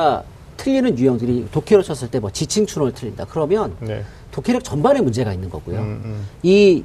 틀리는 0.57 0.97
유형들이 0.97 1.47
독해로 1.51 1.81
쳤을 1.83 2.09
때 2.09 2.19
뭐 2.19 2.29
지칭춘을 2.29 2.93
틀린다. 2.93 3.25
그러면 3.25 3.73
네. 3.79 4.03
독해력 4.31 4.63
전반에 4.63 5.01
문제가 5.01 5.33
있는 5.33 5.49
거고요. 5.49 5.79
음, 5.79 6.01
음. 6.05 6.27
이, 6.43 6.83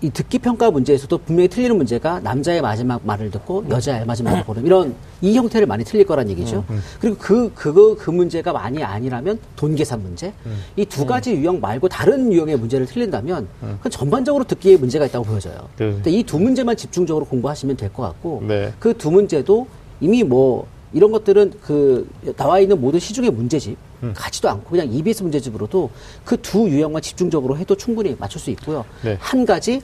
이 0.00 0.10
듣기 0.10 0.38
평가 0.38 0.70
문제에서도 0.70 1.16
분명히 1.18 1.48
틀리는 1.48 1.76
문제가 1.76 2.20
남자의 2.20 2.60
마지막 2.60 3.00
말을 3.06 3.30
듣고 3.30 3.64
여자의 3.70 4.00
알맞은 4.00 4.24
말을 4.24 4.44
고르는 4.44 4.66
이런 4.66 4.94
이 5.22 5.34
형태를 5.36 5.66
많이 5.66 5.84
틀릴 5.84 6.04
거란 6.06 6.28
얘기죠. 6.30 6.64
그리고 7.00 7.16
그 7.18 7.50
그거 7.54 7.94
그 7.96 8.10
문제가 8.10 8.52
많이 8.52 8.82
아니라면 8.82 9.38
돈 9.56 9.74
계산 9.76 10.02
문제 10.02 10.32
이 10.76 10.84
두 10.84 11.06
가지 11.06 11.32
유형 11.34 11.60
말고 11.60 11.88
다른 11.88 12.30
유형의 12.32 12.56
문제를 12.58 12.86
틀린다면 12.86 13.48
그건 13.78 13.90
전반적으로 13.92 14.44
듣기에 14.44 14.76
문제가 14.76 15.06
있다고 15.06 15.24
보여져요. 15.24 15.54
네. 15.78 15.92
근데 15.92 16.10
이 16.10 16.22
두 16.22 16.38
문제만 16.38 16.76
집중적으로 16.76 17.24
공부하시면 17.26 17.76
될 17.76 17.90
것 17.92 18.02
같고 18.02 18.42
네. 18.46 18.72
그두 18.80 19.10
문제도 19.10 19.66
이미 20.00 20.22
뭐 20.22 20.66
이런 20.94 21.10
것들은 21.12 21.54
그 21.60 22.08
나와 22.36 22.60
있는 22.60 22.80
모든 22.80 23.00
시중의 23.00 23.30
문제집 23.30 23.76
음. 24.04 24.12
가지도 24.16 24.48
않고 24.48 24.70
그냥 24.70 24.90
EBS 24.90 25.22
문제집으로도 25.22 25.90
그 26.24 26.36
두 26.44 26.68
유형만 26.68 27.02
집중적으로 27.02 27.56
해도 27.58 27.74
충분히 27.76 28.14
맞출 28.18 28.40
수 28.40 28.50
있고요. 28.50 28.84
네. 29.02 29.16
한 29.20 29.44
가지 29.44 29.80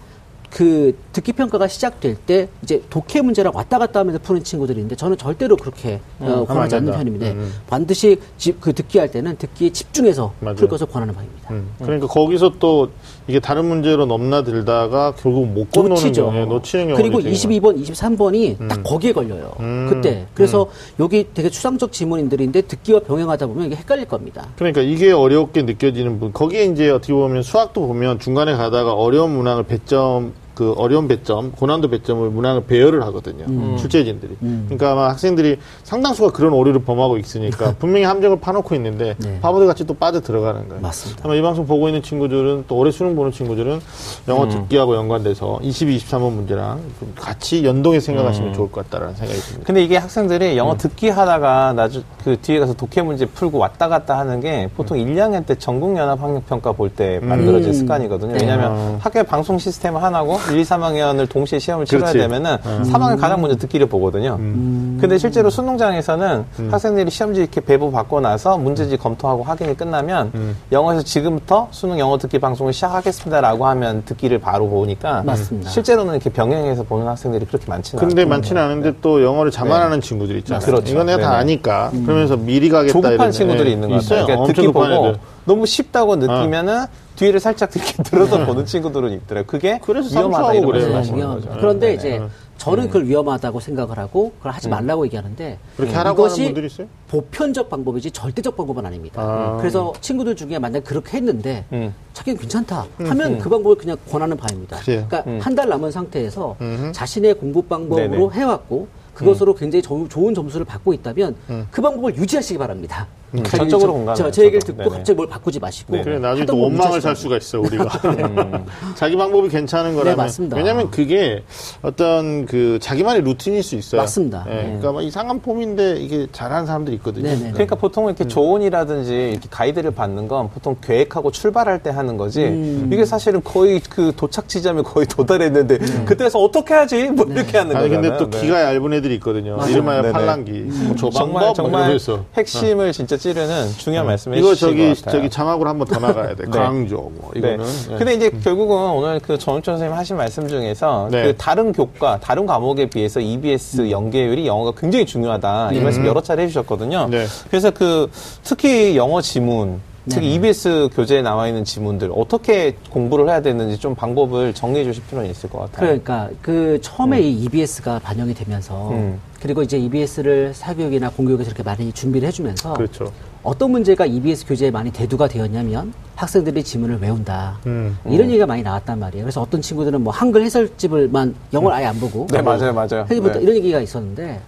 그 0.51 0.97
듣기 1.13 1.33
평가가 1.33 1.69
시작될 1.69 2.17
때 2.27 2.49
이제 2.63 2.83
독해 2.91 3.23
문제랑 3.23 3.53
왔다 3.55 3.79
갔다 3.79 4.01
하면서 4.01 4.19
푸는 4.19 4.43
친구들이 4.43 4.79
있는데 4.79 4.97
저는 4.97 5.17
절대로 5.17 5.57
그렇게 5.57 6.01
어, 6.19 6.25
하면 6.25 6.39
안 6.41 6.47
권하지 6.47 6.75
않는. 6.77 6.93
편입니다. 6.93 7.27
음, 7.31 7.39
음. 7.39 7.55
반드시 7.69 8.19
집, 8.37 8.61
그 8.61 8.73
듣기 8.73 8.99
할 8.99 9.11
때는 9.11 9.37
듣기에 9.39 9.71
집중해서 9.71 10.33
맞아요. 10.41 10.57
풀 10.57 10.69
것을 10.69 10.87
권하는 10.89 11.15
바입니다. 11.15 11.51
음, 11.55 11.71
그러니까 11.81 12.07
거기서 12.09 12.55
또 12.59 12.91
이게 13.31 13.39
다른 13.39 13.67
문제로 13.67 14.07
넘나들다가 14.07 15.15
결국 15.17 15.47
못 15.47 15.71
건너는 15.71 15.95
놓치죠. 15.95 16.27
경우에 16.27 16.45
놓치는 16.47 16.89
경우가 16.89 17.03
그리고 17.03 17.21
22번, 17.21 17.81
23번이 17.81 18.69
딱 18.69 18.83
거기에 18.83 19.13
걸려요. 19.13 19.53
음. 19.61 19.87
그때. 19.89 20.27
그래서 20.35 20.67
여기 20.99 21.27
되게 21.33 21.49
추상적 21.49 21.93
지문인들인데 21.93 22.63
듣기와 22.63 23.01
병행하다 23.01 23.47
보면 23.47 23.67
이게 23.67 23.77
헷갈릴 23.77 24.07
겁니다. 24.07 24.49
그러니까 24.57 24.81
이게 24.81 25.13
어렵게 25.13 25.63
느껴지는 25.63 26.19
분 26.19 26.33
거기에 26.33 26.65
이제 26.65 26.91
어떻게 26.91 27.13
보면 27.13 27.43
수학도 27.45 27.87
보면 27.87 28.19
중간에 28.19 28.55
가다가 28.57 28.95
어려운 28.95 29.31
문항을 29.37 29.63
배점 29.63 30.33
그 30.61 30.75
어려운 30.77 31.09
배점, 31.09 31.53
고난도 31.53 31.89
배점을 31.89 32.29
문항을 32.29 32.67
배열을 32.67 33.03
하거든요. 33.05 33.47
음. 33.49 33.79
출제진들이. 33.79 34.37
그러니까 34.41 34.93
아마 34.93 35.09
학생들이 35.09 35.57
상당수가 35.85 36.33
그런 36.33 36.53
오류를 36.53 36.83
범하고 36.85 37.17
있으니까 37.17 37.77
분명히 37.79 38.05
함정을 38.05 38.41
파놓고 38.41 38.75
있는데 38.75 39.15
네. 39.25 39.41
바보들 39.41 39.67
같이 39.67 39.87
또 39.87 39.95
빠져 39.95 40.21
들어가는 40.21 40.69
거예요. 40.69 40.83
맞습니다. 40.83 41.23
아마 41.25 41.35
이 41.35 41.41
방송 41.41 41.67
보고 41.67 41.89
있는 41.89 42.03
친구들은 42.03 42.65
또 42.69 42.77
올해 42.77 42.91
수능 42.91 43.17
보는 43.17 43.33
친구들은 43.33 43.81
영어 44.29 44.45
음. 44.45 44.51
듣기하고 44.51 44.97
연관돼서 44.97 45.61
22, 45.63 45.97
23번 45.97 46.33
문제랑 46.33 46.79
좀 46.99 47.15
같이 47.17 47.65
연동해 47.65 47.99
생각하시면 47.99 48.53
좋을 48.53 48.71
것 48.71 48.85
같다라는 48.85 49.15
생각이 49.15 49.41
듭니다. 49.41 49.65
근데 49.67 49.83
이게 49.83 49.97
학생들이 49.97 50.53
음. 50.53 50.57
영어 50.59 50.77
듣기 50.77 51.09
하다가 51.09 51.73
나중 51.73 52.03
그 52.23 52.37
뒤에 52.39 52.59
가서 52.59 52.75
독해 52.75 53.01
문제 53.01 53.25
풀고 53.25 53.57
왔다 53.57 53.89
갔다 53.89 54.19
하는 54.19 54.41
게 54.41 54.69
보통 54.77 54.99
음. 54.99 55.09
1, 55.09 55.15
2학년 55.15 55.47
때 55.47 55.55
전국연합 55.55 56.21
학력평가 56.23 56.73
볼 56.73 56.91
때 56.91 57.19
만들어진 57.23 57.71
음. 57.71 57.73
습관이거든요. 57.73 58.33
네. 58.33 58.41
왜냐하면 58.43 58.73
아. 58.73 58.99
학교의 59.01 59.25
방송 59.25 59.57
시스템 59.59 59.97
하나고 59.97 60.37
1, 60.51 60.59
2, 60.59 60.63
3학년을 60.63 61.29
동시에 61.29 61.59
시험을 61.59 61.87
치러야 61.87 62.13
그렇지. 62.13 62.19
되면은 62.19 62.57
3학년 62.85 63.19
가장 63.21 63.41
먼저 63.41 63.57
듣기를 63.57 63.87
보거든요. 63.87 64.37
음. 64.39 64.99
근데 65.01 65.19
실제로 65.19 65.51
수능장에서는 65.51 66.45
학생들이 66.71 67.11
시험지 67.11 67.41
이렇게 67.41 67.61
배부 67.61 67.91
받고 67.91 68.21
나서 68.21 68.59
문제지 68.59 68.97
검토하고 68.97 69.43
확인이 69.43 69.77
끝나면 69.77 70.31
음. 70.35 70.57
영어에서 70.73 71.03
지금부터 71.03 71.69
수능 71.71 71.99
영어 71.99 72.19
듣기 72.19 72.39
방송을 72.39 72.73
시작하겠습니다라고 72.73 73.67
하면 73.67 74.03
듣기를 74.05 74.39
바로 74.41 74.69
보니까 74.69 75.23
맞습니다. 75.25 75.71
실제로는 75.71 76.15
이렇게 76.15 76.31
병행해서 76.31 76.83
보는 76.85 77.07
학생들이 77.07 77.47
그렇게 77.47 77.67
많지는 77.69 78.01
근데 78.05 78.23
않고 78.23 78.31
많지는 78.31 78.63
않은데 78.63 78.95
또 79.01 79.23
영어를 79.23 79.51
자만하는 79.51 80.01
친구들 80.01 80.37
있잖아요. 80.39 80.65
그렇죠. 80.65 80.93
이건 80.93 81.07
내가 81.07 81.19
다 81.23 81.29
네네. 81.31 81.41
아니까. 81.41 81.91
그러면서 82.05 82.37
미리 82.37 82.69
가겠다 82.69 82.93
조급한 82.93 83.15
이런 83.15 83.31
친구들이 83.33 83.71
애. 83.71 83.73
있는 83.73 83.89
것 83.91 83.97
있어요. 84.03 84.21
같아요. 84.21 84.37
그러니까 84.39 84.55
듣기 84.55 84.67
보고 84.69 84.85
애들. 85.09 85.19
어. 85.51 85.55
너무 85.55 85.67
쉽다고 85.67 86.17
느끼면은 86.17 86.85
뒤를 87.17 87.41
살짝 87.41 87.75
이렇게 87.75 88.03
들어서 88.05 88.47
보는 88.47 88.65
친구들은 88.67 89.13
있더라고요. 89.13 89.47
그게 89.47 89.81
그래서 89.83 90.09
위험하다 90.19 90.55
이런 90.55 90.67
그래요. 90.67 90.73
말씀 90.73 90.91
네, 90.93 90.97
하시는 90.97 91.19
위험- 91.19 91.35
거죠. 91.41 91.49
그런데 91.61 91.87
네네. 91.87 91.95
이제 91.99 92.23
저는 92.57 92.87
그걸 92.89 93.07
위험하다고 93.07 93.59
생각을 93.61 93.99
하고 93.99 94.33
그걸 94.39 94.53
하지 94.53 94.69
말라고 94.69 95.05
얘기하는데 95.07 95.59
그렇게 95.77 95.95
하라고 95.95 96.25
하는 96.29 96.37
분들이 96.45 96.67
있어요? 96.67 96.87
보편적 97.09 97.69
방법이지 97.71 98.11
절대적 98.13 98.57
방법은 98.57 98.85
아닙니다. 98.87 99.23
아. 99.23 99.57
그래서 99.59 99.93
친구들 100.01 100.37
중에 100.37 100.59
만약 100.59 100.85
그렇게 100.85 101.17
했는데 101.17 101.65
음. 101.73 101.93
자기는 102.13 102.39
괜찮다 102.39 102.87
하면 102.99 103.39
그 103.39 103.49
방법을 103.49 103.77
그냥 103.77 103.97
권하는 104.11 104.37
바입니다. 104.37 104.79
그래요. 104.79 105.07
그러니까 105.09 105.45
한달 105.45 105.69
남은 105.71 105.91
상태에서 105.91 106.57
음흠. 106.61 106.93
자신의 106.93 107.35
공부 107.35 107.63
방법으로 107.63 108.09
네네. 108.09 108.29
해왔고 108.35 108.89
그것으로 109.15 109.55
굉장히 109.55 109.83
조- 109.83 110.07
좋은 110.09 110.35
점수를 110.35 110.65
받고 110.65 110.93
있다면 110.95 111.37
음. 111.51 111.67
그 111.71 111.83
방법을 111.83 112.17
유지하시기 112.17 112.59
바랍니다. 112.59 113.07
음, 113.33 113.43
전적으로 113.45 113.89
저- 113.89 113.93
공감해요, 113.93 114.15
저, 114.25 114.31
제 114.31 114.43
얘기를. 114.45 114.61
듣고 114.61 114.79
네네. 114.83 114.91
갑자기 114.97 115.17
뭘 115.17 115.29
바꾸지 115.29 115.61
마시고 115.61 115.93
네네. 115.93 116.05
그래 116.05 116.15
나중에 116.19 116.41
하던 116.43 116.47
또거 116.47 116.63
원망을 116.63 117.01
살 117.01 117.15
수가 117.15 117.37
있어 117.37 117.61
우리가 117.61 117.87
자기 118.97 119.17
방법이 119.17 119.49
괜찮은 119.49 119.95
거라면 119.95 120.17
네, 120.17 120.23
맞습니다. 120.23 120.57
왜냐하면 120.57 120.91
그게 120.91 121.43
어떤 121.83 122.47
그 122.47 122.79
자기만의 122.81 123.23
루틴일 123.23 123.63
수 123.63 123.77
있어요. 123.77 124.01
맞습니다. 124.01 124.45
예, 124.49 124.63
그러니까 124.65 124.93
뭐 124.93 125.03
이상한 125.03 125.41
폼인데 125.41 125.97
이게 125.99 126.27
잘하는 126.33 126.67
사람들이 126.67 126.97
있거든요. 126.97 127.29
네네. 127.29 127.53
그러니까 127.53 127.77
보통 127.77 128.07
이렇게 128.07 128.27
조언이라든지 128.27 129.31
이렇게 129.33 129.49
가이드를 129.51 129.93
받는 129.93 130.29
건 130.29 130.51
보통 130.51 130.77
계획하고 130.83 131.31
출발할 131.31 131.83
때 131.83 131.91
하는 131.91 132.17
거지. 132.17 132.45
음. 132.45 132.91
이게 132.93 133.05
사실은 133.05 133.43
거의 133.45 133.81
그 133.89 134.13
도착 134.17 134.49
지점에 134.49 134.83
거의 134.83 135.07
도달했는데 135.07 135.79
그때서 136.05 136.39
어떻게 136.41 136.75
하지? 136.75 137.11
뭐 137.11 137.27
이렇게 137.27 137.59
하는 137.59 137.73
거잖아요. 137.75 138.01
근데 138.01 138.17
또 138.19 138.29
네. 138.31 138.41
기가 138.41 138.63
얇은 138.75 138.93
애들이 138.95 139.15
있거든요. 139.15 139.57
이름하여. 139.69 140.01
팔랑기. 140.13 140.51
뭐저 140.53 141.11
정말 141.11 141.11
방법 141.11 141.41
뭐 141.41 141.53
정말 141.55 141.81
이러면서. 141.83 142.25
핵심을 142.37 142.93
진짜 142.93 143.17
찌르는 143.21 143.73
중요한 143.77 144.07
말씀을 144.07 144.39
이거 144.39 144.55
저기. 144.55 144.95
저기 144.95 145.29
자막으로 145.31 145.69
한번 145.69 145.87
더 145.87 146.01
나가야 146.01 146.35
돼. 146.35 146.45
네. 146.51 146.51
강조 146.51 146.97
뭐 146.97 147.31
네. 147.35 147.39
이거는. 147.39 147.65
예. 147.93 147.97
근데 147.97 148.15
이제 148.15 148.31
결국은 148.43 148.77
오늘 148.77 149.21
그 149.21 149.39
전우천 149.39 149.75
선생님 149.75 149.97
하신 149.97 150.17
말씀 150.17 150.49
중에서 150.49 151.09
네. 151.11 151.23
그 151.25 151.37
다른 151.37 151.73
교과, 151.73 152.19
다른 152.21 152.47
과목에 152.47 152.87
비해서 152.87 153.21
EBS 153.21 153.91
연계율이 153.91 154.47
영어가 154.47 154.73
굉장히 154.81 155.07
중요하다. 155.07 155.73
이 155.73 155.81
말씀 155.81 156.05
여러 156.07 156.21
차례 156.23 156.43
해주셨거든요. 156.45 157.09
네. 157.11 157.27
그래서 157.51 157.71
그 157.71 158.11
특히 158.43 158.97
영어 158.97 159.21
지문, 159.21 159.81
특히 160.09 160.29
네. 160.29 160.35
EBS 160.35 160.89
교재에 160.95 161.23
나와 161.23 161.47
있는 161.47 161.65
지문들 161.65 162.11
어떻게 162.15 162.75
공부를 162.91 163.29
해야 163.29 163.43
되는지 163.43 163.79
좀 163.79 163.95
방법을 163.95 164.55
정리해 164.55 164.85
주실 164.85 165.03
필요는 165.05 165.31
있을 165.31 165.51
것 165.51 165.59
같아요. 165.59 165.81
그러니까 165.81 166.31
그 166.41 166.79
처음에 166.81 167.21
이 167.21 167.45
EBS가 167.45 167.99
반영이 167.99 168.35
되면서 168.35 168.91
음. 168.91 169.21
그리고 169.41 169.63
이제 169.63 169.79
EBS를 169.79 170.53
사교육이나 170.55 171.11
공교육에서 171.11 171.49
이렇게 171.51 171.63
많이 171.63 171.93
준비를 171.93 172.29
해주면서 172.29 172.75
그렇죠. 172.75 173.13
어떤 173.43 173.71
문제가 173.71 174.05
EBS 174.05 174.47
교재에 174.47 174.71
많이 174.71 174.91
대두가 174.91 175.27
되었냐면 175.27 175.95
학생들이 176.15 176.63
지문을 176.63 177.01
외운다 177.01 177.59
음. 177.67 177.97
이런 178.07 178.29
얘기가 178.29 178.47
많이 178.47 178.63
나왔단 178.63 178.99
말이에요. 178.99 179.25
그래서 179.25 179.41
어떤 179.41 179.63
친구들은 179.63 180.03
뭐 180.03 180.13
한글 180.13 180.43
해설집을만 180.43 181.35
영어를 181.53 181.77
아예 181.77 181.87
안 181.87 181.99
보고 181.99 182.27
네, 182.31 182.43
맞아요, 182.43 182.73
맞아요. 182.73 183.07
해설부터 183.09 183.39
네. 183.39 183.43
이런 183.43 183.57
얘기가 183.57 183.81
있었는데 183.81 184.41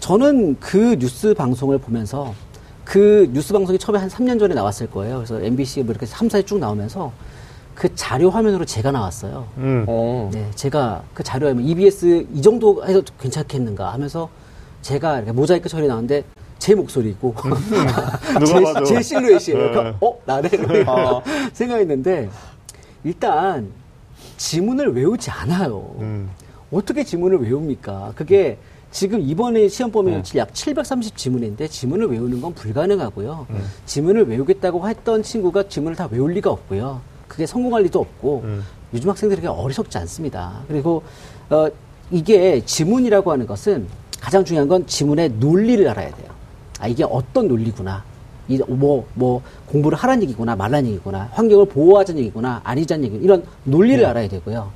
저는 0.00 0.56
그 0.58 0.96
뉴스 0.98 1.34
방송을 1.34 1.78
보면서 1.78 2.34
그 2.84 3.28
뉴스 3.32 3.52
방송이 3.52 3.78
처음에 3.78 3.98
한 3.98 4.08
3년 4.08 4.38
전에 4.38 4.54
나왔을 4.54 4.90
거예요. 4.90 5.16
그래서 5.16 5.40
MBC 5.40 5.82
뭐 5.82 5.92
이렇게 5.92 6.06
3, 6.06 6.28
4에 6.28 6.46
쭉 6.46 6.58
나오면서 6.58 7.12
그 7.74 7.94
자료 7.94 8.30
화면으로 8.30 8.64
제가 8.64 8.90
나왔어요. 8.90 9.46
음. 9.58 9.84
어. 9.88 10.30
네, 10.32 10.50
제가 10.54 11.02
그 11.14 11.22
자료 11.22 11.48
화면 11.48 11.64
EBS 11.64 12.26
이 12.34 12.42
정도 12.42 12.86
해도 12.86 13.02
괜찮겠는가 13.20 13.92
하면서 13.92 14.28
제가 14.82 15.18
이렇게 15.18 15.32
모자이크 15.32 15.68
처리 15.68 15.86
나왔는데 15.86 16.24
제 16.58 16.74
목소리고. 16.74 17.34
제, 18.46 18.84
제 18.84 19.02
실루엣이에요. 19.02 19.58
네. 19.58 19.70
그러니까 19.70 19.96
어 20.00 20.18
나네 20.24 20.48
어. 20.86 21.22
생각했는데 21.52 22.28
일단 23.04 23.68
지문을 24.36 24.94
외우지 24.94 25.30
않아요. 25.30 25.94
음. 26.00 26.30
어떻게 26.70 27.04
지문을 27.04 27.38
외웁니까? 27.42 28.12
그게 28.16 28.58
지금 28.92 29.22
이번에 29.22 29.68
시험 29.68 29.90
범위 29.90 30.12
약730 30.22 31.16
지문인데 31.16 31.66
지문을 31.66 32.08
외우는 32.08 32.40
건 32.40 32.52
불가능하고요. 32.54 33.46
지문을 33.86 34.28
외우겠다고 34.28 34.86
했던 34.86 35.22
친구가 35.22 35.68
지문을 35.68 35.96
다 35.96 36.08
외울 36.10 36.34
리가 36.34 36.50
없고요. 36.50 37.00
그게 37.26 37.46
성공할 37.46 37.82
리도 37.84 37.98
없고 37.98 38.42
음. 38.44 38.62
요즘 38.92 39.08
학생들에게 39.08 39.48
어리석지 39.48 39.96
않습니다. 39.98 40.60
그리고 40.68 41.02
어, 41.48 41.68
이게 42.10 42.62
지문이라고 42.64 43.32
하는 43.32 43.46
것은 43.46 43.86
가장 44.20 44.44
중요한 44.44 44.68
건 44.68 44.86
지문의 44.86 45.30
논리를 45.30 45.88
알아야 45.88 46.14
돼요. 46.14 46.28
아 46.78 46.86
이게 46.86 47.02
어떤 47.04 47.48
논리구나. 47.48 48.04
이뭐뭐 48.48 49.40
공부를 49.66 49.96
하라는 49.96 50.24
얘기구나 50.24 50.54
말라는 50.56 50.90
얘기구나 50.90 51.30
환경을 51.32 51.66
보호하자는 51.66 52.20
얘기구나 52.20 52.60
아니자는 52.64 53.04
얘기 53.04 53.16
이런 53.16 53.44
논리를 53.64 54.04
알아야 54.04 54.28
되고요. 54.28 54.70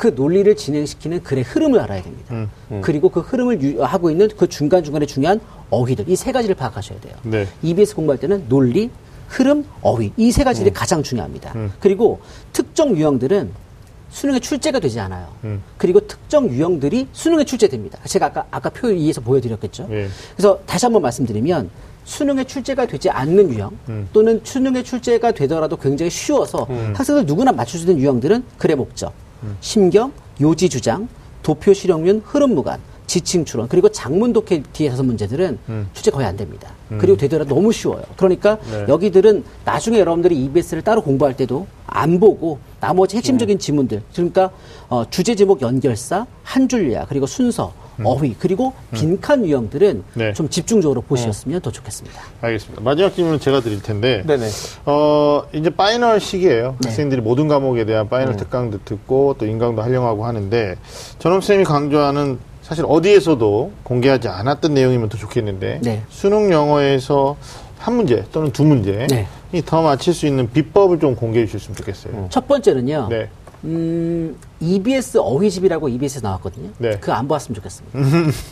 그 0.00 0.14
논리를 0.16 0.56
진행시키는 0.56 1.22
글의 1.22 1.44
흐름을 1.44 1.78
알아야 1.78 2.02
됩니다. 2.02 2.34
음, 2.70 2.80
그리고 2.80 3.10
그 3.10 3.20
흐름을 3.20 3.60
유- 3.62 3.84
하고 3.84 4.10
있는 4.10 4.30
그 4.34 4.48
중간 4.48 4.82
중간에 4.82 5.04
중요한 5.04 5.38
어휘들 5.68 6.08
이 6.08 6.16
세 6.16 6.32
가지를 6.32 6.54
파악하셔야 6.54 6.98
돼요. 7.00 7.14
네. 7.22 7.46
EBS 7.62 7.94
공부할 7.96 8.18
때는 8.18 8.46
논리, 8.48 8.88
흐름, 9.28 9.62
어휘 9.82 10.10
이 10.16 10.30
세 10.32 10.42
가지들이 10.42 10.72
가장 10.72 11.02
중요합니다. 11.02 11.52
음. 11.54 11.70
그리고 11.80 12.18
특정 12.54 12.96
유형들은 12.96 13.50
수능에 14.08 14.40
출제가 14.40 14.80
되지 14.80 14.98
않아요. 15.00 15.28
음. 15.44 15.62
그리고 15.76 16.00
특정 16.06 16.48
유형들이 16.48 17.08
수능에 17.12 17.44
출제됩니다. 17.44 17.98
제가 18.06 18.26
아까 18.26 18.46
아까 18.50 18.70
표 18.70 18.88
위에서 18.88 19.20
보여드렸겠죠. 19.20 19.86
예. 19.90 20.08
그래서 20.34 20.58
다시 20.64 20.86
한번 20.86 21.02
말씀드리면 21.02 21.68
수능에 22.06 22.44
출제가 22.44 22.86
되지 22.86 23.10
않는 23.10 23.52
유형 23.52 23.76
음. 23.90 24.08
또는 24.14 24.40
수능에 24.44 24.82
출제가 24.82 25.32
되더라도 25.32 25.76
굉장히 25.76 26.08
쉬워서 26.08 26.66
학생들 26.94 27.26
누구나 27.26 27.52
맞출 27.52 27.78
수 27.78 27.84
있는 27.86 27.98
유형들은 28.02 28.42
글의 28.56 28.76
목적, 28.76 29.08
음. 29.10 29.29
심경, 29.60 30.12
요지 30.40 30.68
주장, 30.68 31.08
도표 31.42 31.72
실용륜, 31.72 32.22
흐름 32.24 32.54
무관, 32.54 32.80
지칭 33.10 33.44
추론 33.44 33.66
그리고 33.66 33.88
장문 33.88 34.32
독해 34.32 34.62
뒤에 34.72 34.88
다섯 34.88 35.02
문제들은 35.02 35.58
출제 35.94 36.12
거의 36.12 36.28
안 36.28 36.36
됩니다. 36.36 36.70
그리고 36.98 37.16
되더라도 37.16 37.56
너무 37.56 37.72
쉬워요. 37.72 38.04
그러니까 38.16 38.58
음. 38.66 38.70
네. 38.70 38.84
여기들은 38.88 39.42
나중에 39.64 39.98
여러분들이 39.98 40.44
EBS를 40.44 40.82
따로 40.82 41.02
공부할 41.02 41.36
때도 41.36 41.66
안 41.86 42.20
보고 42.20 42.60
나머지 42.78 43.16
핵심적인 43.16 43.58
지문들 43.58 44.02
그러니까 44.14 44.50
어, 44.88 45.04
주제 45.10 45.34
제목 45.34 45.60
연결사, 45.60 46.26
한 46.44 46.68
줄 46.68 46.82
요약 46.82 47.06
그리고 47.08 47.26
순서, 47.26 47.72
어휘 48.04 48.36
그리고 48.38 48.72
빈칸 48.92 49.44
유형들은 49.44 49.88
음. 49.96 50.04
네. 50.14 50.32
좀 50.32 50.48
집중적으로 50.48 51.00
보셨으면 51.02 51.60
더 51.60 51.70
좋겠습니다. 51.70 52.20
알겠습니다. 52.40 52.82
마지막 52.82 53.14
질문은 53.14 53.40
제가 53.40 53.60
드릴 53.60 53.82
텐데. 53.82 54.22
네네. 54.26 54.48
어, 54.86 55.42
이제 55.52 55.70
final 55.70 56.20
시기예요. 56.20 56.76
네. 56.82 56.88
학생들이 56.88 57.20
모든 57.20 57.48
과목에 57.48 57.84
대한 57.84 58.08
final 58.08 58.36
특강도 58.36 58.78
듣고 58.84 59.36
또 59.38 59.46
인강도 59.46 59.82
하려고 59.82 60.24
하는데 60.24 60.76
전업 61.18 61.44
쌤이 61.44 61.64
강조하는 61.64 62.38
사실 62.62 62.84
어디에서도 62.86 63.72
공개하지 63.82 64.28
않았던 64.28 64.74
내용이면 64.74 65.08
더 65.08 65.18
좋겠는데 65.18 65.80
네. 65.82 66.02
수능 66.08 66.52
영어에서 66.52 67.36
한 67.78 67.94
문제 67.94 68.24
또는 68.30 68.52
두 68.52 68.62
문제 68.64 69.06
네. 69.08 69.26
더 69.52 69.82
맞힐 69.82 70.14
수 70.14 70.26
있는 70.26 70.50
비법을 70.52 71.00
좀 71.00 71.16
공개해 71.16 71.46
주셨으면 71.46 71.76
좋겠어요. 71.76 72.26
첫 72.30 72.46
번째는요. 72.46 73.08
네. 73.10 73.28
음, 73.64 74.36
EBS 74.60 75.18
어휘집이라고 75.18 75.88
EBS에 75.90 76.20
나왔거든요. 76.22 76.70
네. 76.78 76.90
그거 76.98 77.12
안 77.12 77.28
보았으면 77.28 77.54
좋겠습니다. 77.56 77.98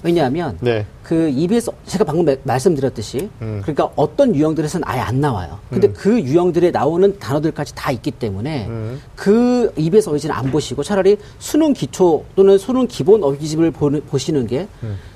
왜냐하면 0.03 0.59
네. 0.61 0.85
그 1.03 1.31
EBS 1.31 1.71
제가 1.87 2.05
방금 2.05 2.25
마- 2.27 2.37
말씀드렸듯이 2.45 3.31
음. 3.41 3.61
그러니까 3.63 3.91
어떤 3.97 4.35
유형들에서는 4.35 4.87
아예 4.87 5.01
안 5.01 5.21
나와요. 5.21 5.59
근데 5.71 5.89
그 5.89 6.21
유형들에 6.21 6.71
나오는 6.71 7.19
단어들까지 7.19 7.75
다 7.75 7.91
있기 7.91 8.11
때문에 8.11 8.67
음. 8.69 9.01
그 9.17 9.73
EBS 9.77 10.11
어휘집은 10.11 10.35
안 10.35 10.51
보시고 10.51 10.83
차라리 10.83 11.17
수능 11.39 11.73
기초 11.73 12.25
또는 12.37 12.59
수능 12.59 12.87
기본 12.87 13.23
어휘집을 13.23 13.71
보는, 13.71 14.03
보시는 14.07 14.47
게 14.47 14.69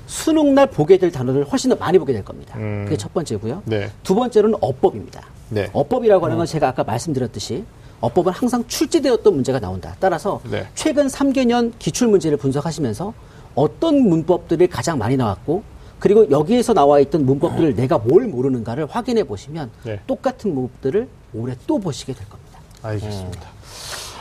수능 0.07 0.55
날 0.55 0.67
보게 0.67 0.97
될 0.97 1.11
단어를 1.11 1.43
훨씬 1.45 1.69
더 1.69 1.75
많이 1.75 1.97
보게 1.99 2.13
될 2.13 2.25
겁니다. 2.25 2.57
음. 2.57 2.81
그게 2.85 2.97
첫 2.97 3.13
번째고요. 3.13 3.61
네. 3.65 3.89
두 4.01 4.15
번째로는 4.15 4.57
어법입니다. 4.59 5.21
네. 5.49 5.69
어법이라고 5.71 6.25
하는 6.25 6.37
건 6.37 6.45
제가 6.47 6.69
아까 6.69 6.83
말씀드렸듯이 6.83 7.63
어법은 8.03 8.33
항상 8.33 8.65
출제되었던 8.67 9.33
문제가 9.33 9.59
나온다. 9.61 9.95
따라서 9.99 10.41
네. 10.51 10.67
최근 10.75 11.07
3개년 11.07 11.71
기출 11.79 12.09
문제를 12.09 12.37
분석하시면서 12.37 13.13
어떤 13.55 14.01
문법들이 14.01 14.67
가장 14.67 14.97
많이 14.97 15.15
나왔고 15.15 15.63
그리고 15.99 16.29
여기에서 16.29 16.73
나와 16.73 16.99
있던 16.99 17.25
문법들을 17.25 17.75
내가 17.75 17.97
뭘 17.99 18.27
모르는가를 18.27 18.87
확인해 18.87 19.23
보시면 19.23 19.71
네. 19.83 20.01
똑같은 20.05 20.53
문법들을 20.53 21.07
올해 21.33 21.55
또 21.65 21.79
보시게 21.79 22.13
될 22.13 22.27
겁니다. 22.27 22.59
알겠습니다. 22.81 23.47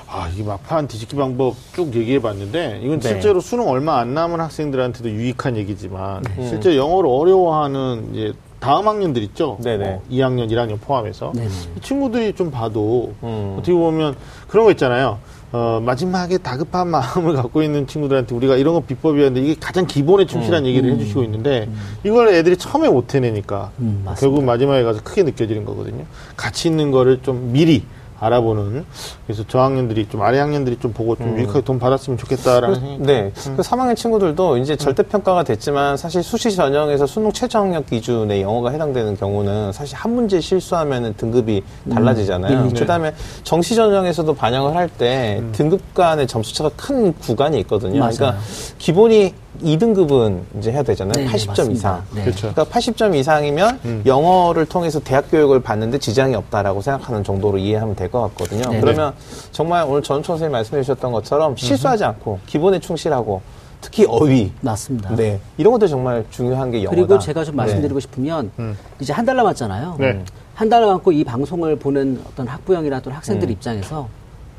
아, 0.06 0.28
이 0.28 0.42
막판 0.42 0.86
뒤집기 0.86 1.16
방법 1.16 1.56
쭉 1.74 1.92
얘기해 1.96 2.20
봤는데, 2.20 2.80
이건 2.84 3.00
네. 3.00 3.08
실제로 3.08 3.40
수능 3.40 3.66
얼마 3.66 3.98
안 3.98 4.12
남은 4.12 4.40
학생들한테도 4.40 5.10
유익한 5.10 5.56
얘기지만, 5.56 6.22
실제 6.36 6.76
영어를 6.76 7.08
어려워하는 7.10 8.10
이제 8.12 8.32
다음 8.62 8.86
학년들 8.86 9.24
있죠? 9.24 9.58
네네. 9.60 9.84
어, 9.84 10.02
2학년, 10.08 10.48
1학년 10.48 10.80
포함해서. 10.80 11.32
네네. 11.34 11.48
이 11.76 11.80
친구들이 11.80 12.32
좀 12.34 12.52
봐도, 12.52 13.12
음. 13.24 13.56
어떻게 13.58 13.72
보면 13.72 14.14
그런 14.46 14.64
거 14.64 14.70
있잖아요. 14.70 15.18
어, 15.50 15.80
마지막에 15.84 16.38
다급한 16.38 16.86
마음을 16.86 17.34
갖고 17.42 17.60
있는 17.60 17.88
친구들한테 17.88 18.32
우리가 18.36 18.54
이런 18.54 18.74
거 18.74 18.80
비법이었는데 18.80 19.40
이게 19.44 19.56
가장 19.60 19.84
기본에 19.84 20.26
충실한 20.26 20.64
얘기를 20.64 20.92
해주시고 20.92 21.24
있는데 21.24 21.68
이걸 22.04 22.28
애들이 22.28 22.56
처음에 22.56 22.88
못 22.88 23.12
해내니까 23.12 23.72
음. 23.80 24.06
결국 24.16 24.44
마지막에 24.44 24.84
가서 24.84 25.02
크게 25.02 25.24
느껴지는 25.24 25.64
거거든요. 25.64 26.04
가치 26.36 26.68
있는 26.68 26.92
거를 26.92 27.20
좀 27.20 27.52
미리 27.52 27.82
알아보는 28.22 28.84
그래서 29.26 29.44
저학년들이 29.46 30.08
좀 30.08 30.22
아래 30.22 30.38
학년들이 30.38 30.78
좀 30.78 30.92
보고 30.92 31.16
좀 31.16 31.36
유익하게 31.36 31.62
돈 31.62 31.78
받았으면 31.78 32.16
좋겠다라는 32.18 32.74
생각이 32.76 33.02
네. 33.02 33.32
그 33.56 33.62
3학년 33.62 33.96
친구들도 33.96 34.58
이제 34.58 34.76
절대 34.76 35.02
평가가 35.02 35.42
됐지만 35.42 35.96
사실 35.96 36.22
수시 36.22 36.54
전형에서 36.54 37.06
수능 37.06 37.32
최저 37.32 37.58
학력 37.58 37.86
기준에 37.86 38.40
영어가 38.40 38.70
해당되는 38.70 39.16
경우는 39.16 39.72
사실 39.72 39.96
한 39.96 40.14
문제 40.14 40.40
실수하면 40.40 41.14
등급이 41.16 41.62
달라지잖아요. 41.92 42.58
음. 42.58 42.72
그 42.74 42.86
다음에 42.86 43.12
정시 43.42 43.74
전형에서도 43.74 44.32
반영을 44.34 44.76
할 44.76 44.88
때 44.98 45.42
등급 45.52 45.94
간의 45.94 46.26
점수 46.26 46.54
차가 46.54 46.68
큰 46.76 47.14
구간이 47.14 47.58
있거든요. 47.60 48.00
맞아요. 48.00 48.12
그러니까 48.14 48.38
기본이 48.78 49.32
2등급은 49.62 50.40
이제 50.58 50.70
해야 50.72 50.82
되잖아요. 50.82 51.12
네, 51.14 51.26
80점 51.26 51.46
맞습니다. 51.48 51.72
이상. 51.72 52.02
네. 52.14 52.22
그렇죠. 52.24 52.52
그러니까 52.52 52.64
80점 52.64 53.14
이상이면 53.14 53.80
음. 53.84 54.02
영어를 54.04 54.66
통해서 54.66 55.00
대학 55.00 55.30
교육을 55.30 55.60
받는데 55.60 55.98
지장이 55.98 56.34
없다라고 56.34 56.82
생각하는 56.82 57.24
정도로 57.24 57.58
이해하면 57.58 57.94
될 58.12 58.20
것 58.20 58.20
같거든요. 58.36 58.70
네. 58.70 58.80
그러면 58.80 59.14
정말 59.50 59.84
오늘 59.88 60.02
전초 60.02 60.32
선생님 60.34 60.52
말씀해 60.52 60.82
주셨던 60.82 61.10
것처럼 61.12 61.56
실수하지 61.56 62.04
않고 62.04 62.40
기본에 62.46 62.78
충실하고 62.78 63.40
특히 63.80 64.04
어휘 64.06 64.52
맞습니다. 64.60 65.16
네 65.16 65.40
이런 65.56 65.72
것도 65.72 65.88
정말 65.88 66.24
중요한 66.30 66.70
게 66.70 66.84
영어다. 66.84 66.94
그리고 66.94 67.18
제가 67.18 67.42
좀 67.44 67.54
네. 67.54 67.56
말씀드리고 67.56 67.98
싶으면 67.98 68.52
음. 68.58 68.76
이제 69.00 69.12
한 69.12 69.24
달 69.24 69.34
남았잖아요. 69.36 69.96
네. 69.98 70.22
한달 70.54 70.82
남았고 70.82 71.10
이 71.12 71.24
방송을 71.24 71.76
보는 71.76 72.20
어떤 72.28 72.46
학부형이나 72.46 73.00
또는 73.00 73.16
학생들 73.16 73.48
음. 73.48 73.52
입장에서 73.52 74.08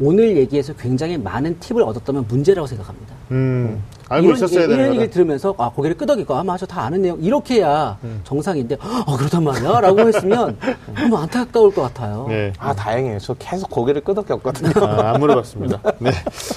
오늘 0.01 0.35
얘기에서 0.35 0.73
굉장히 0.73 1.17
많은 1.17 1.59
팁을 1.59 1.83
얻었다면 1.83 2.25
문제라고 2.27 2.65
생각합니다. 2.65 3.13
음, 3.31 3.81
알고 4.13 4.25
이런, 4.27 4.37
있었어야 4.37 4.61
얘기- 4.63 4.67
되는 4.69 4.83
이런. 4.85 4.93
얘기를 4.95 5.09
들으면서 5.09 5.53
아 5.57 5.69
고개를 5.69 5.97
끄덕이고 5.97 6.33
아마 6.35 6.57
저 6.57 6.65
다 6.65 6.81
아는 6.83 7.01
내용 7.01 7.17
이렇게 7.21 7.55
해야 7.55 7.97
음. 8.03 8.21
정상인데 8.23 8.77
어 9.05 9.17
그렇단 9.17 9.43
말이야 9.43 9.79
라고 9.81 9.99
했으면 10.01 10.57
너무 10.95 11.17
안타까울 11.17 11.73
것 11.73 11.81
같아요. 11.83 12.25
네. 12.29 12.53
아 12.57 12.73
다행이에요. 12.73 13.19
저 13.19 13.33
계속 13.35 13.69
고개를 13.69 14.01
끄덕였거든요. 14.01 14.71
아, 14.85 15.13
안 15.13 15.19
물어봤습니다. 15.19 15.81
네. 15.99 16.11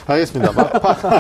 알겠습니다. 0.06 0.52
막판. 0.52 1.12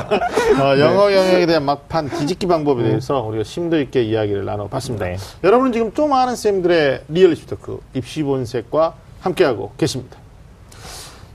어, 0.60 0.78
영어 0.80 1.12
영역에 1.12 1.46
대한 1.46 1.64
막판 1.64 2.08
뒤집기 2.10 2.46
방법에 2.46 2.82
대해서 2.84 3.20
우리가 3.22 3.44
심도 3.44 3.78
있게 3.80 4.02
이야기를 4.02 4.44
나눠봤습니다. 4.44 5.04
네. 5.06 5.16
여러분은 5.44 5.72
지금 5.72 5.92
좀 5.92 6.12
아는 6.12 6.36
쌤들의 6.36 7.02
리얼리티 7.08 7.46
토크 7.46 7.80
입시 7.94 8.22
본색과 8.22 8.94
함께하고 9.20 9.72
계십니다. 9.76 10.16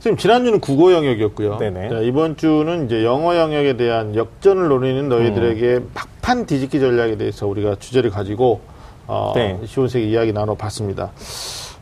지금 0.01 0.17
지난주는 0.17 0.59
국어 0.59 0.93
영역이었고요. 0.93 1.57
네네. 1.57 1.89
자, 1.89 1.99
이번 1.99 2.35
주는 2.35 2.85
이제 2.85 3.05
영어 3.05 3.35
영역에 3.35 3.77
대한 3.77 4.15
역전을 4.15 4.67
노리는 4.67 5.07
너희들에게 5.07 5.75
음. 5.75 5.91
막판 5.93 6.47
뒤집기 6.47 6.79
전략에 6.79 7.17
대해서 7.17 7.45
우리가 7.45 7.75
주제를 7.75 8.09
가지고 8.09 8.61
어, 9.05 9.33
네. 9.35 9.59
시원하게 9.63 10.07
이야기 10.07 10.33
나눠봤습니다. 10.33 11.11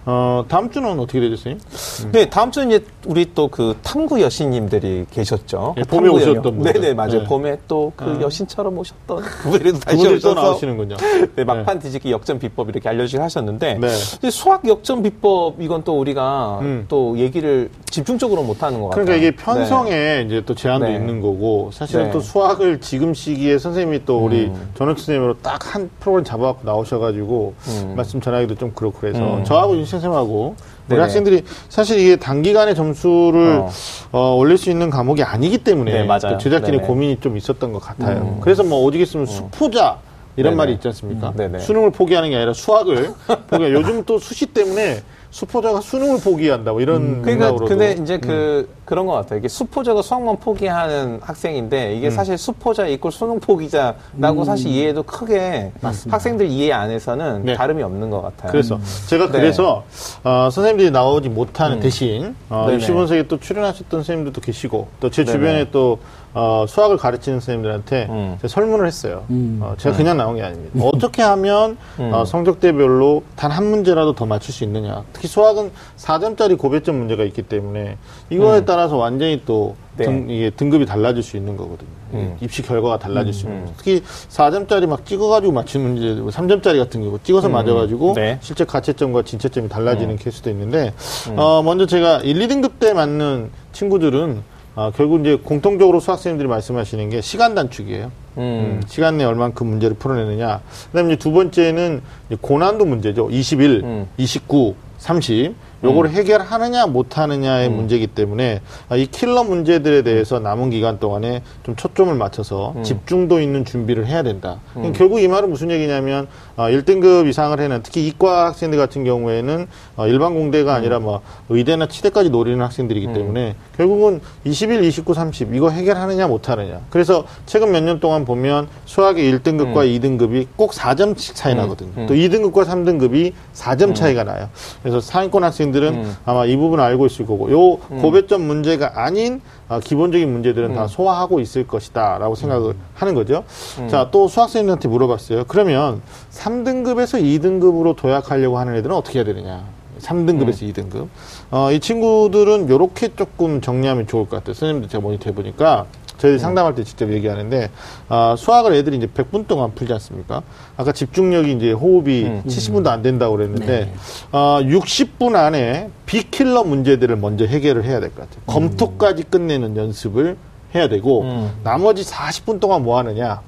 어, 0.06 0.43
다음 0.47 0.72
주는 0.72 0.97
어떻게 1.00 1.20
되죠, 1.20 1.36
선생님? 1.36 2.12
네, 2.14 2.30
다음 2.30 2.52
주는 2.52 2.70
이제 2.72 2.86
우리 3.06 3.34
또 3.34 3.50
그 3.50 3.76
탐구 3.84 4.22
여신님들이 4.22 5.06
계셨죠. 5.12 5.76
예, 5.78 5.82
봄에 5.84 6.08
탐구 6.08 6.16
오셨던 6.18 6.43
분들. 6.43 6.74
네네, 6.74 6.93
맞아요. 6.93 7.22
네. 7.22 7.24
봄에 7.26 7.58
또 7.68 7.91
그 7.95 8.20
여신처럼 8.22 8.78
오셨던 8.78 9.22
그분들이 9.43 9.74
또 9.74 9.80
다시 9.80 10.08
오셔서 10.08 10.34
나오시는군요. 10.36 10.95
네, 11.36 11.43
막판 11.43 11.80
뒤집기 11.80 12.12
역전 12.12 12.39
비법 12.39 12.70
이렇게 12.70 12.88
알려주시고 12.89 13.24
하셨는데 13.24 13.80
네. 13.80 14.30
수학 14.32 14.68
역전 14.68 15.02
비법 15.04 15.62
이건 15.62 15.84
또 15.84 16.00
우리가 16.00 16.60
음. 16.62 16.86
또 16.88 17.18
얘기를 17.18 17.70
집중적으로 17.89 18.43
못 18.43 18.62
하는 18.64 18.80
것 18.82 18.89
같아요. 18.89 19.06
그러니까 19.06 19.28
이게 19.28 19.36
네. 19.36 19.43
편성에 19.43 20.24
이제 20.28 20.43
또 20.45 20.56
제한도 20.56 20.88
네. 20.88 20.95
있는 20.95 21.20
거고 21.22 21.72
사실은 21.74 22.06
네. 22.06 22.12
또 22.12 22.20
수학을 22.20 22.80
지금 22.80 23.14
시기에 23.14 23.58
선생님이 23.58 24.06
또 24.06 24.20
우리 24.24 24.45
음. 24.45 24.70
전학 24.78 24.97
선생님으로 24.97 25.36
딱 25.41 25.60
한 25.70 25.89
프로그램 26.00 26.24
잡아갖고 26.24 26.62
나오셔가지고 26.66 27.54
음. 27.68 27.93
말씀 27.95 28.22
전하기도 28.22 28.56
좀 28.56 28.72
그렇고 28.74 28.97
그래서 29.00 29.20
음. 29.20 29.43
저하고 29.43 29.76
윤 29.78 29.86
선생님하고 30.00 30.56
우리 30.88 30.95
네네. 30.95 31.02
학생들이 31.02 31.43
사실 31.70 32.00
이게 32.00 32.16
단기간에 32.16 32.74
점수를 32.74 33.60
어. 33.60 33.70
어, 34.12 34.36
올릴 34.36 34.58
수 34.58 34.70
있는 34.70 34.89
과목이 34.89 35.24
아니기 35.24 35.60
때문에 35.60 35.93
네, 35.93 36.04
맞아요. 36.04 36.32
또 36.32 36.38
제작진의 36.38 36.80
네네. 36.80 36.88
고민이 36.88 37.20
좀 37.20 37.38
있었던 37.38 37.72
것 37.74 37.80
같아요. 37.80 38.22
음. 38.22 38.41
그래서 38.41 38.64
뭐 38.64 38.84
오직 38.84 39.02
있으면 39.02 39.26
수포자 39.26 39.97
이런 40.36 40.52
네네. 40.52 40.56
말이 40.56 40.74
있지 40.74 40.88
않습니까? 40.88 41.34
음. 41.38 41.60
수능을 41.60 41.91
포기하는 41.91 42.30
게 42.30 42.36
아니라 42.38 42.54
수학을 42.54 43.14
포기. 43.47 43.64
요즘 43.66 44.04
또 44.06 44.18
수시 44.18 44.47
때문에 44.47 45.02
수포자가 45.32 45.80
수능을 45.82 46.22
포기한다 46.22 46.72
뭐 46.72 46.82
이런 46.82 47.22
그러니까 47.22 47.32
생각으로도. 47.32 47.66
근데 47.66 47.91
이제 48.02 48.18
그 48.18 48.68
그런 48.90 49.06
것 49.06 49.14
같아요. 49.14 49.38
이게 49.38 49.48
수포자가 49.48 50.02
수학만 50.02 50.38
포기하는 50.38 51.20
학생인데 51.22 51.92
음. 51.92 51.98
이게 51.98 52.10
사실 52.10 52.40
수포자 52.40 52.88
이꼴 52.88 53.12
수능 53.12 53.40
포기자라고 53.40 54.44
사실 54.46 54.72
이해도 54.72 55.04
크게 55.04 55.72
학생들 56.10 56.48
이해 56.48 56.74
안에서는 56.74 57.46
네. 57.46 57.54
다름이 57.54 57.84
없는 57.84 58.10
것 58.10 58.24
같아요. 58.24 58.52
그래서 58.52 58.80
제가 59.06 59.28
네. 59.28 59.32
그래서 59.34 59.84
어, 60.24 60.50
선생님들이 60.52 60.90
나오지 60.90 61.30
못하는 61.30 61.80
대신 61.80 62.36
어, 62.50 62.64
네네. 62.66 62.78
입시 62.78 62.92
분석에 62.92 63.28
또 63.28 63.40
출연하셨던 63.40 64.00
선생님들도 64.00 64.42
계시고 64.42 64.88
또 65.00 65.12
제. 65.12 65.24
주변에 65.24 65.70
또 65.70 66.00
어, 66.34 66.66
수학을 66.68 66.98
가르치는 66.98 67.40
선생님들한테 67.40 68.08
음. 68.10 68.38
제가 68.38 68.48
설문을 68.48 68.88
했어요. 68.88 69.26
음. 69.30 69.60
어, 69.62 69.76
제가 69.78 69.96
그냥 69.96 70.18
나온 70.18 70.36
게 70.36 70.44
아닙니다. 70.44 70.80
어떻게 70.84 71.22
하면 71.22 71.78
음. 72.00 72.12
어, 72.14 72.26
성적대별로 72.26 73.24
단 73.36 73.50
한 73.52 73.66
문제라도 73.70 74.14
더 74.14 74.26
맞출 74.26 74.54
수 74.54 74.64
있느냐. 74.64 75.04
특히 75.12 75.28
수학은 75.28 75.72
4점짜리 75.98 76.58
고배점 76.58 76.96
문제가 76.98 77.24
있기 77.24 77.42
때문에 77.44 77.98
이거에 78.30 78.60
음. 78.60 78.66
따라서 78.80 78.95
완전히 78.95 79.41
또 79.45 79.75
네. 79.97 80.05
등, 80.05 80.27
이게 80.30 80.49
등급이 80.49 80.86
달라질 80.86 81.21
수 81.21 81.36
있는 81.36 81.57
거거든요. 81.57 81.89
음. 82.13 82.38
입시 82.39 82.61
결과가 82.61 82.97
달라질 82.97 83.34
수 83.34 83.45
있는 83.45 83.63
음. 83.63 83.73
특히 83.75 84.01
4점짜리 84.30 84.88
막 84.88 85.05
찍어가지고 85.05 85.51
맞추는 85.51 85.86
문제, 85.86 86.38
3점짜리 86.39 86.80
같은 86.80 87.03
경우 87.03 87.19
찍어서 87.21 87.49
음. 87.49 87.51
맞아가지고 87.51 88.13
네. 88.13 88.38
실제 88.41 88.63
가채점과 88.63 89.23
진채점이 89.23 89.67
달라지는 89.67 90.11
음. 90.11 90.17
케이스도 90.17 90.49
있는데 90.51 90.93
어, 91.36 91.61
먼저 91.61 91.86
제가 91.86 92.19
1, 92.19 92.39
2등급 92.39 92.80
때 92.80 92.93
맞는 92.93 93.51
친구들은 93.73 94.43
어, 94.75 94.91
결국 94.95 95.19
이제 95.19 95.36
공통적으로 95.36 95.99
수학생님들이 95.99 96.47
말씀하시는 96.47 97.09
게 97.09 97.19
시간 97.19 97.53
단축이에요. 97.53 98.05
음. 98.38 98.41
음, 98.41 98.82
시간 98.88 99.17
내에 99.17 99.27
얼만큼 99.27 99.67
문제를 99.67 99.97
풀어내느냐. 99.97 100.61
그 100.91 100.97
다음에 100.97 101.13
이제 101.13 101.19
두 101.19 101.34
번째는 101.34 102.01
이제 102.30 102.38
고난도 102.39 102.86
문제죠. 102.86 103.30
21, 103.30 103.82
음. 103.84 104.07
29, 104.17 104.75
30. 104.99 105.53
요거를 105.84 106.11
해결하느냐 106.11 106.88
못하느냐의 106.88 107.69
문제이기 107.69 108.07
때문에 108.07 108.61
아, 108.89 108.95
이 108.95 109.05
킬러 109.05 109.43
문제들에 109.43 110.01
대해서 110.01 110.39
남은 110.39 110.69
기간 110.71 110.99
동안에 110.99 111.41
좀 111.63 111.75
초점을 111.75 112.13
맞춰서 112.15 112.73
집중도 112.84 113.39
있는 113.39 113.63
준비를 113.65 114.05
해야 114.07 114.23
된다. 114.23 114.59
결국 114.93 115.19
이 115.21 115.27
말은 115.27 115.49
무슨 115.49 115.71
얘기냐면 115.71 116.27
어, 116.57 116.63
1등급 116.65 117.27
이상을 117.30 117.57
해는 117.59 117.82
특히 117.84 118.07
이과 118.07 118.47
학생들 118.47 118.77
같은 118.77 119.03
경우에는 119.05 119.67
어, 119.95 120.07
일반 120.07 120.34
공대가 120.34 120.73
아니라 120.75 120.99
뭐 120.99 121.21
의대나 121.49 121.88
치대까지 121.88 122.30
노리는 122.30 122.61
학생들이기 122.61 123.07
때문에 123.13 123.55
결국은 123.77 124.19
21, 124.43 124.84
29, 124.84 125.13
30 125.13 125.55
이거 125.55 125.69
해결하느냐 125.69 126.27
못하느냐. 126.27 126.82
그래서 126.89 127.23
최근 127.45 127.71
몇 127.71 127.80
년 127.80 127.99
동안 128.01 128.25
보면 128.25 128.67
수학의 128.86 129.32
1등급과 129.34 129.86
2등급이 130.01 130.47
꼭 130.57 130.71
4점씩 130.71 131.34
차이 131.36 131.55
나거든요. 131.55 131.91
음. 131.97 132.07
또 132.07 132.13
2등급과 132.13 132.65
3등급이 132.65 133.32
4점 133.53 133.95
차이가 133.95 134.23
나요. 134.25 134.49
그래서 134.84 134.99
상위권 134.99 135.43
학생 135.45 135.68
들은 135.72 135.93
음. 135.93 136.17
아마 136.26 136.45
이 136.45 136.55
부분을 136.55 136.84
알고 136.84 137.05
있을 137.05 137.26
거고 137.26 137.51
요 137.51 137.78
고배점 138.01 138.41
문제가 138.41 139.03
아닌 139.03 139.41
아, 139.67 139.80
기본적인 139.80 140.32
문제들은 140.32 140.72
음. 140.72 140.76
다 140.76 140.88
소화하고 140.88 141.39
있을 141.39 141.67
것이다라고 141.67 142.36
생각을 142.36 142.74
하는 142.95 143.13
거죠. 143.13 143.43
자, 143.89 144.09
또 144.11 144.28
수학생들한테 144.28 144.88
물어봤어요. 144.88 145.45
그러면 145.47 146.01
3등급에서 146.32 147.22
2등급으로 147.22 147.95
도약하려고 147.95 148.57
하는 148.57 148.76
애들은 148.76 148.95
어떻게 148.95 149.20
해야 149.20 149.26
되느냐? 149.26 149.63
3등급에서 149.99 150.63
음. 150.63 150.72
2등급. 150.72 151.07
어, 151.51 151.72
이 151.72 151.80
친구들은 151.80 152.70
요렇게 152.70 153.15
조금 153.15 153.61
정리하면 153.61 154.07
좋을 154.07 154.24
것 154.28 154.38
같아요. 154.38 154.53
선생님들 154.53 154.89
제가 154.89 155.01
모니터 155.01 155.30
해보니까 155.30 155.86
저희 156.20 156.34
음. 156.34 156.38
상담할 156.38 156.76
때 156.76 156.84
직접 156.84 157.11
얘기하는데 157.11 157.72
아, 158.09 158.36
수학을 158.38 158.74
애들이 158.74 158.97
이제 158.97 159.07
100분 159.07 159.47
동안 159.47 159.74
풀지 159.74 159.91
않습니까? 159.93 160.43
아까 160.78 160.91
집중력이 160.91 161.53
이제 161.53 161.72
호흡이 161.72 162.26
음. 162.26 162.43
70분도 162.45 162.88
안 162.88 163.01
된다고 163.01 163.36
그랬는데 163.38 163.65
네. 163.86 163.93
어, 164.32 164.59
60분 164.61 165.36
안에 165.36 165.89
비킬러 166.05 166.63
문제들을 166.65 167.15
먼저 167.15 167.45
해결을 167.45 167.86
해야 167.86 167.99
될 167.99 168.09
것 168.09 168.30
같아요. 168.30 168.43
검토까지 168.45 169.24
끝내는 169.24 169.78
연습을 169.78 170.38
해야 170.76 170.88
되고 170.89 171.22
음. 171.24 171.51
나머지 171.63 172.03
40분 172.03 172.59
동안 172.59 172.84
뭐 172.84 172.97
하느냐? 172.99 173.41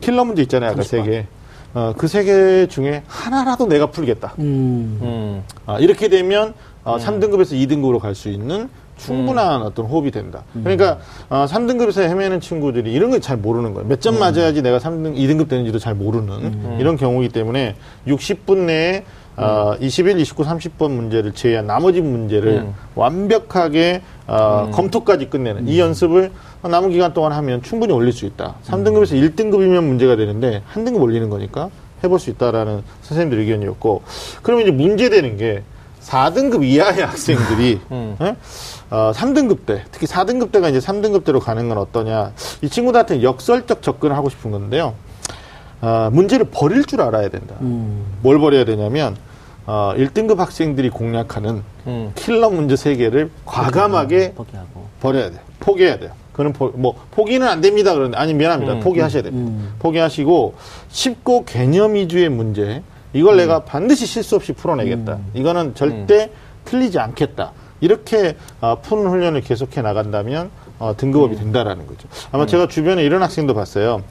킬러 0.00 0.24
문제 0.24 0.42
있잖아요, 0.42 0.70
아까 0.72 0.82
세 0.82 1.02
개. 1.02 1.26
어, 1.72 1.92
그 1.96 2.06
세 2.06 2.22
개 2.24 2.66
중에 2.68 3.02
하나라도 3.08 3.66
내가 3.66 3.86
풀겠다. 3.86 4.34
음. 4.38 4.98
음. 5.02 5.42
아, 5.66 5.78
이렇게 5.78 6.08
되면 6.08 6.52
어, 6.84 6.98
3등급에서 6.98 7.52
2등급으로 7.54 7.98
갈 7.98 8.14
수 8.14 8.28
있는 8.28 8.68
충분한 8.96 9.62
어떤 9.62 9.86
호흡이 9.86 10.10
된다. 10.10 10.44
그러니까 10.52 10.98
어, 11.28 11.46
3등급에서 11.48 12.02
헤매는 12.02 12.40
친구들이 12.40 12.92
이런 12.92 13.10
걸 13.10 13.20
잘 13.20 13.36
모르는 13.36 13.74
거예요. 13.74 13.88
몇 13.88 14.00
점 14.00 14.18
맞아야지 14.18 14.60
내가 14.62 14.78
3등, 14.78 15.16
2등급 15.16 15.48
되는지도 15.48 15.78
잘 15.78 15.94
모르는 15.94 16.78
이런 16.78 16.96
경우이기 16.96 17.32
때문에 17.32 17.74
60분 18.06 18.58
내에 18.66 19.04
어, 19.36 19.74
21, 19.80 20.18
29, 20.20 20.44
30번 20.44 20.90
문제를 20.92 21.32
제외한 21.32 21.66
나머지 21.66 22.00
문제를 22.00 22.64
음. 22.66 22.74
완벽하게 22.94 24.02
어, 24.26 24.70
검토까지 24.72 25.28
끝내는 25.30 25.66
이 25.68 25.80
연습을 25.80 26.30
남은 26.62 26.90
기간 26.90 27.12
동안 27.14 27.32
하면 27.32 27.62
충분히 27.62 27.92
올릴 27.92 28.12
수 28.12 28.26
있다. 28.26 28.54
3등급에서 28.64 29.14
1등급이면 29.34 29.82
문제가 29.84 30.16
되는데 30.16 30.62
한 30.66 30.84
등급 30.84 31.02
올리는 31.02 31.28
거니까 31.30 31.70
해볼 32.04 32.18
수 32.20 32.30
있다라는 32.30 32.82
선생님들 33.02 33.38
의견이었고 33.40 34.02
그러면 34.42 34.66
이제 34.66 34.70
문제되는 34.76 35.36
게 35.36 35.62
4등급 36.04 36.64
이하의 36.64 37.04
학생들이 37.06 37.80
음. 37.90 38.16
예? 38.20 38.36
어, 38.90 39.12
3등급 39.14 39.66
때 39.66 39.84
특히 39.90 40.06
4등급 40.06 40.52
때가 40.52 40.68
이제 40.68 40.78
3등급 40.78 41.24
때로 41.24 41.40
가는 41.40 41.68
건 41.68 41.78
어떠냐 41.78 42.32
이 42.62 42.68
친구들한테 42.68 43.22
역설적 43.22 43.82
접근을 43.82 44.16
하고 44.16 44.28
싶은 44.28 44.50
건데요 44.50 44.94
어, 45.80 46.08
문제를 46.12 46.46
버릴 46.50 46.84
줄 46.84 47.00
알아야 47.00 47.28
된다 47.28 47.56
음. 47.60 48.04
뭘 48.22 48.38
버려야 48.38 48.64
되냐면 48.64 49.16
어, 49.66 49.94
1등급 49.96 50.36
학생들이 50.36 50.90
공략하는 50.90 51.62
음. 51.86 52.12
킬러 52.14 52.50
문제 52.50 52.76
세개를 52.76 53.30
과감하게 53.46 54.32
포기하고. 54.34 54.84
버려야 55.00 55.30
돼요. 55.30 55.40
포기해야 55.60 55.98
돼요. 55.98 56.10
그는 56.34 56.52
포, 56.52 56.68
뭐 56.74 56.94
포기는 57.10 57.46
안 57.46 57.60
됩니다. 57.60 57.94
그런데 57.94 58.16
아니 58.18 58.34
미안합니다. 58.34 58.74
음, 58.74 58.80
포기하셔야 58.80 59.22
됩니다. 59.22 59.50
음. 59.50 59.74
포기하시고 59.78 60.54
쉽고 60.90 61.44
개념 61.46 61.94
위주의 61.94 62.28
문제 62.28 62.82
이걸 63.14 63.36
내가 63.36 63.60
반드시 63.64 64.06
실수 64.06 64.36
없이 64.36 64.52
풀어내겠다. 64.52 65.18
이거는 65.34 65.74
절대 65.74 66.30
틀리지 66.64 66.98
않겠다. 66.98 67.52
이렇게 67.80 68.36
어, 68.60 68.78
푸는 68.82 69.10
훈련을 69.10 69.40
계속해 69.42 69.82
나간다면 69.82 70.50
어, 70.78 70.94
등급업이 70.96 71.36
된다라는 71.36 71.86
거죠. 71.86 72.08
아마 72.32 72.46
제가 72.46 72.66
주변에 72.68 73.02
이런 73.04 73.22
학생도 73.22 73.54
봤어요. 73.54 74.02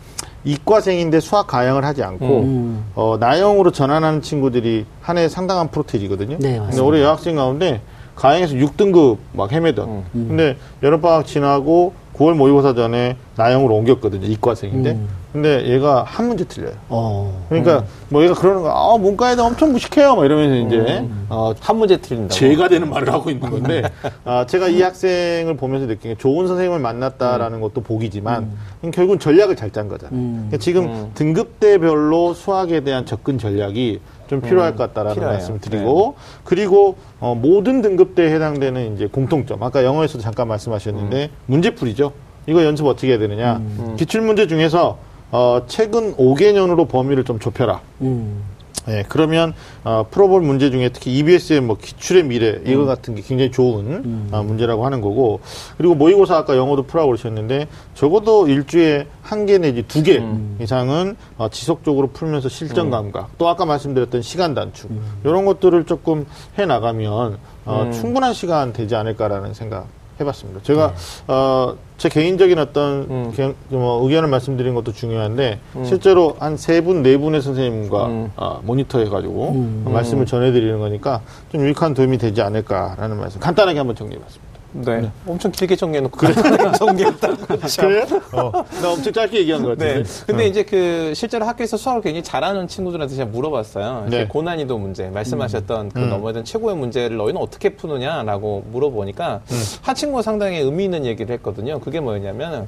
이과생인데 0.45 1.19
수학 1.19 1.47
가형을 1.47 1.85
하지 1.85 2.03
않고 2.03 2.25
음. 2.41 2.85
어, 2.95 3.17
나형으로 3.19 3.71
전환하는 3.71 4.21
친구들이 4.21 4.85
한 5.01 5.17
해 5.17 5.27
상당한 5.29 5.69
프로테이거든요. 5.69 6.37
네, 6.39 6.49
근데 6.49 6.59
맞습니다. 6.59 6.83
올해 6.83 7.01
여학생 7.01 7.35
가운데 7.35 7.81
가형에서 8.15 8.55
6등급 8.55 9.17
막 9.33 9.51
헤매던. 9.51 9.89
음. 9.89 10.05
근데 10.29 10.57
여름방학 10.83 11.25
지나고 11.25 11.93
9월 12.15 12.33
모의고사 12.35 12.73
전에 12.75 13.17
나형으로 13.37 13.75
옮겼거든요. 13.75 14.25
이과생인데. 14.27 14.91
음. 14.91 15.22
근데 15.33 15.65
얘가 15.67 16.03
한 16.03 16.27
문제 16.27 16.43
틀려요. 16.45 16.73
어. 16.89 17.45
그러니까 17.49 17.83
뭐 18.09 18.23
얘가 18.23 18.35
그러는 18.35 18.61
거야. 18.61 18.71
아, 18.71 18.95
문과에 18.99 19.35
대 19.35 19.41
엄청 19.41 19.71
무식해요. 19.71 20.15
막 20.15 20.25
이러면서 20.25 20.55
이제 20.67 21.07
어, 21.27 21.53
한 21.59 21.77
문제 21.77 21.97
틀린다고. 21.97 22.33
죄가 22.39 22.67
되는 22.69 22.87
말을 22.87 23.11
하고 23.11 23.31
있는 23.31 23.49
건데 23.49 23.81
아, 24.25 24.45
제가 24.45 24.67
이 24.67 24.79
학생을 24.83 25.57
보면서 25.57 25.87
느낀 25.87 26.11
게 26.11 26.17
좋은 26.19 26.47
선생님을 26.47 26.77
만났다라는 26.79 27.61
것도 27.61 27.81
복이지만 27.81 28.51
결국은 28.93 29.17
전략을 29.17 29.55
잘 29.55 29.73
짠 29.73 29.87
거잖아요. 29.87 30.15
음. 30.15 30.33
그러니까 30.49 30.57
지금 30.57 30.83
음. 30.83 31.11
등급대별로 31.15 32.35
수학에 32.35 32.81
대한 32.81 33.07
접근 33.07 33.39
전략이 33.39 34.01
좀 34.27 34.39
필요할 34.39 34.75
것 34.75 34.83
같다라는 34.89 35.15
필요해요. 35.15 35.33
말씀을 35.37 35.59
드리고 35.61 36.13
그리고 36.43 36.95
어, 37.19 37.33
모든 37.33 37.81
등급대에 37.81 38.31
해당되는 38.35 38.93
이제 38.95 39.07
공통점 39.07 39.63
아까 39.63 39.83
영어에서도 39.83 40.21
잠깐 40.21 40.47
말씀하셨는데 40.47 41.31
문제풀이죠. 41.47 42.11
이거 42.45 42.63
연습 42.63 42.85
어떻게 42.85 43.07
해야 43.07 43.17
되느냐? 43.17 43.59
기출문제 43.97 44.45
중에서 44.45 44.99
어, 45.33 45.63
최근 45.65 46.15
5개년으로 46.15 46.87
범위를 46.87 47.23
좀 47.23 47.39
좁혀라. 47.39 47.81
음. 48.01 48.43
예, 48.89 49.03
그러면 49.07 49.53
어, 49.83 50.05
풀어볼 50.11 50.41
문제 50.41 50.69
중에 50.69 50.89
특히 50.89 51.17
EBS의 51.17 51.61
뭐 51.61 51.77
기출의 51.81 52.23
미래 52.25 52.59
이거 52.65 52.81
음. 52.81 52.85
같은 52.85 53.15
게 53.15 53.21
굉장히 53.21 53.49
좋은 53.49 54.27
어, 54.31 54.43
문제라고 54.43 54.85
하는 54.85 54.99
거고 54.99 55.39
그리고 55.77 55.95
모의고사 55.95 56.35
아까 56.35 56.57
영어도 56.57 56.83
풀라고 56.83 57.07
그러셨는데 57.11 57.67
적어도 57.95 58.47
일주에 58.47 59.07
한 59.21 59.45
개 59.45 59.57
내지 59.57 59.83
두개 59.83 60.17
음. 60.19 60.57
이상은 60.61 61.15
어, 61.37 61.47
지속적으로 61.49 62.07
풀면서 62.07 62.49
실전 62.49 62.89
감각 62.91 63.29
또 63.37 63.47
아까 63.47 63.65
말씀드렸던 63.65 64.21
시간 64.21 64.53
단축 64.53 64.91
이런 65.23 65.45
것들을 65.45 65.85
조금 65.85 66.27
해 66.59 66.65
나가면 66.65 67.37
어, 67.65 67.89
충분한 67.93 68.33
시간 68.33 68.73
되지 68.73 68.95
않을까라는 68.95 69.53
생각. 69.53 69.87
해봤습니다. 70.19 70.61
제가 70.63 70.93
어, 71.27 71.75
제 71.97 72.09
개인적인 72.09 72.57
어떤 72.59 73.31
개- 73.31 73.53
뭐 73.69 74.03
의견을 74.03 74.29
말씀드린 74.29 74.73
것도 74.75 74.91
중요한데 74.93 75.59
실제로 75.85 76.35
한 76.39 76.57
세 76.57 76.81
분, 76.81 77.01
네 77.03 77.17
분의 77.17 77.41
선생님과 77.41 77.97
어, 78.35 78.61
모니터해가지고 78.63 79.51
말씀을 79.91 80.25
전해드리는 80.25 80.79
거니까 80.79 81.21
좀 81.51 81.61
유익한 81.61 81.93
도움이 81.93 82.17
되지 82.17 82.41
않을까라는 82.41 83.17
말씀 83.19 83.39
간단하게 83.39 83.79
한번 83.79 83.95
정리해봤습니다. 83.95 84.52
네. 84.73 85.09
엄청 85.27 85.51
길게 85.51 85.75
정리해놓고 85.75 86.17
간단하게 86.17 86.77
정리했다고. 86.77 87.35
그래요? 87.79 88.05
어, 88.33 88.51
나 88.81 88.91
엄청 88.91 89.13
짧게 89.13 89.39
얘기한 89.39 89.63
것 89.63 89.69
같은데. 89.77 90.03
네. 90.03 90.23
근데 90.25 90.47
이제 90.47 90.63
그 90.63 91.13
실제로 91.15 91.45
학교에서 91.45 91.77
수학을 91.77 92.01
굉장히 92.01 92.23
잘하는 92.23 92.67
친구들한테 92.67 93.15
제가 93.15 93.29
물어봤어요. 93.29 94.07
네. 94.09 94.27
고난이도 94.27 94.77
문제, 94.77 95.07
말씀하셨던 95.09 95.89
그 95.89 95.99
음. 95.99 96.09
넘어야 96.09 96.33
되는 96.33 96.45
최고의 96.45 96.75
문제를 96.75 97.17
너희는 97.17 97.39
어떻게 97.39 97.69
푸느냐라고 97.69 98.65
물어보니까 98.71 99.41
음. 99.51 99.63
한 99.81 99.95
친구가 99.95 100.21
상당히 100.21 100.57
의미 100.59 100.85
있는 100.85 101.05
얘기를 101.05 101.33
했거든요. 101.35 101.79
그게 101.79 101.99
뭐였냐면 101.99 102.67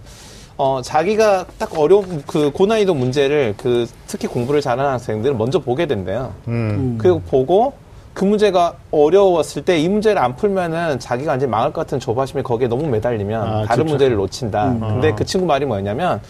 어, 0.57 0.81
자기가 0.81 1.45
딱 1.57 1.77
어려운 1.77 2.23
그 2.25 2.49
고난이도 2.51 2.93
문제를 2.93 3.55
그 3.57 3.87
특히 4.07 4.27
공부를 4.27 4.61
잘하는 4.61 4.91
학생들은 4.91 5.37
먼저 5.37 5.59
보게 5.59 5.85
된대요. 5.85 6.33
음. 6.47 6.97
그리고 6.97 7.19
보고 7.21 7.73
그 8.15 8.23
문제가 8.23 8.73
어려웠을 8.91 9.63
때 9.63 9.75
이 9.77 9.89
문제를 9.89 10.19
안 10.21 10.35
풀면은 10.37 10.99
자기가 10.99 11.31
완전 11.31 11.49
망할 11.49 11.71
것 11.73 11.81
같은 11.81 11.99
조바심에 11.99 12.41
거기에 12.43 12.67
너무 12.69 12.87
매달리면 12.87 13.41
아, 13.41 13.51
다른 13.65 13.67
집착. 13.67 13.85
문제를 13.85 14.15
놓친다. 14.15 14.69
음. 14.69 14.79
근데 14.79 15.13
그 15.13 15.25
친구 15.25 15.45
말이 15.45 15.65
뭐였냐면 15.65 16.21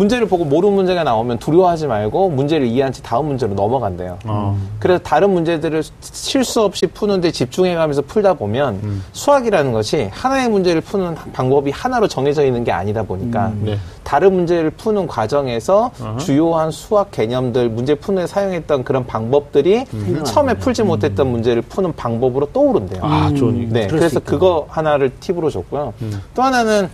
문제를 0.00 0.26
보고 0.26 0.46
모르는 0.46 0.74
문제가 0.74 1.04
나오면 1.04 1.38
두려워하지 1.38 1.86
말고 1.86 2.30
문제를 2.30 2.66
이해한 2.66 2.90
채 2.90 3.02
다음 3.02 3.26
문제로 3.26 3.52
넘어간대요. 3.52 4.18
어. 4.24 4.58
그래서 4.78 5.02
다른 5.02 5.30
문제들을 5.30 5.82
실수 6.00 6.62
없이 6.62 6.86
푸는데 6.86 7.30
집중해가면서 7.30 8.02
풀다 8.02 8.34
보면 8.34 8.80
음. 8.82 9.04
수학이라는 9.12 9.72
것이 9.72 10.08
하나의 10.10 10.48
문제를 10.48 10.80
푸는 10.80 11.16
방법이 11.34 11.70
하나로 11.70 12.08
정해져 12.08 12.46
있는 12.46 12.64
게 12.64 12.72
아니다 12.72 13.02
보니까 13.02 13.52
네. 13.60 13.78
다른 14.02 14.32
문제를 14.32 14.70
푸는 14.70 15.06
과정에서 15.06 15.90
주요한 16.18 16.70
수학 16.70 17.10
개념들 17.10 17.68
문제 17.68 17.94
푸는 17.94 18.22
데 18.22 18.26
사용했던 18.26 18.84
그런 18.84 19.06
방법들이 19.06 19.84
처음에 20.24 20.54
풀지 20.54 20.82
못했던 20.82 21.30
문제를 21.30 21.62
푸는 21.62 21.94
방법으로 21.94 22.46
떠오른대요. 22.52 23.02
아, 23.04 23.32
좋은 23.36 23.58
얘기. 23.58 23.72
네, 23.72 23.86
그래서. 23.86 24.18
그거 24.20 24.66
하나를 24.68 25.10
팁으로 25.20 25.50
줬고요. 25.50 25.92
또 26.34 26.42
하나는 26.42 26.88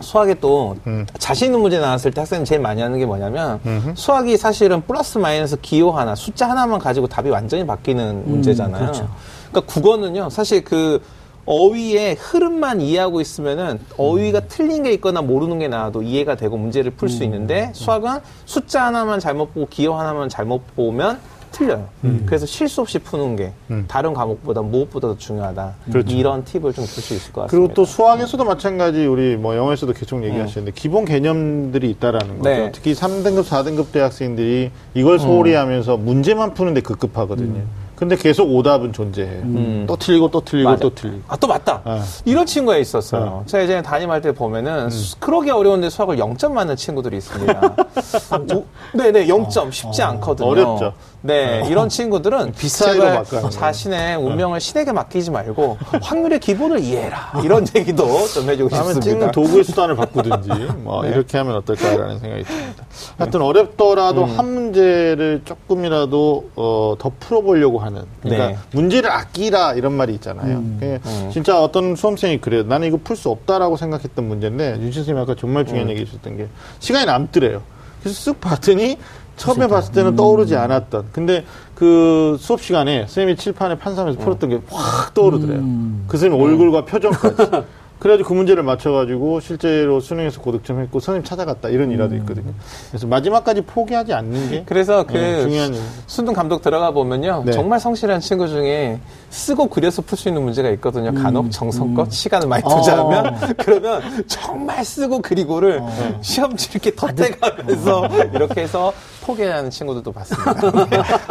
수학에 0.00 0.34
또 0.34 0.76
음. 0.86 1.06
자신 1.18 1.46
있는 1.46 1.60
문제 1.60 1.78
나왔을 1.78 2.10
때 2.10 2.20
학생이 2.20 2.44
제일 2.44 2.60
많이 2.60 2.82
하는 2.82 2.98
게 2.98 3.06
뭐냐면 3.06 3.60
수학이 3.94 4.36
사실은 4.36 4.82
플러스 4.82 5.18
마이너스 5.18 5.56
기호 5.60 5.90
하나 5.90 6.14
숫자 6.14 6.48
하나만 6.48 6.78
가지고 6.78 7.06
답이 7.06 7.30
완전히 7.30 7.66
바뀌는 7.66 8.28
문제잖아요. 8.28 8.80
그렇죠. 8.80 9.08
그러니까 9.50 9.72
국어는요 9.72 10.30
사실 10.30 10.64
그 10.64 11.02
어휘의 11.46 12.16
흐름만 12.16 12.80
이해하고 12.80 13.20
있으면은 13.20 13.78
어휘가 13.96 14.40
틀린 14.40 14.82
게 14.82 14.92
있거나 14.94 15.22
모르는 15.22 15.60
게 15.60 15.68
나와도 15.68 16.02
이해가 16.02 16.34
되고 16.34 16.56
문제를 16.56 16.90
풀 16.92 17.08
수 17.08 17.22
있는데 17.24 17.70
수학은 17.72 18.18
숫자 18.46 18.86
하나만 18.86 19.20
잘못 19.20 19.54
보고 19.54 19.66
기호 19.68 19.94
하나만 19.94 20.28
잘못 20.28 20.62
보면 20.74 21.20
틀려요. 21.56 21.88
그래서 22.26 22.44
실수 22.44 22.80
없이 22.82 22.98
푸는 22.98 23.36
게 23.36 23.52
다른 23.88 24.12
과목보다 24.12 24.60
무엇보다도 24.62 25.16
중요하다. 25.18 25.74
그렇죠. 25.90 26.14
이런 26.14 26.44
팁을 26.44 26.72
좀 26.74 26.84
줄 26.84 27.02
수 27.02 27.14
있을 27.14 27.32
것 27.32 27.42
같습니다. 27.42 27.50
그리고 27.50 27.74
또 27.74 27.84
수학에서도 27.84 28.44
마찬가지 28.44 29.06
우리 29.06 29.36
뭐 29.36 29.56
영어에서도 29.56 29.92
계속 29.94 30.22
얘기하시는데 30.24 30.72
기본 30.72 31.04
개념들이 31.04 31.90
있다라는 31.90 32.38
거죠. 32.38 32.48
네. 32.50 32.70
특히 32.72 32.92
3등급, 32.94 33.44
4등급 33.44 33.90
대학생들이 33.92 34.70
이걸 34.94 35.18
소홀히 35.18 35.54
하면서 35.54 35.96
문제만 35.96 36.52
푸는데 36.54 36.80
급급하거든요. 36.82 37.62
근데 37.96 38.14
계속 38.14 38.54
오답은 38.54 38.92
존재해. 38.92 39.86
또 39.86 39.96
틀리고 39.96 40.30
또 40.30 40.42
틀리고 40.42 40.68
맞아. 40.68 40.82
또 40.82 40.94
틀리고. 40.94 41.22
아, 41.28 41.36
또 41.36 41.46
맞다. 41.46 41.80
네. 41.86 42.00
이런 42.26 42.44
친구가 42.44 42.76
있었어요. 42.76 43.42
제가 43.46 43.62
예전에 43.64 43.80
담임할 43.80 44.20
때 44.20 44.32
보면은, 44.32 44.90
수- 44.90 45.18
그러기 45.18 45.50
어려운데 45.50 45.88
수학을 45.88 46.18
0점 46.18 46.52
맞는 46.52 46.76
친구들이 46.76 47.16
있습니다. 47.16 47.74
오, 48.54 48.64
네네, 48.92 49.26
0점. 49.28 49.72
쉽지 49.72 50.02
않거든요. 50.02 50.46
어렵죠. 50.46 50.92
네, 51.22 51.64
이런 51.68 51.88
친구들은 51.88 52.52
제발. 52.56 53.24
자신의 53.50 54.16
운명을 54.16 54.60
신에게 54.60 54.92
맡기지 54.92 55.30
말고 55.30 55.76
확률의 56.02 56.38
기본을 56.40 56.80
이해해라. 56.80 57.40
이런 57.44 57.66
얘기도 57.74 58.26
좀 58.28 58.48
해주고 58.48 58.68
싶습니다. 58.74 59.00
찍는 59.00 59.30
도구의 59.32 59.64
수단을 59.64 59.96
바꾸든지 59.96 60.48
뭐 60.78 61.04
이렇게 61.04 61.38
하면 61.38 61.56
어떨까라는 61.56 62.18
생각이 62.18 62.44
듭니다. 62.44 62.84
하여튼 63.18 63.42
어렵더라도 63.42 64.24
한 64.24 64.54
문제를 64.54 65.42
조금이라도 65.44 66.50
어, 66.56 66.94
더 66.98 67.10
풀어보려고 67.18 67.78
하는 67.80 68.02
그러니까 68.22 68.46
네. 68.48 68.56
문제를 68.72 69.10
아끼라 69.10 69.74
이런 69.74 69.92
말이 69.94 70.14
있잖아요. 70.14 70.62
그게 70.78 71.00
진짜 71.32 71.60
어떤 71.60 71.96
수험생이 71.96 72.40
그래요. 72.40 72.62
나는 72.62 72.88
이거 72.88 72.98
풀 73.02 73.16
수 73.16 73.30
없다라고 73.30 73.76
생각했던 73.78 74.28
문제인데 74.28 74.72
윤신 74.72 74.92
선생님이 75.04 75.20
아까 75.22 75.34
정말 75.34 75.64
중요한 75.64 75.88
얘기 75.88 76.02
해주셨던 76.02 76.36
게 76.36 76.48
시간이 76.80 77.06
남더래요. 77.06 77.62
그래서 78.02 78.30
쓱 78.32 78.40
봤더니 78.40 78.98
처음에 79.36 79.66
봤을 79.66 79.92
때는 79.92 80.16
떠오르지 80.16 80.56
않았던. 80.56 81.06
근데 81.12 81.44
그 81.74 82.36
수업 82.40 82.60
시간에 82.62 83.00
선생님이 83.02 83.36
칠판에 83.36 83.78
판사하면서 83.78 84.20
풀었던 84.20 84.50
게 84.50 84.60
확 84.70 85.12
떠오르더래요. 85.14 85.60
그 86.08 86.16
선생님 86.16 86.40
얼굴과 86.40 86.84
표정까지. 86.84 87.36
그래가지고 87.98 88.28
그 88.28 88.34
문제를 88.34 88.62
맞춰가지고 88.62 89.40
실제로 89.40 90.00
수능에서 90.00 90.42
고득점 90.42 90.80
했고 90.80 91.00
선생님 91.00 91.24
찾아갔다 91.24 91.70
이런 91.70 91.90
일화도 91.90 92.14
있거든요. 92.16 92.52
그래서 92.90 93.06
마지막까지 93.06 93.62
포기하지 93.62 94.12
않는 94.12 94.50
게 94.50 94.62
그래서 94.66 95.06
그 95.06 95.14
네, 95.14 95.40
중요한. 95.40 95.74
순둥 96.06 96.34
감독 96.34 96.60
들어가 96.60 96.90
보면요. 96.90 97.44
네. 97.46 97.52
정말 97.52 97.80
성실한 97.80 98.20
친구 98.20 98.48
중에 98.48 99.00
쓰고 99.30 99.68
그려서 99.70 100.02
풀 100.02 100.18
수 100.18 100.28
있는 100.28 100.42
문제가 100.42 100.68
있거든요. 100.72 101.14
간혹 101.14 101.50
정성껏 101.50 102.12
시간을 102.12 102.46
많이 102.48 102.62
투자하면. 102.64 103.34
그러면 103.56 104.02
정말 104.26 104.84
쓰고 104.84 105.22
그리고를 105.22 105.82
시험지 106.20 106.68
이렇게 106.72 106.94
덧대가면서 106.94 108.08
이렇게 108.34 108.60
해서 108.60 108.92
포기하는 109.26 109.70
친구들도 109.70 110.12
봤습니다. 110.12 110.54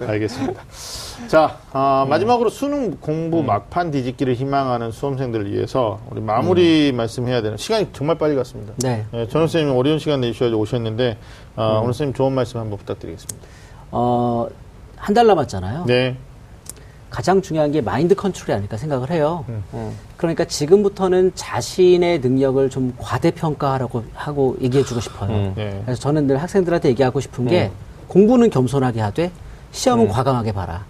알겠습니다. 0.08 0.62
자, 1.28 1.58
아, 1.72 2.06
마지막으로 2.08 2.48
수능 2.48 2.96
공부 2.98 3.42
막판 3.42 3.90
뒤집기를 3.90 4.34
희망하는 4.34 4.90
수험생들을 4.90 5.52
위해서 5.52 6.00
우리 6.10 6.20
마무리 6.20 6.92
말씀해야 6.92 7.42
되는 7.42 7.56
시간이 7.56 7.88
정말 7.92 8.16
빨리 8.16 8.34
갔습니다. 8.36 8.72
네. 8.78 9.04
네, 9.12 9.28
전원 9.28 9.48
선생님 9.48 9.76
어려운 9.76 9.98
시간 9.98 10.20
내주셔서 10.20 10.56
오셨는데 10.56 11.18
아, 11.56 11.66
오늘 11.82 11.92
선생님 11.92 12.14
좋은 12.14 12.32
말씀 12.32 12.58
한번 12.60 12.78
부탁드리겠습니다. 12.78 13.46
어, 13.90 14.48
한 14.96 15.14
달 15.14 15.26
남았잖아요. 15.26 15.84
네, 15.86 16.16
가장 17.14 17.40
중요한 17.40 17.70
게 17.70 17.80
마인드 17.80 18.12
컨트롤이 18.16 18.56
아닐까 18.56 18.76
생각을 18.76 19.08
해요. 19.12 19.44
음. 19.48 19.92
그러니까 20.16 20.44
지금부터는 20.44 21.30
자신의 21.36 22.18
능력을 22.18 22.68
좀 22.70 22.92
과대평가하라고 22.98 24.02
하고 24.14 24.56
얘기해주고 24.60 25.00
싶어요. 25.00 25.30
음. 25.30 25.52
네. 25.54 25.80
그래서 25.84 26.00
저는 26.00 26.26
늘 26.26 26.38
학생들한테 26.42 26.88
얘기하고 26.88 27.20
싶은 27.20 27.46
게 27.46 27.70
공부는 28.08 28.50
겸손하게 28.50 29.00
하되 29.00 29.30
시험은 29.70 30.08
과감하게 30.08 30.50
봐라. 30.52 30.84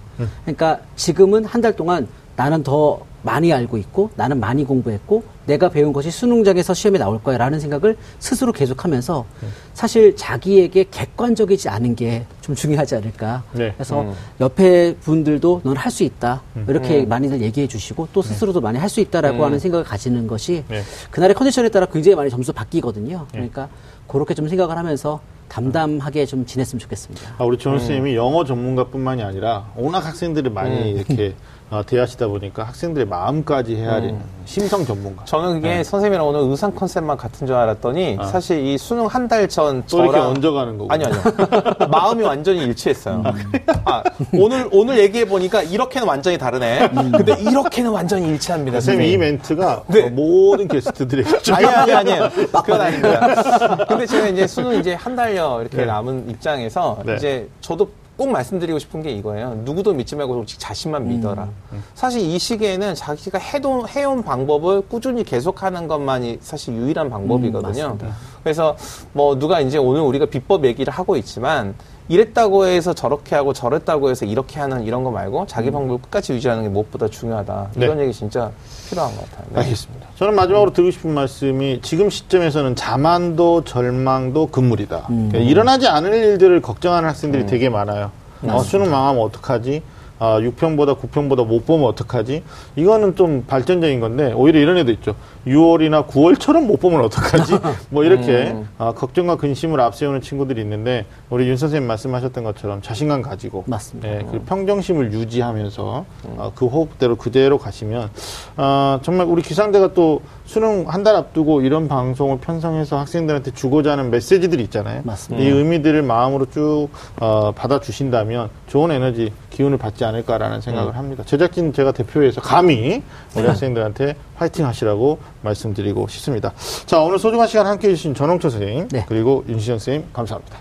그러니까 0.45 0.79
지금은 0.97 1.45
한 1.45 1.61
달 1.61 1.77
동안 1.77 2.09
나는 2.37 2.63
더 2.63 3.01
많이 3.25 3.53
알고 3.53 3.79
있고 3.79 4.11
나는 4.17 4.39
많이 4.39 4.65
공부했고 4.65 5.25
내가 5.47 5.69
배운 5.71 5.93
것이 5.93 6.11
수능장에서 6.11 6.73
시험에 6.75 6.99
나올 6.99 7.23
거야 7.23 7.37
라는 7.39 7.59
생각을 7.59 7.97
스스로 8.19 8.53
계속하면서 8.53 9.25
사실 9.73 10.15
자기에게 10.15 10.85
객관적이지 10.91 11.69
않은 11.69 11.97
게 11.97 12.27
좀 12.45 12.55
중요하지 12.55 12.97
않을까. 12.97 13.43
네. 13.53 13.73
그래서 13.73 14.05
옆에 14.39 14.95
분들도 15.01 15.63
넌 15.65 15.79
할 15.79 15.91
수 15.91 16.03
있다. 16.05 16.43
이렇게 16.69 17.07
많이들 17.07 17.41
얘기해 17.41 17.67
주시고 17.69 18.09
또 18.13 18.21
스스로도 18.21 18.61
많이 18.61 18.79
할 18.79 18.91
수 18.91 19.01
있다라고 19.01 19.43
하는 19.47 19.59
생각을 19.59 19.83
가지는 19.83 20.27
것이 20.27 20.63
네. 20.69 20.83
그날의 21.11 21.35
컨디션에 21.35 21.71
따라 21.71 21.87
굉장히 21.87 22.17
많이 22.17 22.29
점수 22.29 22.53
바뀌거든요. 22.53 23.27
그러니까 23.33 23.69
그렇게 24.07 24.35
좀 24.35 24.47
생각을 24.49 24.77
하면서 24.77 25.21
담담하게 25.49 26.27
좀 26.27 26.45
지냈으면 26.45 26.81
좋겠습니다. 26.81 27.35
아, 27.39 27.45
우리 27.45 27.57
전원 27.57 27.79
선생님이 27.81 28.15
영어 28.15 28.45
전문가뿐만이 28.45 29.23
아니라 29.23 29.71
워낙 29.77 30.05
학생들을 30.05 30.51
많이 30.51 30.91
이렇게 30.91 31.29
어, 31.29 31.33
대하시다 31.83 32.29
보니까 32.29 32.65
학생들의 32.65 33.07
마음까지 33.07 33.77
헤아리는 33.77 34.21
심성 34.47 34.85
전문가. 34.85 35.25
저는 35.25 35.61
그게 35.61 35.83
선생님이랑 35.83 36.27
오늘 36.27 36.41
의상 36.41 36.75
컨셉만 36.75 37.17
같은 37.17 37.47
줄 37.47 37.57
알았더니 37.57 38.19
사실 38.31 38.65
이 38.65 38.77
수능 38.79 39.07
한 39.07 39.27
달전또 39.27 39.99
이렇게 39.99 40.13
저랑 40.13 40.29
얹어가는 40.31 40.79
거고. 40.79 40.93
아니요, 40.93 41.09
아니요. 41.09 41.89
마음이 41.91 42.23
완전히 42.23 42.63
일치했어요. 42.65 43.23
아, 43.85 44.03
오늘, 44.35 44.69
오늘 44.73 44.99
얘기해 44.99 45.27
보니까 45.27 45.63
이렇게는 45.63 46.07
완전히 46.07 46.37
다르네. 46.37 46.91
근데 46.91 47.35
이렇게는 47.41 47.91
완전히 47.91 48.29
일치합니다. 48.29 48.81
선생님 48.81 49.15
이. 49.15 49.17
멘트가 49.17 49.85
네. 49.89 50.03
어, 50.05 50.11
모든 50.11 50.69
게스트들에게 50.69 51.39
좀 51.39 51.55
아니, 51.57 51.67
아니, 51.67 51.93
아니에요. 51.93 52.31
그건 52.31 52.81
아닙니다. 52.81 53.77
근데 53.89 54.07
제가 54.07 54.29
이제 54.29 54.47
수능 54.47 54.79
이제 54.79 54.95
한 54.95 55.17
달여 55.17 55.61
이렇게 55.63 55.79
네. 55.79 55.85
남은 55.87 56.29
입장에서 56.31 56.99
네. 57.05 57.15
이제 57.17 57.49
저도 57.61 57.89
꼭 58.17 58.31
말씀드리고 58.31 58.79
싶은 58.79 59.03
게 59.03 59.11
이거예요. 59.11 59.63
누구도 59.65 59.93
믿지 59.93 60.15
말고 60.15 60.39
오직 60.39 60.59
자신만 60.59 61.09
믿어라. 61.09 61.49
사실 61.95 62.21
이 62.21 62.39
시기에는 62.39 62.95
자기가 62.95 63.39
해도, 63.39 63.89
해온 63.89 64.23
방법을 64.23 64.83
꾸준히 64.83 65.25
계속하는 65.25 65.89
것만이 65.89 66.39
사실 66.41 66.75
유일한 66.75 67.11
방법이거든요. 67.11 67.99
그래서 68.43 68.77
뭐 69.13 69.39
누가 69.39 69.61
이제 69.61 69.79
오늘 69.79 70.03
우리가 70.03 70.27
비법 70.27 70.65
얘기를 70.65 70.93
하고 70.93 71.17
있지만 71.17 71.75
이랬다고 72.09 72.67
해서 72.67 72.93
저렇게 72.93 73.35
하고 73.35 73.53
저랬다고 73.53 74.11
해서 74.11 74.27
이렇게 74.27 74.61
하는 74.61 74.85
이런 74.85 75.05
거 75.05 75.11
말고 75.11 75.47
자기 75.47 75.71
방법을 75.71 76.03
끝까지 76.03 76.35
유지하는 76.35 76.63
게 76.65 76.69
무엇보다 76.69 77.09
중요하다. 77.09 77.69
네. 77.75 77.87
이런 77.87 77.99
얘기 78.01 78.13
진짜 78.13 78.51
필요한 78.89 79.15
것 79.15 79.31
같아요. 79.31 79.47
네. 79.55 79.61
알겠습니다. 79.61 80.07
저는 80.17 80.35
마지막으로 80.35 80.73
드리고 80.73 80.91
싶은 80.91 81.15
말씀이 81.15 81.81
지금 81.83 82.11
시점에서는 82.11 82.77
자만도 82.77 83.65
절망도 83.65 84.49
금물이다. 84.49 85.05
그러니까 85.07 85.39
일어나지 85.39 85.89
않을 85.89 86.13
일들을 86.13 86.61
걱정하는 86.61 87.09
학생들이 87.09 87.47
되게 87.47 87.71
많아요. 87.71 88.11
어, 88.43 88.59
수능 88.63 88.91
망하면 88.91 89.23
어떡하지? 89.23 89.83
아, 90.19 90.39
6평보다 90.41 90.99
9평보다 91.01 91.47
못 91.47 91.67
보면 91.67 91.89
어떡하지? 91.89 92.43
이거는 92.77 93.17
좀 93.17 93.45
발전적인 93.47 94.01
건데, 94.01 94.33
오히려 94.33 94.61
이런 94.61 94.77
애도 94.79 94.93
있죠. 94.93 95.15
6월이나 95.47 96.07
9월처럼 96.07 96.67
못 96.67 96.81
보면 96.81 97.01
어떡하지? 97.03 97.59
뭐 97.91 98.05
이렇게 98.05 98.55
아, 98.79 98.93
걱정과 98.93 99.37
근심을 99.37 99.81
앞세우는 99.81 100.21
친구들이 100.21 100.61
있는데, 100.63 101.07
우리 101.31 101.49
윤 101.49 101.57
선생님 101.57 101.87
말씀하셨던 101.87 102.45
것처럼 102.45 102.83
자신감 102.83 103.23
가지고, 103.23 103.65
맞습니다. 103.67 104.09
예, 104.09 104.27
그 104.31 104.41
평정심을 104.41 105.13
유지하면서 105.13 106.05
어, 106.37 106.53
그 106.55 106.67
호흡대로 106.67 107.17
그대로 107.17 107.59
가시면 107.59 108.11
아, 108.57 108.99
정말 109.03 109.27
우리 109.27 109.43
기상대가 109.43 109.93
또 109.95 110.21
수능 110.45 110.85
한 110.89 111.05
달 111.05 111.17
앞두고 111.17 111.61
이런 111.61 111.87
방송을 111.87 112.39
편성해서 112.39 112.99
학생들한테 112.99 113.51
주고자 113.51 113.93
하는 113.93 114.11
메시지들이 114.11 114.63
있잖아요. 114.65 115.03
맞습니다. 115.05 115.45
이 115.45 115.51
의미들을 115.51 116.01
마음으로 116.03 116.47
쭉 116.47 116.89
어, 117.21 117.53
받아주신다면 117.55 118.49
좋은 118.69 118.91
에너지, 118.91 119.31
기운을 119.51 119.77
받지 119.77 120.07
않을까라는 120.07 120.63
생각을 120.63 120.97
합니다. 120.97 121.23
제작진 121.27 121.75
제가 121.75 121.93
대표해서 121.93 122.41
감히 122.41 123.03
우리 123.37 123.45
학생들한테 123.47 124.17
화이팅 124.37 124.67
하시라고 124.67 125.19
말씀드리고 125.43 126.09
싶습니다. 126.09 126.53
자, 126.87 127.01
오늘 127.01 127.19
소중한 127.19 127.47
시간 127.49 127.67
함께 127.67 127.89
해주신 127.89 128.15
전홍철 128.15 128.51
선생님, 128.51 128.89
네. 128.89 129.05
그리고 129.09 129.45
윤시정 129.49 129.79
선생님, 129.79 130.09
감사합니다. 130.13 130.59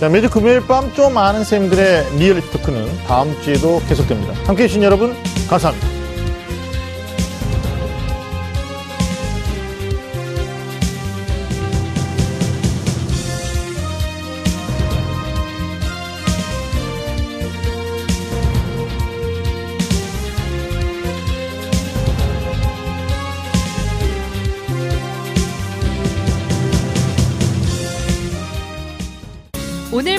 자, 0.00 0.08
매주 0.08 0.28
금요일 0.28 0.66
밤 0.66 0.92
좀 0.94 1.16
아는 1.16 1.44
쌤들의 1.44 2.16
리얼리티 2.18 2.50
토크는 2.50 3.04
다음 3.06 3.40
주에도 3.42 3.80
계속됩니다. 3.88 4.34
함께 4.46 4.64
해주신 4.64 4.82
여러분, 4.82 5.14
감사합니다. 5.48 6.01